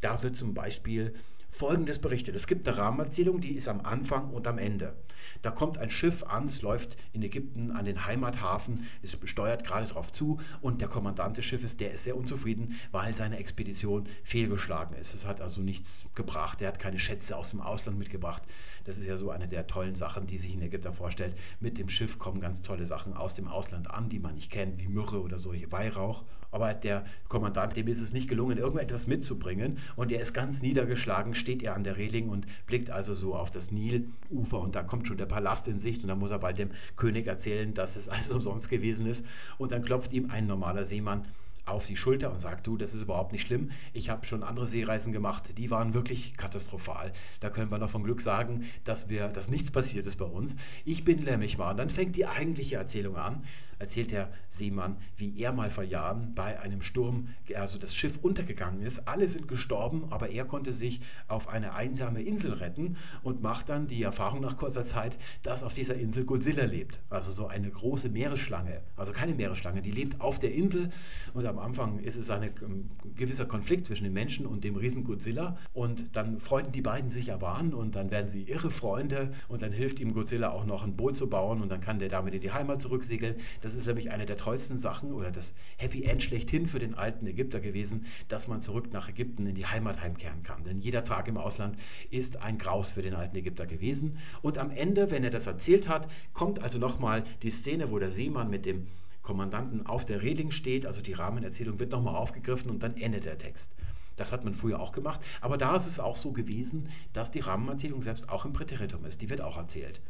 Da 0.01 0.21
wird 0.21 0.35
zum 0.35 0.53
Beispiel 0.53 1.13
Folgendes 1.49 1.99
berichtet. 1.99 2.35
Es 2.35 2.47
gibt 2.47 2.67
eine 2.67 2.77
Rahmenerzählung, 2.77 3.41
die 3.41 3.55
ist 3.55 3.67
am 3.67 3.81
Anfang 3.81 4.29
und 4.29 4.47
am 4.47 4.57
Ende. 4.57 4.95
Da 5.41 5.51
kommt 5.51 5.77
ein 5.77 5.89
Schiff 5.89 6.23
an, 6.23 6.47
es 6.47 6.61
läuft 6.61 6.97
in 7.11 7.21
Ägypten 7.21 7.71
an 7.71 7.85
den 7.85 8.05
Heimathafen, 8.05 8.85
es 9.01 9.17
steuert 9.25 9.65
gerade 9.65 9.87
darauf 9.87 10.11
zu 10.13 10.39
und 10.61 10.81
der 10.81 10.87
Kommandant 10.87 11.37
des 11.37 11.45
Schiffes, 11.45 11.77
der 11.77 11.91
ist 11.91 12.03
sehr 12.03 12.15
unzufrieden, 12.15 12.79
weil 12.91 13.15
seine 13.15 13.37
Expedition 13.37 14.07
fehlgeschlagen 14.23 14.95
ist. 14.95 15.13
Es 15.13 15.25
hat 15.25 15.41
also 15.41 15.61
nichts 15.61 16.05
gebracht, 16.15 16.61
er 16.61 16.69
hat 16.69 16.79
keine 16.79 16.99
Schätze 16.99 17.35
aus 17.35 17.51
dem 17.51 17.61
Ausland 17.61 17.97
mitgebracht. 17.97 18.43
Das 18.89 18.97
ist 18.97 19.05
ja 19.05 19.17
so 19.17 19.29
eine 19.29 19.47
der 19.47 19.67
tollen 19.67 19.93
Sachen, 19.93 20.25
die 20.25 20.39
sich 20.39 20.55
ein 20.55 20.63
Ägypter 20.63 20.93
vorstellt. 20.93 21.35
Mit 21.59 21.77
dem 21.77 21.89
Schiff 21.89 22.17
kommen 22.17 22.39
ganz 22.39 22.63
tolle 22.63 22.87
Sachen 22.87 23.13
aus 23.13 23.35
dem 23.35 23.47
Ausland 23.47 23.91
an, 23.91 24.09
die 24.09 24.17
man 24.17 24.33
nicht 24.33 24.49
kennt, 24.49 24.79
wie 24.79 24.87
Myrrhe 24.87 25.21
oder 25.21 25.37
so, 25.37 25.53
Weihrauch. 25.69 26.23
Aber 26.49 26.73
der 26.73 27.05
Kommandant, 27.27 27.77
dem 27.77 27.87
ist 27.87 27.99
es 27.99 28.13
nicht 28.13 28.27
gelungen, 28.27 28.57
irgendetwas 28.57 29.05
mitzubringen 29.05 29.77
und 29.95 30.11
er 30.11 30.21
ist 30.21 30.33
ganz 30.33 30.63
niedergeschlagen, 30.63 31.35
steht 31.35 31.61
er 31.61 31.75
an 31.75 31.83
der 31.83 31.97
Reling 31.97 32.29
und 32.29 32.47
blickt 32.65 32.89
also 32.89 33.13
so 33.13 33.35
auf 33.35 33.51
das 33.51 33.69
Nilufer 33.69 34.59
und 34.59 34.73
da 34.73 34.81
kommt 34.81 35.07
schon 35.07 35.17
der 35.17 35.27
Palast 35.27 35.67
in 35.67 35.77
Sicht 35.77 36.01
und 36.01 36.07
da 36.07 36.15
muss 36.15 36.31
er 36.31 36.39
bald 36.39 36.57
dem 36.57 36.71
König 36.95 37.27
erzählen, 37.27 37.75
dass 37.75 37.95
es 37.95 38.09
alles 38.09 38.31
umsonst 38.31 38.69
gewesen 38.69 39.05
ist 39.05 39.23
und 39.59 39.71
dann 39.71 39.85
klopft 39.85 40.13
ihm 40.13 40.31
ein 40.31 40.47
normaler 40.47 40.83
Seemann 40.83 41.27
auf 41.69 41.85
die 41.85 41.97
Schulter 41.97 42.31
und 42.31 42.39
sagt, 42.39 42.67
du, 42.67 42.77
das 42.77 42.93
ist 42.93 43.03
überhaupt 43.03 43.31
nicht 43.31 43.45
schlimm. 43.45 43.71
Ich 43.93 44.09
habe 44.09 44.25
schon 44.25 44.43
andere 44.43 44.65
Seereisen 44.65 45.13
gemacht, 45.13 45.57
die 45.57 45.71
waren 45.71 45.93
wirklich 45.93 46.35
katastrophal. 46.37 47.11
Da 47.39 47.49
können 47.49 47.71
wir 47.71 47.77
noch 47.77 47.89
von 47.89 48.03
Glück 48.03 48.21
sagen, 48.21 48.65
dass, 48.83 49.09
wir, 49.09 49.27
dass 49.29 49.49
nichts 49.49 49.71
passiert 49.71 50.05
ist 50.05 50.17
bei 50.17 50.25
uns. 50.25 50.55
Ich 50.85 51.03
bin 51.03 51.19
lämmig 51.19 51.57
mal. 51.57 51.71
Und 51.71 51.77
dann 51.77 51.89
fängt 51.89 52.15
die 52.15 52.25
eigentliche 52.25 52.75
Erzählung 52.75 53.15
an 53.15 53.43
erzählt 53.79 54.11
der 54.11 54.29
Seemann, 54.49 54.97
wie 55.15 55.39
er 55.39 55.53
mal 55.53 55.69
vor 55.69 55.85
Jahren 55.85 56.35
bei 56.35 56.59
einem 56.59 56.81
Sturm, 56.81 57.29
also 57.55 57.79
das 57.79 57.95
Schiff 57.95 58.19
untergegangen 58.21 58.81
ist. 58.81 59.07
Alle 59.07 59.27
sind 59.27 59.47
gestorben, 59.47 60.07
aber 60.11 60.29
er 60.29 60.45
konnte 60.45 60.73
sich 60.73 60.99
auf 61.27 61.47
eine 61.47 61.73
einsame 61.73 62.21
Insel 62.21 62.53
retten 62.53 62.97
und 63.23 63.41
macht 63.41 63.69
dann 63.69 63.87
die 63.87 64.03
Erfahrung 64.03 64.41
nach 64.41 64.57
kurzer 64.57 64.85
Zeit, 64.85 65.17
dass 65.43 65.63
auf 65.63 65.73
dieser 65.73 65.95
Insel 65.95 66.25
Godzilla 66.25 66.65
lebt. 66.65 66.99
Also 67.09 67.31
so 67.31 67.47
eine 67.47 67.69
große 67.69 68.09
Meeresschlange, 68.09 68.81
also 68.97 69.13
keine 69.13 69.33
Meeresschlange, 69.33 69.81
die 69.81 69.91
lebt 69.91 70.19
auf 70.19 70.39
der 70.39 70.53
Insel 70.53 70.89
und 71.33 71.45
am 71.45 71.57
Anfang 71.59 71.99
ist 71.99 72.17
es 72.17 72.29
ein 72.29 72.43
ähm, 72.61 72.89
gewisser 73.15 73.45
Konflikt 73.45 73.85
zwischen 73.85 74.03
den 74.03 74.13
Menschen 74.13 74.45
und 74.45 74.63
dem 74.63 74.75
riesen 74.75 75.03
Godzilla 75.03 75.57
und 75.73 76.15
dann 76.15 76.39
freunden 76.39 76.71
die 76.71 76.81
beiden 76.81 77.09
sich 77.09 77.31
aber 77.31 77.49
an 77.49 77.73
und 77.73 77.95
dann 77.95 78.11
werden 78.11 78.29
sie 78.29 78.43
irre 78.43 78.69
Freunde 78.69 79.31
und 79.47 79.61
dann 79.61 79.71
hilft 79.71 79.99
ihm 79.99 80.13
Godzilla 80.13 80.51
auch 80.51 80.65
noch 80.65 80.83
ein 80.83 80.95
Boot 80.95 81.15
zu 81.15 81.29
bauen 81.29 81.61
und 81.61 81.69
dann 81.69 81.81
kann 81.81 81.99
der 81.99 82.09
damit 82.09 82.33
in 82.33 82.41
die 82.41 82.51
Heimat 82.51 82.81
zurücksegeln. 82.81 83.35
Das 83.61 83.73
ist 83.73 83.87
nämlich 83.87 84.11
eine 84.11 84.25
der 84.25 84.37
tollsten 84.37 84.77
Sachen 84.77 85.13
oder 85.13 85.31
das 85.31 85.53
Happy 85.77 86.03
End 86.03 86.23
schlechthin 86.23 86.67
für 86.67 86.79
den 86.79 86.95
alten 86.95 87.27
Ägypter 87.27 87.59
gewesen, 87.59 88.05
dass 88.27 88.47
man 88.47 88.61
zurück 88.61 88.91
nach 88.91 89.09
Ägypten 89.09 89.47
in 89.47 89.55
die 89.55 89.65
Heimat 89.65 90.01
heimkehren 90.01 90.43
kann. 90.43 90.63
Denn 90.63 90.79
jeder 90.79 91.03
Tag 91.03 91.27
im 91.27 91.37
Ausland 91.37 91.77
ist 92.09 92.37
ein 92.37 92.57
Graus 92.57 92.91
für 92.93 93.01
den 93.01 93.15
alten 93.15 93.35
Ägypter 93.35 93.65
gewesen. 93.65 94.17
Und 94.41 94.57
am 94.57 94.71
Ende, 94.71 95.11
wenn 95.11 95.23
er 95.23 95.29
das 95.29 95.47
erzählt 95.47 95.89
hat, 95.89 96.09
kommt 96.33 96.61
also 96.61 96.79
nochmal 96.79 97.23
die 97.43 97.51
Szene, 97.51 97.91
wo 97.91 97.99
der 97.99 98.11
Seemann 98.11 98.49
mit 98.49 98.65
dem 98.65 98.87
Kommandanten 99.29 99.85
auf 99.85 100.05
der 100.05 100.23
Reling 100.23 100.49
steht, 100.49 100.87
also 100.87 101.03
die 101.03 101.13
Rahmenerzählung 101.13 101.79
wird 101.79 101.91
nochmal 101.91 102.15
aufgegriffen 102.15 102.71
und 102.71 102.81
dann 102.81 102.97
endet 102.97 103.25
der 103.25 103.37
Text. 103.37 103.75
Das 104.15 104.31
hat 104.31 104.43
man 104.43 104.55
früher 104.55 104.79
auch 104.79 104.91
gemacht, 104.91 105.21
aber 105.39 105.55
da 105.55 105.75
ist 105.75 105.85
es 105.85 105.99
auch 105.99 106.15
so 106.15 106.31
gewesen, 106.31 106.89
dass 107.13 107.29
die 107.29 107.41
Rahmenerzählung 107.41 108.01
selbst 108.01 108.27
auch 108.27 108.45
im 108.45 108.53
Präteritum 108.53 109.05
ist. 109.05 109.21
Die 109.21 109.29
wird 109.29 109.41
auch 109.41 109.57
erzählt. 109.57 110.01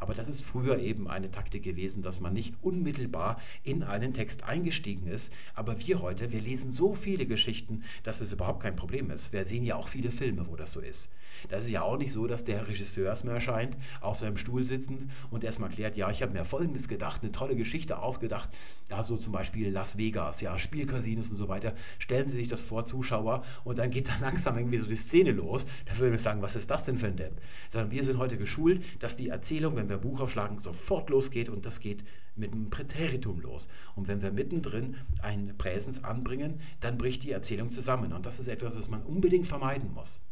Aber 0.00 0.14
das 0.14 0.28
ist 0.28 0.42
früher 0.42 0.78
eben 0.78 1.08
eine 1.08 1.30
Taktik 1.30 1.62
gewesen, 1.62 2.02
dass 2.02 2.20
man 2.20 2.32
nicht 2.32 2.54
unmittelbar 2.62 3.40
in 3.62 3.82
einen 3.82 4.14
Text 4.14 4.44
eingestiegen 4.44 5.06
ist. 5.06 5.32
Aber 5.54 5.78
wir 5.86 6.00
heute, 6.00 6.32
wir 6.32 6.40
lesen 6.40 6.72
so 6.72 6.94
viele 6.94 7.26
Geschichten, 7.26 7.82
dass 8.02 8.20
es 8.20 8.32
überhaupt 8.32 8.62
kein 8.62 8.76
Problem 8.76 9.10
ist. 9.10 9.32
Wir 9.32 9.44
sehen 9.44 9.64
ja 9.64 9.76
auch 9.76 9.88
viele 9.88 10.10
Filme, 10.10 10.48
wo 10.48 10.56
das 10.56 10.72
so 10.72 10.80
ist. 10.80 11.10
Das 11.48 11.64
ist 11.64 11.70
ja 11.70 11.82
auch 11.82 11.96
nicht 11.96 12.12
so, 12.12 12.26
dass 12.26 12.44
der 12.44 12.66
Regisseur 12.68 13.06
erstmal 13.06 13.34
erscheint, 13.34 13.76
auf 14.00 14.18
seinem 14.18 14.36
Stuhl 14.36 14.64
sitzend 14.64 15.06
und 15.30 15.44
erstmal 15.44 15.70
klärt, 15.70 15.96
ja, 15.96 16.10
ich 16.10 16.22
habe 16.22 16.32
mir 16.32 16.44
Folgendes 16.44 16.88
gedacht, 16.88 17.22
eine 17.22 17.32
tolle 17.32 17.56
Geschichte 17.56 17.98
ausgedacht. 17.98 18.50
Ja, 18.88 19.02
so 19.02 19.16
zum 19.16 19.32
Beispiel 19.32 19.70
Las 19.70 19.96
Vegas, 19.98 20.40
ja, 20.40 20.58
Spielcasinos 20.58 21.30
und 21.30 21.36
so 21.36 21.48
weiter. 21.48 21.74
Stellen 21.98 22.26
Sie 22.26 22.38
sich 22.38 22.48
das 22.48 22.62
vor, 22.62 22.84
Zuschauer, 22.84 23.44
und 23.64 23.78
dann 23.78 23.90
geht 23.90 24.08
dann 24.08 24.20
langsam 24.20 24.56
irgendwie 24.56 24.78
so 24.78 24.88
die 24.88 24.96
Szene 24.96 25.32
los. 25.32 25.66
Da 25.86 25.98
würden 25.98 26.12
wir 26.12 26.18
sagen, 26.18 26.42
was 26.42 26.56
ist 26.56 26.70
das 26.70 26.84
denn 26.84 26.96
für 26.96 27.06
ein 27.06 27.16
Depp? 27.16 27.40
Sondern 27.68 27.90
wir 27.90 28.04
sind 28.04 28.18
heute 28.18 28.36
geschult, 28.36 28.82
dass 29.00 29.16
die 29.16 29.28
Erzählung, 29.28 29.76
wenn 29.76 29.88
wir 29.90 29.96
ein 29.96 30.02
Buch 30.02 30.20
aufschlagen, 30.20 30.58
sofort 30.58 31.10
losgeht 31.10 31.48
und 31.48 31.66
das 31.66 31.80
geht 31.80 32.04
mit 32.36 32.52
einem 32.52 32.70
Präteritum 32.70 33.40
los. 33.40 33.68
Und 33.94 34.08
wenn 34.08 34.22
wir 34.22 34.32
mittendrin 34.32 34.96
ein 35.20 35.54
Präsens 35.58 36.02
anbringen, 36.02 36.60
dann 36.80 36.96
bricht 36.96 37.22
die 37.22 37.32
Erzählung 37.32 37.68
zusammen. 37.68 38.12
Und 38.12 38.24
das 38.24 38.40
ist 38.40 38.48
etwas, 38.48 38.78
was 38.78 38.88
man 38.88 39.02
unbedingt 39.02 39.46
vermeiden 39.46 39.92
muss. 39.92 40.22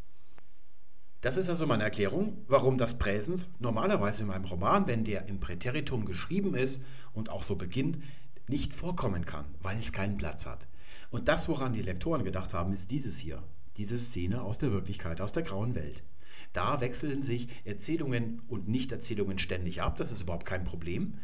Das 1.21 1.37
ist 1.37 1.49
also 1.49 1.66
meine 1.66 1.83
Erklärung, 1.83 2.44
warum 2.47 2.79
das 2.79 2.99
Präsens 2.99 3.51
normalerweise 3.59 4.23
in 4.23 4.29
meinem 4.29 4.44
Roman, 4.44 4.87
wenn 4.87 5.05
der 5.05 5.27
im 5.27 5.40
Präteritum 5.40 6.05
geschrieben 6.05 6.55
ist 6.55 6.83
und 7.12 7.29
auch 7.29 7.42
so 7.42 7.57
beginnt, 7.57 7.99
nicht 8.47 8.73
vorkommen 8.73 9.27
kann, 9.27 9.44
weil 9.61 9.79
es 9.79 9.92
keinen 9.92 10.16
Platz 10.16 10.47
hat. 10.47 10.68
Und 11.11 11.29
das, 11.29 11.49
woran 11.49 11.73
die 11.73 11.83
Lektoren 11.83 12.23
gedacht 12.23 12.55
haben, 12.55 12.73
ist 12.73 12.90
dieses 12.90 13.18
hier, 13.18 13.42
diese 13.77 13.99
Szene 13.99 14.42
aus 14.42 14.59
der 14.59 14.73
Wirklichkeit, 14.73 15.21
aus 15.21 15.33
der 15.33 15.42
grauen 15.42 15.75
Welt. 15.75 16.03
Da 16.53 16.81
wechseln 16.81 17.23
sich 17.23 17.49
Erzählungen 17.65 18.43
und 18.49 18.69
Nichterzählungen 18.69 19.39
ständig 19.39 19.83
ab, 19.83 19.97
das 19.97 20.11
ist 20.11 20.23
überhaupt 20.23 20.47
kein 20.47 20.65
Problem. 20.65 21.19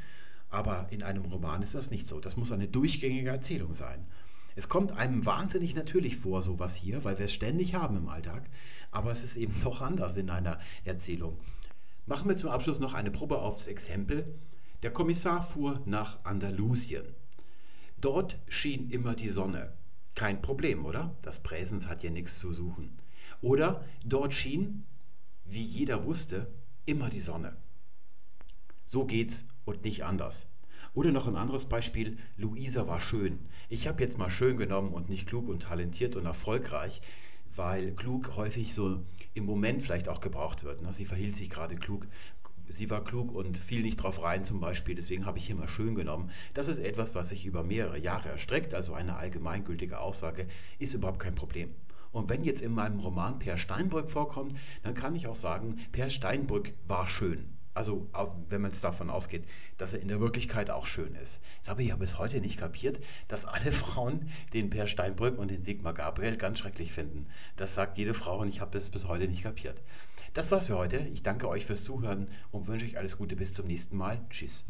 Aber 0.51 0.87
in 0.91 1.03
einem 1.03 1.25
Roman 1.25 1.63
ist 1.63 1.75
das 1.75 1.91
nicht 1.91 2.07
so. 2.07 2.21
Das 2.21 2.37
muss 2.37 2.53
eine 2.53 2.69
durchgängige 2.69 3.31
Erzählung 3.31 3.73
sein. 3.75 4.07
Es 4.57 4.69
kommt 4.69 4.93
einem 4.93 5.27
wahnsinnig 5.27 5.75
natürlich 5.75 6.17
vor, 6.17 6.43
sowas 6.43 6.77
hier, 6.77 7.05
weil 7.05 7.19
wir 7.19 7.27
es 7.27 7.33
ständig 7.33 7.75
haben 7.75 7.97
im 7.97 8.09
Alltag, 8.09 8.49
aber 8.93 9.11
es 9.11 9.25
ist 9.25 9.37
eben 9.37 9.59
doch 9.61 9.81
anders 9.81 10.17
in 10.17 10.31
einer 10.31 10.61
Erzählung. 10.85 11.39
Machen 12.07 12.29
wir 12.29 12.37
zum 12.37 12.51
Abschluss 12.51 12.79
noch 12.79 12.95
eine 12.95 13.11
Probe 13.11 13.39
aufs 13.39 13.67
Exempel. 13.67 14.39
Der 14.83 14.93
Kommissar 14.93 15.43
fuhr 15.43 15.83
nach 15.87 16.25
Andalusien. 16.25 17.05
Dort 18.01 18.39
schien 18.49 18.91
immer 18.91 19.15
die 19.15 19.31
Sonne. 19.31 19.73
Kein 20.15 20.43
Problem, 20.43 20.85
oder? 20.85 21.17
Das 21.23 21.43
Präsens 21.43 21.89
hat 21.89 22.03
ja 22.05 22.11
nichts 22.11 22.39
zu 22.39 22.53
suchen. 22.53 22.99
Oder 23.41 23.85
dort 24.05 24.35
schien, 24.35 24.85
wie 25.45 25.63
jeder 25.63 26.05
wusste, 26.05 26.53
immer 26.87 27.11
die 27.11 27.21
Sonne. 27.21 27.57
So 28.87 29.05
geht's 29.05 29.45
und 29.65 29.85
nicht 29.85 30.05
anders. 30.05 30.49
Oder 30.93 31.11
noch 31.11 31.27
ein 31.27 31.37
anderes 31.37 31.65
Beispiel, 31.65 32.19
Luisa 32.37 32.87
war 32.87 33.01
schön. 33.01 33.41
Ich 33.69 33.89
habe 33.89 34.03
jetzt 34.03 34.19
mal 34.19 34.31
schön 34.31 34.57
genommen 34.57 34.93
und 34.93 35.09
nicht 35.09 35.27
klug 35.27 35.49
und 35.49 35.63
talentiert 35.63 36.15
und 36.15 36.27
erfolgreich, 36.27 37.01
weil 37.57 37.93
klug 37.93 38.37
häufig 38.37 38.75
so 38.75 39.03
im 39.35 39.45
Moment 39.45 39.83
vielleicht 39.83 40.09
auch 40.09 40.21
gebraucht 40.21 40.63
wird. 40.65 40.83
Ne? 40.83 40.93
Sie 40.93 41.05
verhielt 41.05 41.37
sich 41.37 41.51
gerade 41.51 41.77
klug. 41.77 42.07
Sie 42.69 42.89
war 42.91 43.05
klug 43.05 43.35
und 43.35 43.59
fiel 43.59 43.83
nicht 43.83 43.97
drauf 43.97 44.23
rein 44.23 44.45
zum 44.45 44.59
Beispiel, 44.59 44.95
deswegen 44.95 45.27
habe 45.27 45.39
ich 45.39 45.47
hier 45.47 45.55
mal 45.55 45.69
schön 45.69 45.95
genommen. 45.95 46.31
Das 46.55 46.69
ist 46.69 46.79
etwas, 46.79 47.15
was 47.15 47.29
sich 47.29 47.45
über 47.45 47.63
mehrere 47.63 47.99
Jahre 47.99 48.31
erstreckt, 48.31 48.73
also 48.73 48.95
eine 48.95 49.17
allgemeingültige 49.17 50.01
Aussage, 50.01 50.47
ist 50.79 50.95
überhaupt 50.95 51.19
kein 51.19 51.35
Problem. 51.35 51.75
Und 52.15 52.31
wenn 52.31 52.45
jetzt 52.45 52.63
in 52.63 52.73
meinem 52.73 53.01
Roman 53.01 53.39
Per 53.39 53.59
Steinbrück 53.59 54.09
vorkommt, 54.09 54.57
dann 54.83 54.95
kann 54.95 55.17
ich 55.17 55.27
auch 55.27 55.37
sagen, 55.37 55.81
Per 55.93 56.09
Steinbrück 56.09 56.73
war 56.87 57.07
schön. 57.07 57.51
Also, 57.75 58.09
wenn 58.49 58.63
man 58.63 58.71
es 58.71 58.81
davon 58.81 59.11
ausgeht, 59.11 59.45
dass 59.79 59.93
er 59.93 60.01
in 60.01 60.07
der 60.07 60.21
Wirklichkeit 60.21 60.71
auch 60.71 60.87
schön 60.87 61.17
ist. 61.17 61.43
Das 61.61 61.71
habe 61.71 61.83
ich 61.83 61.89
ja 61.89 61.97
bis 61.97 62.21
heute 62.21 62.41
nicht 62.41 62.57
kapiert, 62.57 63.01
dass 63.27 63.47
alle 63.47 63.73
Frauen 63.73 64.29
den 64.53 64.71
Per 64.71 64.87
Steinbrück 64.87 65.37
und 65.37 65.51
den 65.51 65.63
Sigmar 65.63 65.93
Gabriel 65.93 66.37
ganz 66.37 66.61
schrecklich 66.61 66.93
finden. 66.93 67.27
Das 67.57 67.75
sagt 67.75 67.99
jede 67.99 68.15
Frau 68.15 68.39
und 68.39 68.49
ich 68.49 68.61
habe 68.61 68.71
das 68.79 68.91
bis 68.91 69.09
heute 69.09 69.27
nicht 69.27 69.43
kapiert. 69.43 69.83
Das 70.35 70.53
war's 70.53 70.69
für 70.69 70.79
heute. 70.79 70.99
Ich 71.13 71.25
danke 71.25 71.49
euch 71.49 71.67
fürs 71.67 71.83
Zuhören 71.83 72.29
und 72.53 72.69
wünsche 72.69 72.87
euch 72.87 72.97
alles 72.97 73.19
Gute 73.19 73.35
bis 73.35 73.53
zum 73.55 73.67
nächsten 73.67 73.97
Mal. 73.97 74.25
Tschüss. 74.31 74.67